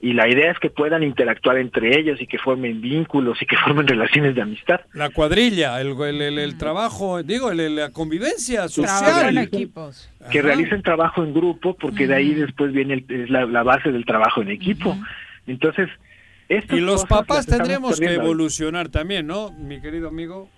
[0.00, 3.56] y la idea es que puedan interactuar entre ellos y que formen vínculos y que
[3.64, 4.80] formen relaciones de amistad.
[4.92, 9.36] La cuadrilla, el, el, el, trabajo, digo, la convivencia social.
[9.36, 10.08] En equipos.
[10.30, 14.42] Que realicen trabajo en grupo porque de ahí después viene es la, base del trabajo
[14.42, 14.96] en equipo.
[15.46, 15.88] Entonces,
[16.48, 20.48] y los papás tendremos que evolucionar también, ¿no, mi querido amigo?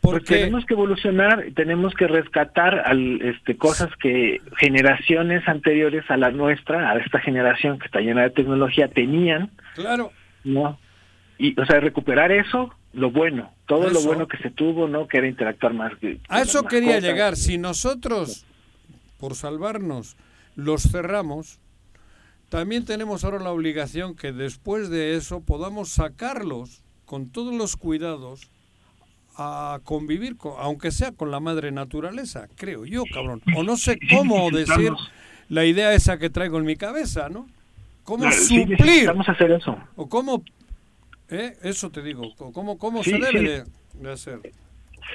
[0.00, 6.16] Pues Porque tenemos que evolucionar, tenemos que rescatar al, este, cosas que generaciones anteriores a
[6.16, 9.50] la nuestra, a esta generación que está llena de tecnología, tenían.
[9.74, 10.12] Claro.
[10.42, 10.78] ¿No?
[11.36, 15.06] Y, o sea, recuperar eso, lo bueno, todo lo bueno que se tuvo, ¿no?
[15.06, 15.92] Que era interactuar más.
[16.28, 17.36] a eso quería llegar.
[17.36, 18.46] Si nosotros,
[19.18, 20.16] por salvarnos,
[20.56, 21.60] los cerramos,
[22.50, 28.50] también tenemos ahora la obligación que después de eso podamos sacarlos con todos los cuidados
[29.36, 33.40] a convivir, con, aunque sea con la madre naturaleza, creo yo, cabrón.
[33.56, 34.92] O no sé cómo decir
[35.48, 37.46] la idea esa que traigo en mi cabeza, ¿no?
[38.02, 39.06] ¿Cómo suplir?
[39.06, 39.78] Vamos a hacer eso.
[39.94, 40.42] O cómo,
[41.28, 41.56] ¿eh?
[41.62, 43.64] eso te digo, ¿cómo, cómo se debe
[43.94, 44.40] de, hacer?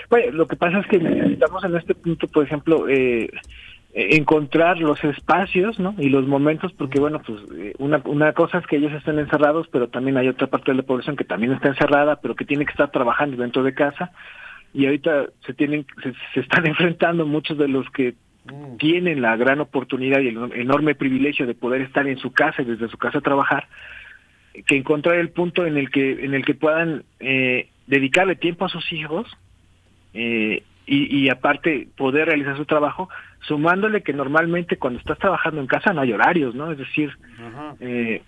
[0.10, 3.30] Bueno, lo que pasa es que necesitamos en este punto, por ejemplo, eh,
[3.98, 5.96] encontrar los espacios ¿no?
[5.98, 9.70] y los momentos, porque bueno, pues eh, una, una cosa es que ellos estén encerrados,
[9.72, 12.66] pero también hay otra parte de la población que también está encerrada, pero que tiene
[12.66, 14.12] que estar trabajando dentro de casa
[14.74, 15.86] y ahorita se tienen
[16.34, 18.76] se, están enfrentando muchos de los que mm.
[18.78, 22.66] tienen la gran oportunidad y el enorme privilegio de poder estar en su casa y
[22.66, 23.70] desde su casa trabajar,
[24.68, 28.70] que encontrar el punto en el que en el que puedan eh, dedicarle tiempo a
[28.70, 29.26] sus hijos
[30.14, 33.10] eh, y, y aparte poder realizar su trabajo
[33.48, 36.72] sumándole que normalmente cuando estás trabajando en casa no hay horarios, ¿no?
[36.72, 37.12] Es decir,
[37.80, 38.22] eh,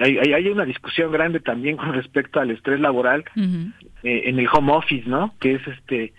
[0.00, 4.72] hay, hay, una discusión grande también con respecto al estrés laboral eh, en el home
[4.72, 5.34] office, ¿no?
[5.40, 6.12] Que es este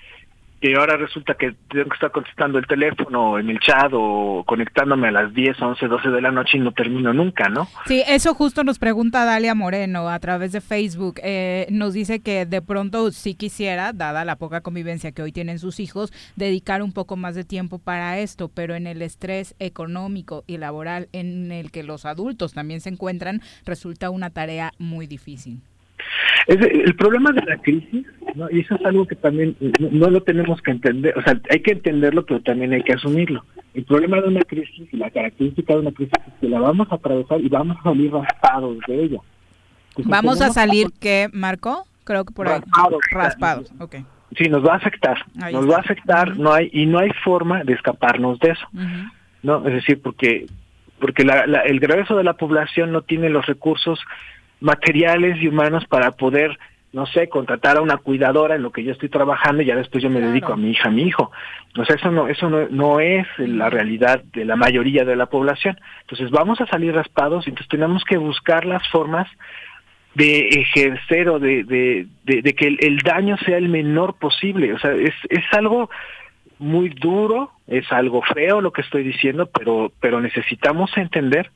[0.59, 5.09] que ahora resulta que tengo que estar contestando el teléfono en el chat o conectándome
[5.09, 7.67] a las 10, 11, 12 de la noche y no termino nunca, ¿no?
[7.85, 11.19] Sí, eso justo nos pregunta Dalia Moreno a través de Facebook.
[11.23, 15.59] Eh, nos dice que de pronto sí quisiera, dada la poca convivencia que hoy tienen
[15.59, 20.43] sus hijos, dedicar un poco más de tiempo para esto, pero en el estrés económico
[20.47, 25.61] y laboral en el que los adultos también se encuentran, resulta una tarea muy difícil.
[26.47, 28.05] Es el problema de la crisis,
[28.37, 28.49] ¿no?
[28.49, 31.71] y eso es algo que también no, lo tenemos que entender, o sea, hay que
[31.71, 33.43] entenderlo, pero también hay que asumirlo.
[33.73, 36.87] El problema de una crisis y la característica de una crisis es que la vamos
[36.91, 39.19] a atravesar y vamos a salir raspados de ella.
[40.05, 41.85] ¿Vamos a salir qué, Marco?
[42.03, 42.61] Creo que por ahí.
[43.11, 43.95] Raspados, ok.
[44.37, 45.17] Sí, nos va a afectar,
[45.51, 48.67] nos va a afectar, no hay y no hay forma de escaparnos de eso,
[49.41, 49.65] ¿no?
[49.67, 50.45] Es decir, porque
[50.99, 53.99] porque la, el grueso de la población no tiene los recursos
[54.59, 56.57] materiales y humanos para poder
[56.97, 60.03] no sé, contratar a una cuidadora en lo que yo estoy trabajando y ya después
[60.03, 61.29] yo me dedico a mi hija, a mi hijo.
[61.77, 65.27] O sea, eso no, eso no, no es la realidad de la mayoría de la
[65.27, 65.79] población.
[66.01, 69.27] Entonces vamos a salir raspados y entonces tenemos que buscar las formas
[70.15, 74.73] de ejercer o de, de, de, que el, el, daño sea el menor posible.
[74.73, 75.91] O sea, es, es algo
[76.57, 81.51] muy duro, es algo feo lo que estoy diciendo, pero, pero necesitamos entender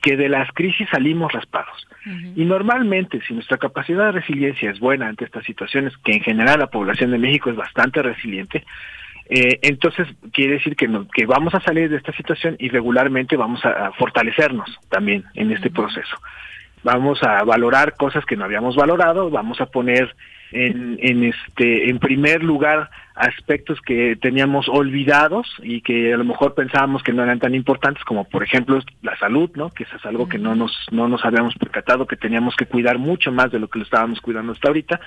[0.00, 1.86] que de las crisis salimos raspados.
[2.34, 6.58] Y normalmente, si nuestra capacidad de resiliencia es buena ante estas situaciones, que en general
[6.58, 8.64] la población de México es bastante resiliente,
[9.32, 13.64] eh, entonces quiere decir que, que vamos a salir de esta situación y regularmente vamos
[13.64, 16.16] a, fortalecernos también en este proceso.
[16.82, 20.16] Vamos a valorar cosas que no habíamos valorado, vamos a poner
[20.52, 26.54] en, en, este, en primer lugar aspectos que teníamos olvidados y que a lo mejor
[26.54, 29.70] pensábamos que no eran tan importantes como por ejemplo la salud, ¿no?
[29.70, 32.98] Que eso es algo que no nos no nos habíamos percatado que teníamos que cuidar
[32.98, 35.00] mucho más de lo que lo estábamos cuidando hasta ahorita.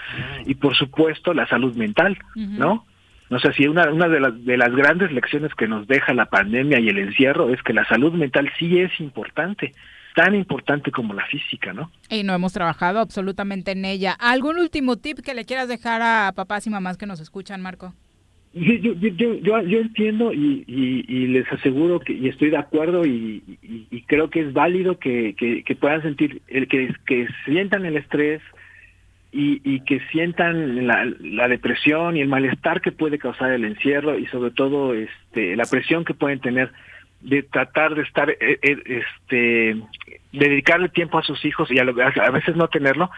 [0.45, 2.85] Y por supuesto la salud mental, ¿no?
[3.29, 6.25] No sé si una, una de, las, de las grandes lecciones que nos deja la
[6.25, 9.73] pandemia y el encierro es que la salud mental sí es importante
[10.15, 11.91] tan importante como la física, ¿no?
[12.09, 14.15] Y no hemos trabajado absolutamente en ella.
[14.19, 17.93] ¿Algún último tip que le quieras dejar a papás y mamás que nos escuchan, Marco?
[18.53, 23.41] Yo, yo, yo, yo, entiendo y, y, les aseguro que y estoy de acuerdo y,
[24.05, 28.43] creo que es válido que, que, puedan sentir, el que, que sientan el estrés
[29.31, 34.19] y, y que sientan la, la, depresión y el malestar que puede causar el encierro
[34.19, 36.71] y sobre todo este, la presión que pueden tener
[37.23, 39.81] de tratar de estar, eh, eh, este,
[40.33, 43.09] dedicarle tiempo a sus hijos y a, a veces no tenerlo.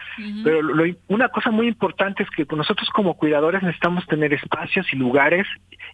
[0.44, 0.60] Pero
[1.08, 5.46] una cosa muy importante es que nosotros como cuidadores necesitamos tener espacios y lugares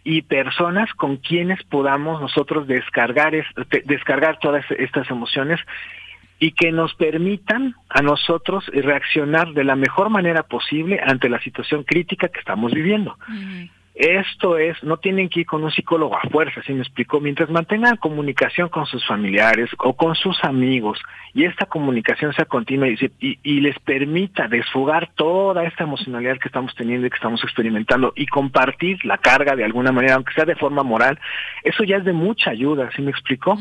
[0.05, 3.33] y personas con quienes podamos nosotros descargar,
[3.85, 5.59] descargar todas estas emociones
[6.39, 11.85] y que nos permitan a nosotros reaccionar de la mejor manera posible ante la situación
[11.85, 13.17] crítica que estamos viviendo.
[14.03, 17.21] Esto es, no tienen que ir con un psicólogo a fuerza, ¿sí me explico?
[17.21, 20.99] Mientras mantengan comunicación con sus familiares o con sus amigos
[21.35, 27.07] y esta comunicación sea continua y, les permita desfogar toda esta emocionalidad que estamos teniendo
[27.07, 30.83] y que estamos experimentando y compartir la carga de alguna manera, aunque sea de forma
[30.83, 31.21] moral,
[31.63, 33.57] eso ya es de mucha ayuda, ¿sí me explico?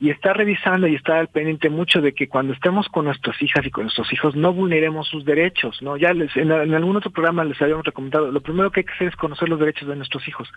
[0.00, 3.64] Y está revisando y está al pendiente mucho de que cuando estemos con nuestras hijas
[3.64, 5.96] y con nuestros hijos no vulneremos sus derechos, ¿no?
[5.96, 9.08] Ya les, en, algún otro programa les habíamos recomendado, lo primero que hay que hacer
[9.08, 10.50] es conocer los derechos de nuestros hijos.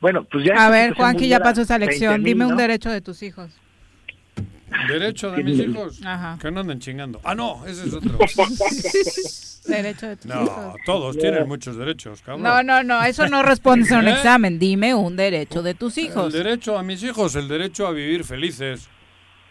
[0.00, 0.54] Bueno, pues ya...
[0.66, 3.58] A ver, Juanqui, ya pasó esa lección, dime un derecho de tus hijos.
[4.88, 6.00] Derecho de mis hijos.
[6.40, 7.20] Que no anden chingando.
[7.24, 8.18] Ah, no, ese es otro.
[9.66, 12.44] Derecho de tus no, todos tienen muchos derechos, cabrón.
[12.44, 14.12] No, no, no, eso no respondes a un ¿Eh?
[14.12, 14.58] examen.
[14.60, 16.32] Dime un derecho de tus hijos.
[16.32, 18.88] El derecho a mis hijos, el derecho a vivir felices.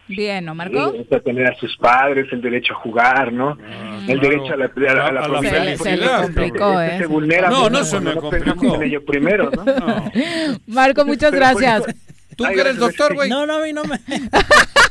[0.08, 0.86] Bien, ¿no, Marco?
[0.86, 3.58] El derecho a tener a sus padres, el derecho a jugar, ¿no?
[3.60, 6.98] Ah, el derecho a la, a la, a se, se, le complicó, ¿eh?
[6.98, 8.76] Se vulnera no, no se me complicó.
[8.76, 9.64] En ello primero, ¿no?
[9.64, 10.12] no.
[10.66, 11.84] Marco, muchas gracias.
[12.36, 13.28] ¿Tú que eres doctor, güey?
[13.28, 13.98] No, no, a mí no me...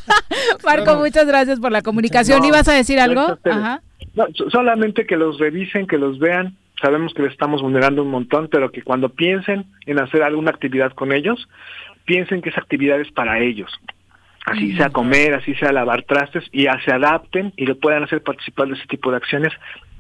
[0.64, 2.44] Marco, muchas gracias por la comunicación.
[2.44, 3.38] ¿Ibas a decir algo?
[3.44, 3.82] Ajá.
[4.14, 6.56] No, solamente que los revisen, que los vean.
[6.82, 10.91] Sabemos que les estamos vulnerando un montón, pero que cuando piensen en hacer alguna actividad
[10.94, 11.48] con ellos,
[12.06, 13.72] piensen que esa actividad es para ellos.
[14.45, 18.68] Así sea comer, así sea lavar trastes, y se adapten y lo puedan hacer participar
[18.68, 19.52] de ese tipo de acciones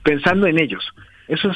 [0.03, 0.85] pensando en ellos.
[1.27, 1.49] Eso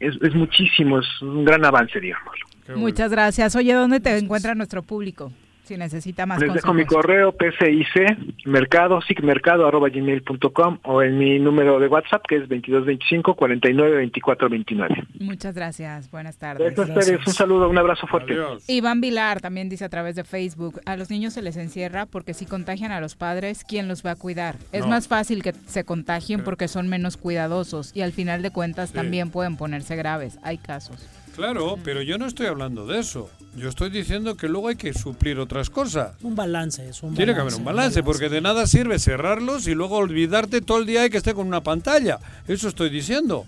[0.00, 2.34] es, es, muchísimo, es un gran avance, digamos.
[2.74, 3.54] Muchas gracias.
[3.56, 5.32] Oye, ¿dónde te encuentra nuestro público?
[5.70, 11.38] Si necesita más Les dejo mi correo pcic mercado sigmercado arroba gmail.com o en mi
[11.38, 15.04] número de WhatsApp que es 2225 49 24 29.
[15.20, 16.76] Muchas gracias, buenas tardes.
[16.76, 18.36] un saludo, un abrazo fuerte.
[18.66, 22.34] Iván Vilar también dice a través de Facebook, a los niños se les encierra porque
[22.34, 24.56] si contagian a los padres, ¿quién los va a cuidar?
[24.72, 28.92] Es más fácil que se contagien porque son menos cuidadosos y al final de cuentas
[28.92, 30.38] también pueden ponerse graves.
[30.42, 31.06] Hay casos.
[31.36, 33.30] Claro, pero yo no estoy hablando de eso.
[33.56, 36.12] Yo estoy diciendo que luego hay que suplir otras cosas.
[36.22, 39.74] Un balance, es un Tiene que haber un balance, porque de nada sirve cerrarlos y
[39.74, 42.18] luego olvidarte todo el día y que esté con una pantalla.
[42.46, 43.46] Eso estoy diciendo.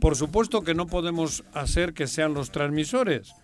[0.00, 3.34] Por supuesto que no podemos hacer que sean los transmisores,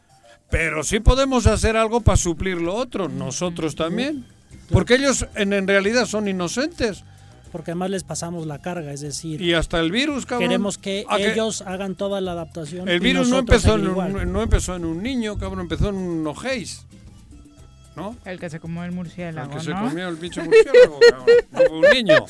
[0.50, 4.24] pero sí podemos hacer algo para suplir lo otro, nosotros también.
[4.70, 7.04] Porque ellos en, en realidad son inocentes
[7.48, 9.40] porque además les pasamos la carga, es decir...
[9.40, 10.48] Y hasta el virus, cabrón.
[10.48, 12.88] Queremos que ellos hagan toda la adaptación.
[12.88, 16.26] El virus no empezó, en un, no empezó en un niño, cabrón, empezó en un
[16.26, 16.84] ojéis.
[17.96, 18.16] ¿No?
[18.24, 21.26] El que se comió el murciélago, El que se comió el pinche murciélago, cabrón.
[21.50, 22.26] No fue un niño.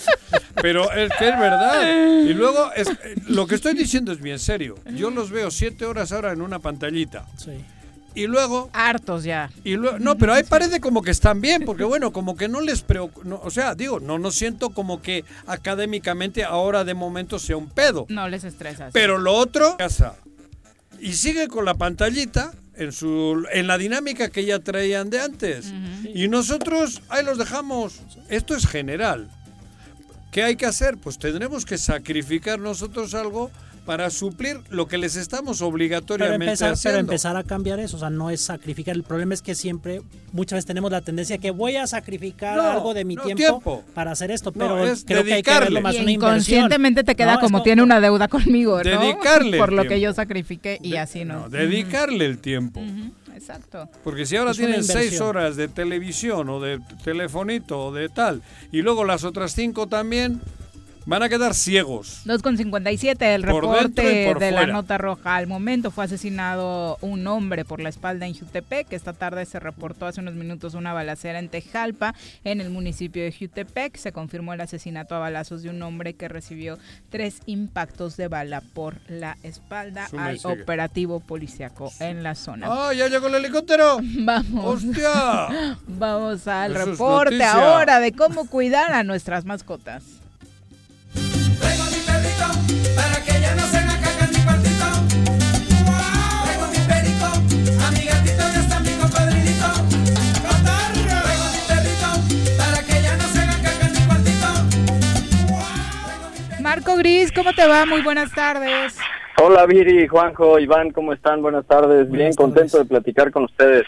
[0.63, 2.23] Pero es que es verdad.
[2.25, 2.89] Y luego, es,
[3.27, 4.77] lo que estoy diciendo es bien serio.
[4.95, 7.27] Yo los veo siete horas ahora en una pantallita.
[7.37, 7.53] Sí
[8.19, 9.51] y luego hartos ya.
[9.65, 12.61] y luego no pero ahí parece como que están bien porque bueno como que no
[12.61, 17.57] les preocupa o sea digo no no siento como que académicamente ahora de momento sea
[17.57, 18.07] un pedo.
[18.09, 20.17] No les estresa pero lo otro casa.
[21.01, 25.73] Y sigue con la pantallita en su en la dinámica que ya traían de antes.
[26.15, 28.01] Y nosotros ahí los dejamos.
[28.29, 29.29] Esto es general.
[30.33, 33.51] Qué hay que hacer pues tendremos que sacrificar nosotros algo
[33.89, 36.99] para suplir lo que les estamos obligatoriamente pero empezar, haciendo.
[36.99, 38.95] Pero empezar a cambiar eso, o sea, no es sacrificar.
[38.95, 42.93] El problema es que siempre, muchas veces tenemos la tendencia que voy a sacrificar algo
[42.93, 46.11] de mi tiempo, para hacer esto, pero es creo que hay que verlo más una
[46.11, 49.01] inconscientemente te queda como, tiene una deuda conmigo, ¿no?
[49.01, 51.49] Dedicarle Por lo que yo sacrifiqué y así no.
[51.49, 52.83] dedicarle el tiempo.
[53.35, 53.89] Exacto.
[54.05, 58.83] Porque si ahora tienen seis horas de televisión o de telefonito o de tal, y
[58.83, 60.43] luego las otras cinco también,
[61.09, 62.21] Van a quedar ciegos.
[62.27, 65.37] 2.57, el reporte de la nota roja.
[65.37, 68.93] Al momento fue asesinado un hombre por la espalda en Jutepec.
[68.93, 72.15] Esta tarde se reportó hace unos minutos una balacera en Tejalpa,
[72.45, 73.97] en el municipio de Jutepec.
[73.97, 76.77] Se confirmó el asesinato a balazos de un hombre que recibió
[77.09, 80.09] tres impactos de bala por la espalda.
[80.19, 82.67] Hay operativo policiaco en la zona.
[82.69, 83.97] ¡Ah, ya llegó el helicóptero!
[84.03, 84.85] Vamos.
[84.85, 85.79] ¡Hostia!
[85.87, 90.18] Vamos al reporte ahora de cómo cuidar a nuestras mascotas.
[92.95, 93.78] Para que ya no se
[106.69, 107.87] Marco Gris, ¿cómo te va?
[107.87, 108.99] Muy buenas tardes.
[109.41, 111.41] Hola Viri, Juanjo, Iván, ¿cómo están?
[111.41, 113.87] Buenas tardes, bien contento de platicar con ustedes.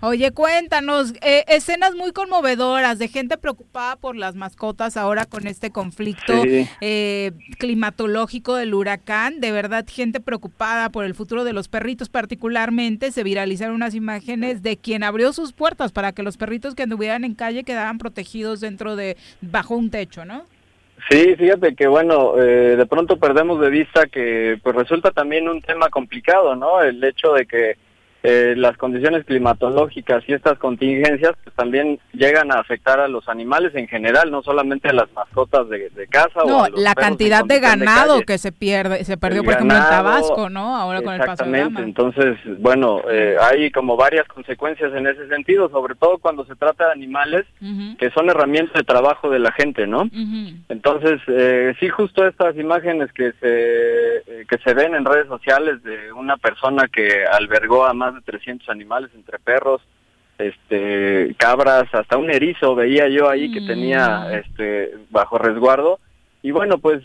[0.00, 5.70] Oye, cuéntanos, eh, escenas muy conmovedoras de gente preocupada por las mascotas ahora con este
[5.70, 6.32] conflicto
[6.80, 13.12] eh, climatológico del huracán, de verdad gente preocupada por el futuro de los perritos particularmente,
[13.12, 17.24] se viralizaron unas imágenes de quien abrió sus puertas para que los perritos que anduvieran
[17.24, 20.53] en calle quedaran protegidos dentro de, bajo un techo, ¿no?
[21.10, 25.60] Sí, fíjate que bueno, eh, de pronto perdemos de vista que pues resulta también un
[25.60, 26.80] tema complicado, ¿no?
[26.80, 27.76] El hecho de que
[28.24, 33.74] eh, las condiciones climatológicas y estas contingencias pues, también llegan a afectar a los animales
[33.74, 36.40] en general, no solamente a las mascotas de, casa.
[36.46, 39.82] No, o a la cantidad de ganado que se pierde, se perdió por ejemplo en
[39.82, 40.76] Tabasco, ¿no?
[40.76, 45.68] Ahora con el paso de Entonces, bueno, eh, hay como varias consecuencias en ese sentido,
[45.70, 47.44] sobre todo cuando se trata de animales
[47.98, 50.08] que son herramientas de trabajo de la gente, ¿no?
[50.68, 55.82] Entonces, eh, sí, justo estas imágenes que se eh, que se ven en redes sociales
[55.82, 59.82] de una persona que albergó a más de 300 animales entre perros,
[60.38, 65.98] este cabras, hasta un erizo veía yo ahí que tenía este bajo resguardo.
[66.42, 67.02] Y bueno, pues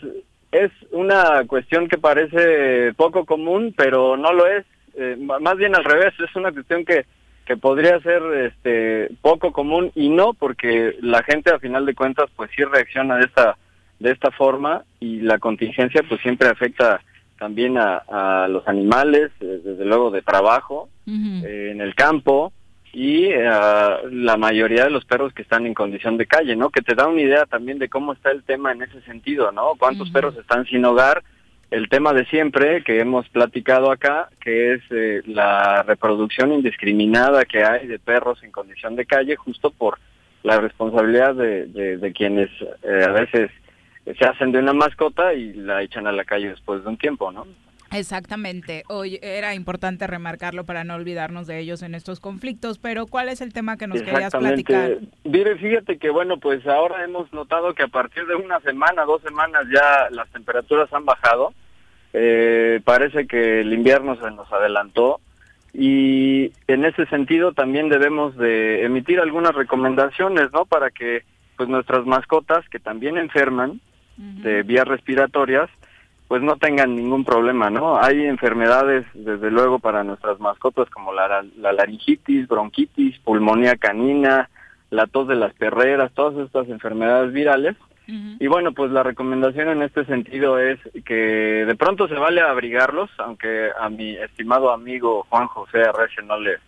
[0.52, 4.66] es una cuestión que parece poco común, pero no lo es,
[4.96, 7.04] eh, más bien al revés, es una cuestión que
[7.50, 12.30] que podría ser este poco común y no porque la gente a final de cuentas
[12.36, 13.56] pues sí reacciona de esta
[13.98, 17.00] de esta forma y la contingencia pues siempre afecta
[17.40, 22.52] también a, a los animales eh, desde luego de trabajo eh, en el campo
[22.92, 26.68] y a la mayoría de los perros que están en condición de calle, ¿no?
[26.68, 29.72] Que te da una idea también de cómo está el tema en ese sentido, ¿no?
[29.78, 31.22] Cuántos perros están sin hogar,
[31.70, 37.64] el tema de siempre que hemos platicado acá, que es eh, la reproducción indiscriminada que
[37.64, 39.98] hay de perros en condición de calle, justo por
[40.42, 42.50] la responsabilidad de, de, de quienes
[42.82, 43.50] eh, a veces
[44.04, 47.30] se hacen de una mascota y la echan a la calle después de un tiempo,
[47.30, 47.46] ¿no?
[47.92, 48.84] Exactamente.
[48.88, 53.40] Hoy era importante remarcarlo para no olvidarnos de ellos en estos conflictos, pero ¿cuál es
[53.40, 54.98] el tema que nos querías platicar?
[55.24, 59.22] Mire, fíjate que bueno, pues ahora hemos notado que a partir de una semana, dos
[59.22, 61.52] semanas ya las temperaturas han bajado.
[62.12, 65.20] Eh, parece que el invierno se nos adelantó
[65.72, 70.64] y en ese sentido también debemos de emitir algunas recomendaciones, ¿no?
[70.64, 71.22] Para que
[71.56, 73.80] pues nuestras mascotas que también enferman
[74.42, 75.70] de vías respiratorias
[76.30, 78.00] pues no tengan ningún problema, ¿no?
[78.00, 84.48] Hay enfermedades, desde luego, para nuestras mascotas como la, la laringitis, bronquitis, pulmonía canina,
[84.90, 87.76] la tos de las perreras, todas estas enfermedades virales.
[88.06, 93.10] Y bueno, pues la recomendación en este sentido es que de pronto se vale abrigarlos,
[93.18, 96.58] aunque a mi estimado amigo Juan José Arreche no le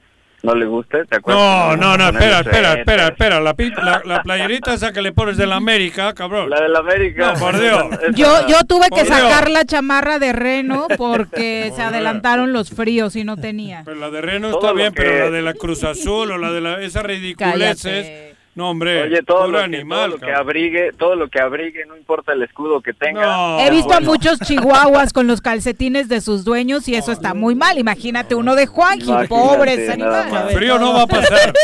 [0.42, 1.42] no le guste, ¿te acuerdas?
[1.42, 3.54] No, no, no, espera, espera, espera, espera, la,
[3.84, 6.50] la, la playerita esa que le pones de la América, cabrón.
[6.50, 7.32] La de la América.
[7.34, 7.84] No, por Dios.
[8.14, 9.18] Yo, yo tuve que Por Dios.
[9.18, 13.82] sacar la chamarra de reno porque se adelantaron los fríos y no tenía.
[13.84, 16.38] Pero la de Reno Todo está bien, que- pero la de la Cruz Azul o
[16.38, 18.31] la de la, esas ridiculeces.
[18.54, 20.10] No, hombre, Oye, todo lo, que, animal.
[20.10, 23.66] todo lo que abrigue, todo lo que abrigue, no importa el escudo que tenga.
[23.66, 27.54] He visto a muchos chihuahuas con los calcetines de sus dueños y eso está muy
[27.54, 27.78] mal.
[27.78, 30.32] Imagínate uno de Juanji, nada animales.
[30.32, 30.52] más.
[30.52, 31.52] Frío no va a pasar.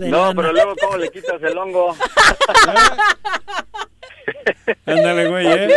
[0.00, 1.96] No, pero luego, ¿cómo le quitas el hongo?
[4.86, 5.74] Ándale, güey, ¿eh?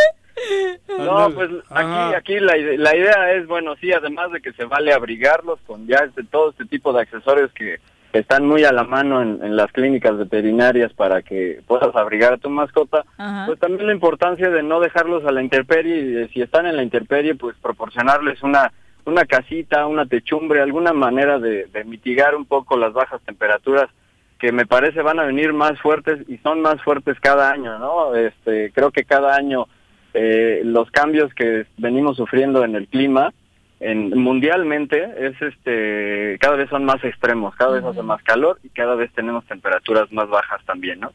[0.97, 4.93] No, pues aquí, aquí la, la idea es, bueno, sí, además de que se vale
[4.93, 7.79] abrigarlos con ya este, todo este tipo de accesorios que
[8.13, 12.37] están muy a la mano en, en las clínicas veterinarias para que puedas abrigar a
[12.37, 13.45] tu mascota, Ajá.
[13.45, 16.75] pues también la importancia de no dejarlos a la intemperie y de, si están en
[16.75, 18.71] la intemperie, pues proporcionarles una
[19.05, 23.89] una casita, una techumbre, alguna manera de, de mitigar un poco las bajas temperaturas
[24.37, 28.15] que me parece van a venir más fuertes y son más fuertes cada año, ¿no?
[28.15, 29.67] Este, creo que cada año
[30.13, 33.33] eh, los cambios que venimos sufriendo en el clima
[33.79, 38.69] en, mundialmente es este cada vez son más extremos, cada vez hace más calor y
[38.69, 41.11] cada vez tenemos temperaturas más bajas también, ¿no?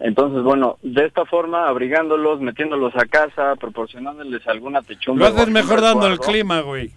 [0.00, 5.28] Entonces, bueno, de esta forma, abrigándolos, metiéndolos a casa, proporcionándoles alguna techumbre.
[5.28, 6.90] Lo haces mejor dando el clima, güey.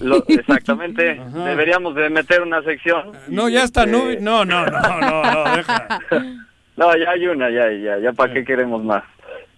[0.00, 1.20] Lo- exactamente.
[1.34, 3.12] Deberíamos de meter una sección.
[3.28, 6.00] No, ya está, no, Este, no, no, no, no, no, deja.
[6.76, 9.02] No, ya hay una, ya, ya, ya para qué queremos más.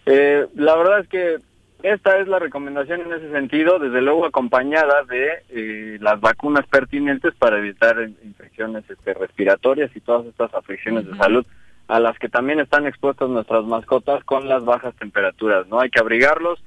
[0.07, 1.37] Eh, la verdad es que
[1.83, 7.35] esta es la recomendación en ese sentido, desde luego acompañada de eh, las vacunas pertinentes
[7.35, 11.45] para evitar in- infecciones este, respiratorias y todas estas afecciones de salud
[11.89, 15.67] a las que también están expuestas nuestras mascotas con las bajas temperaturas.
[15.69, 16.63] No hay que abrigarlos,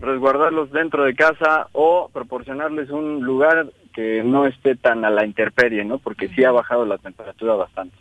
[0.00, 5.84] resguardarlos dentro de casa o proporcionarles un lugar que no esté tan a la intemperie,
[5.84, 5.98] ¿no?
[5.98, 7.94] Porque sí ha bajado la temperatura bastante.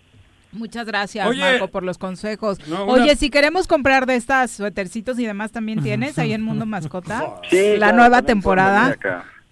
[0.54, 1.40] Muchas gracias, Oye.
[1.40, 2.66] Marco, por los consejos.
[2.68, 6.42] No, una- Oye, si queremos comprar de estas suétercitos y demás, ¿también tienes ahí en
[6.42, 7.36] Mundo Mascota?
[7.50, 8.96] Sí, La claro, nueva temporada.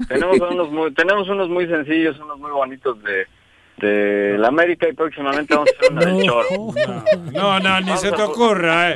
[0.08, 3.28] Tenemos unos muy, tenemos unos muy sencillos, unos muy bonitos de,
[3.86, 6.48] de la América y próximamente vamos a hacer una de choro.
[7.34, 8.96] No, no, ni se te ocurra, eh.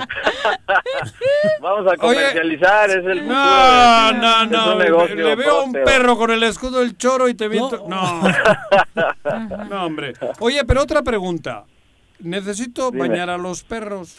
[1.62, 3.34] Vamos a comercializar, es el futuro.
[3.36, 4.76] No, de- no, es no.
[4.78, 7.86] Le, negocio le veo a un perro con el escudo del choro y te viento.
[7.88, 8.22] No.
[9.70, 10.14] No, hombre.
[10.40, 11.64] Oye, pero otra pregunta.
[12.24, 13.08] Necesito Dime.
[13.08, 14.18] bañar a los perros.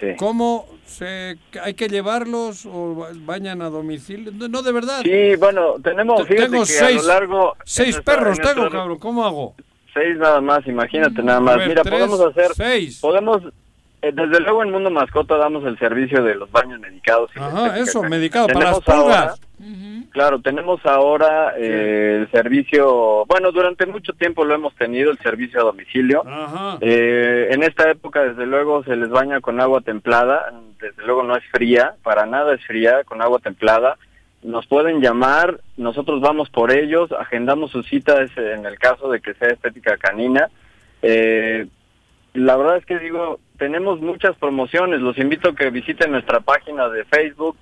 [0.00, 0.08] Sí.
[0.18, 4.32] ¿Cómo se hay que llevarlos o ba- bañan a domicilio?
[4.32, 5.00] No, de verdad.
[5.02, 7.56] Sí, bueno, tenemos, fíjate tengo que a seis, lo largo...
[7.64, 8.98] seis nuestra- perros en tengo, cabrón.
[8.98, 9.54] ¿Cómo hago?
[9.94, 11.58] Seis nada más, imagínate nada más.
[11.58, 12.54] ver, Mira, tres, podemos hacer...
[12.54, 12.98] Seis.
[13.00, 13.42] Podemos...
[14.02, 17.30] eh, desde luego en Mundo Mascota damos el servicio de los baños medicados.
[17.34, 19.40] y Ajá, eso, medicado para las Tenemos ahora- pulgas.
[20.10, 25.60] Claro, tenemos ahora eh, el servicio, bueno, durante mucho tiempo lo hemos tenido, el servicio
[25.60, 26.22] a domicilio.
[26.26, 26.76] Ajá.
[26.82, 31.34] Eh, en esta época, desde luego, se les baña con agua templada, desde luego no
[31.36, 33.96] es fría, para nada es fría, con agua templada.
[34.42, 39.32] Nos pueden llamar, nosotros vamos por ellos, agendamos sus citas en el caso de que
[39.34, 40.48] sea estética canina.
[41.00, 41.66] Eh,
[42.34, 45.00] la verdad es que digo, tenemos muchas promociones.
[45.00, 47.56] Los invito a que visiten nuestra página de Facebook,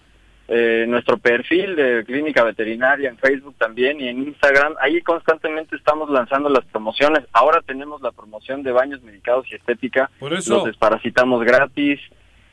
[0.49, 4.75] eh, nuestro perfil de Clínica Veterinaria en Facebook también y en Instagram.
[4.81, 7.25] Ahí constantemente estamos lanzando las promociones.
[7.33, 10.11] Ahora tenemos la promoción de baños medicados y estética.
[10.19, 12.01] Por eso- Los desparasitamos gratis.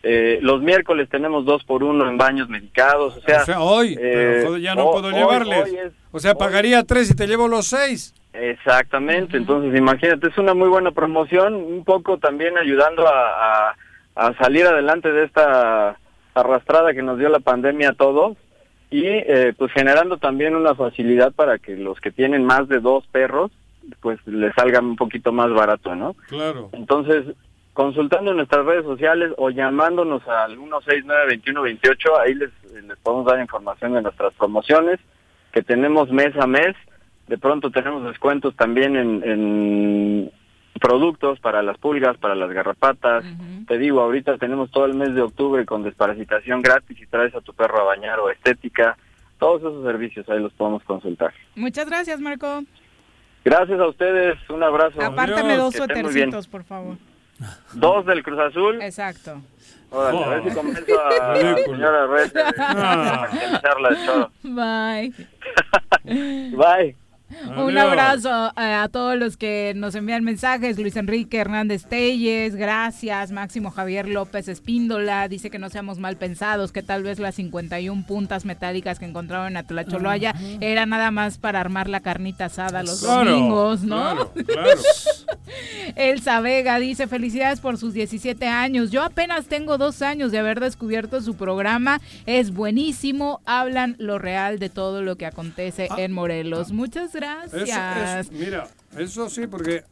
[0.03, 3.18] Eh, los miércoles tenemos dos por uno en baños medicados.
[3.18, 5.64] O sea, O sea, hoy, eh, pero joder, ya no puedo hoy- llevarles.
[5.65, 8.14] hoy es- o sea, pagaría tres y te llevo los seis.
[8.40, 13.76] Exactamente, entonces imagínate, es una muy buena promoción, un poco también ayudando a, a-
[14.16, 15.98] a salir adelante de esta
[16.34, 18.36] arrastrada que nos dio la pandemia a todos
[18.90, 23.06] y eh, pues generando también una facilidad para que los que tienen más de dos
[23.08, 23.52] perros
[24.02, 26.14] pues les salga un poquito más barato, ¿no?
[26.30, 26.70] Claro.
[26.74, 27.26] Entonces,
[27.74, 34.02] consultando nuestras redes sociales o llamándonos al 169-2128, ahí les, les podemos dar información de
[34.02, 35.00] nuestras promociones
[35.52, 36.76] que tenemos mes a mes.
[37.28, 40.32] De pronto tenemos descuentos también en, en
[40.80, 43.26] productos para las pulgas, para las garrapatas.
[43.68, 47.41] Te digo, ahorita tenemos todo el mes de octubre con desparasitación gratis y traes a
[47.41, 48.98] tu perro a bañar o estética.
[49.40, 51.34] Todos esos servicios ahí los podemos consultar.
[51.56, 52.64] Muchas gracias, Marco.
[53.44, 55.02] Gracias a ustedes, un abrazo.
[55.02, 56.95] Apártame dos suétercitos, por favor.
[57.74, 58.82] Dos del Cruz Azul.
[58.82, 59.41] Exacto.
[59.90, 61.10] Órale, a ver si convenzo a
[61.44, 63.28] la señora Red de Ah.
[63.64, 64.32] de.
[64.44, 65.14] Bye.
[66.58, 66.95] Bye.
[67.58, 70.80] Un abrazo a todos los que nos envían mensajes.
[70.80, 73.32] Luis Enrique Hernández Telles, gracias.
[73.32, 78.06] Máximo Javier López Espíndola dice que no seamos mal pensados, que tal vez las 51
[78.08, 83.02] puntas metálicas que encontraron en Atlacholoaya era nada más para armar la carnita asada los
[83.02, 83.98] Claro, domingos, ¿no?
[83.98, 84.82] claro, claro.
[85.95, 88.91] Elsa Vega dice felicidades por sus 17 años.
[88.91, 91.99] Yo apenas tengo dos años de haber descubierto su programa.
[92.26, 93.41] Es buenísimo.
[93.45, 96.72] Hablan lo real de todo lo que acontece en Morelos.
[96.72, 98.27] Muchas gracias.
[98.27, 98.68] Eso, mira,
[98.98, 99.84] eso sí, porque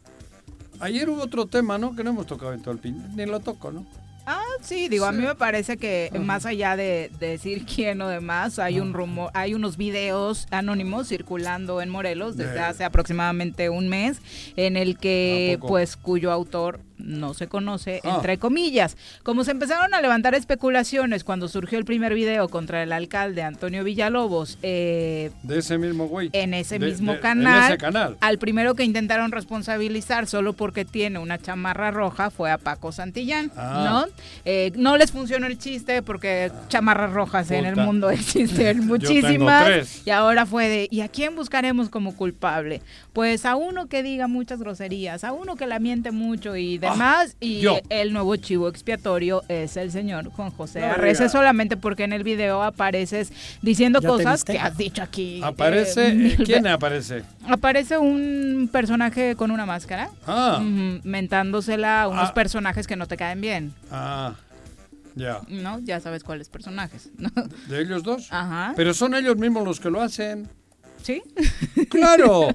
[0.80, 1.96] ayer hubo otro tema, ¿no?
[1.96, 3.02] Que no hemos tocado en todo el pin.
[3.16, 3.86] Ni lo toco, ¿no?
[4.28, 8.08] Ah, sí, digo, a mí me parece que más allá de, de decir quién o
[8.08, 13.70] demás, hay un rumor, hay unos videos anónimos circulando en Morelos desde De- hace aproximadamente
[13.70, 14.18] un mes,
[14.56, 18.16] en el que, pues, cuyo autor no se conoce, Ah.
[18.16, 18.98] entre comillas.
[19.24, 23.84] Como se empezaron a levantar especulaciones cuando surgió el primer video contra el alcalde Antonio
[23.84, 26.30] Villalobos, eh, De ese mismo güey.
[26.34, 27.58] en ese De- mismo de- canal.
[27.60, 28.18] En ese canal.
[28.22, 33.52] Al primero que intentaron responsabilizar solo porque tiene una chamarra roja fue a Paco Santillán,
[33.56, 34.06] Ah.
[34.08, 34.14] ¿no?
[34.46, 40.06] Eh, no les funcionó el chiste porque chamarras rojas en el mundo existen muchísimas.
[40.06, 42.82] Y ahora fue de, ¿y a quién buscaremos como culpable?
[43.14, 47.38] Pues a uno que diga muchas groserías, a uno que la miente mucho y demás.
[47.40, 47.80] y yo.
[47.90, 52.24] el nuevo chivo expiatorio es el señor Juan José No Arrece, solamente porque en el
[52.24, 53.32] video apareces
[53.62, 55.42] diciendo cosas que has dicho aquí.
[55.44, 56.08] Aparece.
[56.10, 57.24] eh, ¿Quién aparece?
[57.48, 60.10] Aparece un personaje con una máscara.
[60.28, 60.62] Ah.
[61.04, 62.34] mentándosela a unos Ah.
[62.34, 63.74] personajes que no te caen bien.
[63.92, 64.34] Ah,
[65.16, 65.42] ya.
[65.48, 65.80] ¿No?
[65.80, 67.10] Ya sabes cuáles personajes.
[67.18, 67.30] ¿no?
[67.68, 68.28] ¿De ellos dos?
[68.32, 68.74] Ajá.
[68.76, 70.50] Pero son ellos mismos los que lo hacen.
[71.06, 71.22] ¿Sí?
[71.90, 72.48] Claro.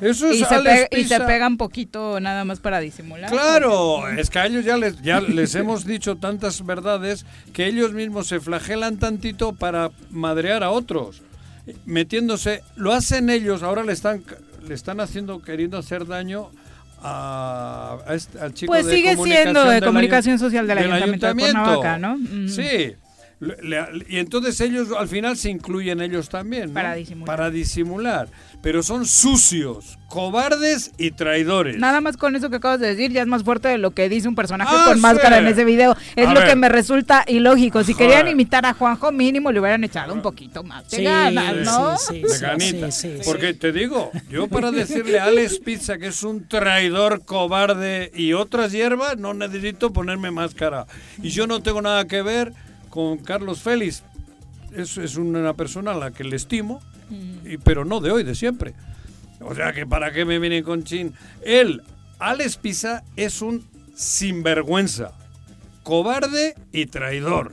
[0.00, 1.26] Eso es y, se Alex pe- y Pisa.
[1.26, 3.28] pegan poquito nada más para disimular.
[3.30, 7.92] Claro, es que a ellos ya les, ya les hemos dicho tantas verdades que ellos
[7.94, 11.22] mismos se flagelan tantito para madrear a otros,
[11.84, 14.22] metiéndose, lo hacen ellos, ahora le están,
[14.68, 16.50] le están haciendo, queriendo hacer daño
[17.02, 21.34] a, a este- al chico Pues de sigue siendo de comunicación social del Ayuntamiento de
[21.34, 22.14] Cuernavaca, ¿no?
[22.14, 22.48] Ujú.
[22.48, 22.94] Sí.
[23.38, 26.74] Le- le- y entonces ellos al final se incluyen ellos también, ¿no?
[26.74, 27.26] Para disimular.
[27.36, 28.28] Para disimular.
[28.62, 31.76] Pero son sucios, cobardes y traidores.
[31.76, 34.08] Nada más con eso que acabas de decir, ya es más fuerte de lo que
[34.08, 35.00] dice un personaje Ah, con sí.
[35.02, 35.94] máscara en ese video.
[36.16, 36.48] Es A lo ver.
[36.48, 37.84] que me resulta ilógico.
[37.84, 38.08] Si Joder.
[38.08, 41.94] querían imitar a Juanjo, mínimo le hubieran echado un poquito más de Sí, ganas, ¿no?
[42.10, 42.88] de ganita.
[43.24, 48.32] Porque te digo, yo para decirle a Alex Pizza que es un traidor, cobarde y
[48.32, 50.86] otras hierbas, no necesito ponerme máscara.
[51.22, 52.54] Y yo no tengo nada que ver
[52.96, 54.02] con Carlos Félix.
[54.72, 56.80] Es, es una persona a la que le estimo,
[57.44, 58.72] y, pero no de hoy, de siempre.
[59.40, 61.12] O sea que para qué me vienen con chin.
[61.42, 61.82] Él,
[62.18, 63.64] Alex Pizza, es un
[63.94, 65.12] sinvergüenza,
[65.82, 67.52] cobarde y traidor.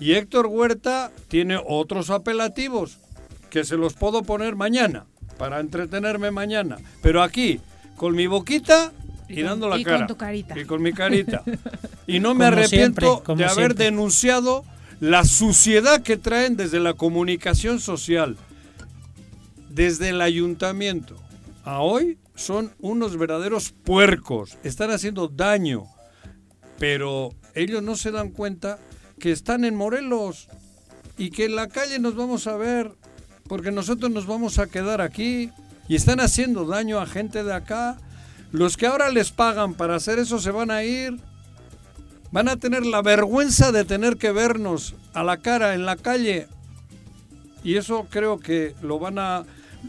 [0.00, 2.98] Y Héctor Huerta tiene otros apelativos
[3.48, 5.06] que se los puedo poner mañana,
[5.38, 6.78] para entretenerme mañana.
[7.00, 7.60] Pero aquí,
[7.96, 8.92] con mi boquita
[9.28, 10.06] y, con- dando la y con cara.
[10.08, 10.58] tu carita.
[10.58, 11.42] Y con mi carita.
[12.06, 13.84] Y no me Como arrepiento siempre, de haber siempre.
[13.84, 14.64] denunciado
[15.00, 18.36] la suciedad que traen desde la comunicación social,
[19.70, 21.16] desde el ayuntamiento
[21.64, 24.58] a hoy, son unos verdaderos puercos.
[24.62, 25.84] Están haciendo daño,
[26.78, 28.78] pero ellos no se dan cuenta
[29.18, 30.48] que están en Morelos
[31.18, 32.92] y que en la calle nos vamos a ver,
[33.48, 35.50] porque nosotros nos vamos a quedar aquí
[35.88, 37.98] y están haciendo daño a gente de acá
[38.52, 41.20] Los que ahora les pagan para hacer eso se van a ir.
[42.32, 46.46] Van a tener la vergüenza de tener que vernos a la cara en la calle.
[47.64, 49.44] Y eso creo que lo van a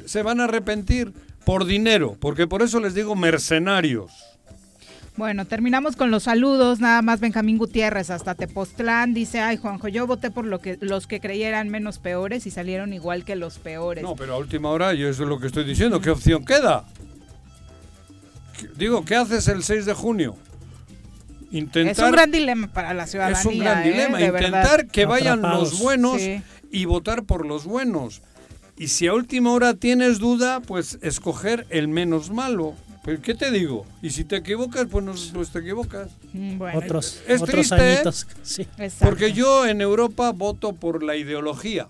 [0.06, 1.14] se van a arrepentir
[1.46, 4.12] por dinero, porque por eso les digo mercenarios.
[5.18, 6.80] Bueno, terminamos con los saludos.
[6.80, 11.06] Nada más Benjamín Gutiérrez hasta Tepoztlán dice, ay Juanjo, yo voté por lo que los
[11.06, 14.04] que creyeran menos peores y salieron igual que los peores.
[14.04, 16.00] No, pero a última hora yo eso es lo que estoy diciendo.
[16.00, 16.86] ¿Qué opción queda?
[18.78, 20.38] Digo, ¿qué haces el 6 de junio?
[21.52, 23.40] Intentar, es un gran dilema para la ciudadanía.
[23.40, 23.92] Es un gran ¿eh?
[23.92, 24.18] dilema.
[24.18, 24.92] De Intentar verdad.
[24.92, 25.72] que vayan Atrapados.
[25.72, 26.42] los buenos Sí.
[26.72, 28.22] y votar por los buenos.
[28.78, 32.74] Y si a última hora tienes duda, pues escoger el menos malo.
[33.04, 33.86] Pues, ¿Qué te digo?
[34.02, 36.10] Y si te equivocas, pues, no, pues te equivocas.
[36.34, 38.28] Mm, Bueno, Otros, Es otros triste, añitos.
[38.44, 38.68] Sí.
[39.00, 41.88] Porque yo en Europa voto por la ideología.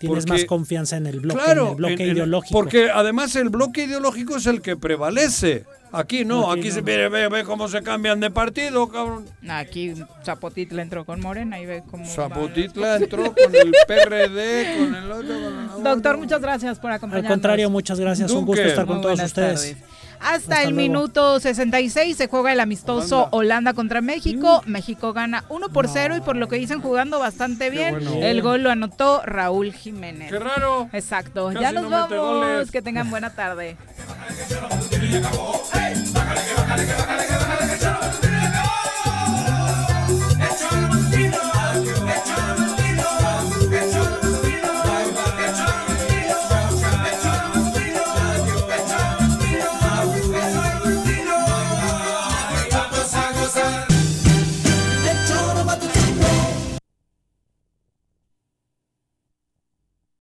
[0.00, 2.58] Tienes Porque- más confianza en el bloque, Claro, en el bloque en- ideológico.
[2.58, 5.66] porque además el bloque ideológico es el que prevalece.
[5.92, 6.74] Aquí no, Aquí aquí no.
[6.76, 9.26] se ve, ve, ve cómo se cambian de partido, cabrón.
[9.48, 9.92] Aquí
[10.24, 12.06] Zapotitla entró con Morena y ve cómo...
[12.06, 15.82] Zapotitla entró con el PRD, con el otro, con el.
[15.84, 17.30] Doctor, muchas gracias por Al acompañarnos.
[17.32, 18.30] contrario, muchas gracias.
[18.30, 18.70] Un gusto Duque.
[18.70, 19.60] estar con Muy todos ustedes.
[19.60, 19.76] tardes.
[20.20, 20.82] Hasta, Hasta el luego.
[20.82, 24.62] minuto 66 se juega el amistoso Holanda, contra México.
[24.66, 27.94] México gana 1 por 0 y por lo que dicen jugando bastante bien.
[27.94, 28.12] bueno.
[28.22, 30.30] El gol lo anotó Raúl Jiménez.
[30.30, 30.88] Qué raro.
[30.92, 31.46] Exacto.
[31.48, 32.10] Casi ya nos no vamos.
[32.10, 32.70] goles.
[32.70, 33.76] Que tengan buena tarde.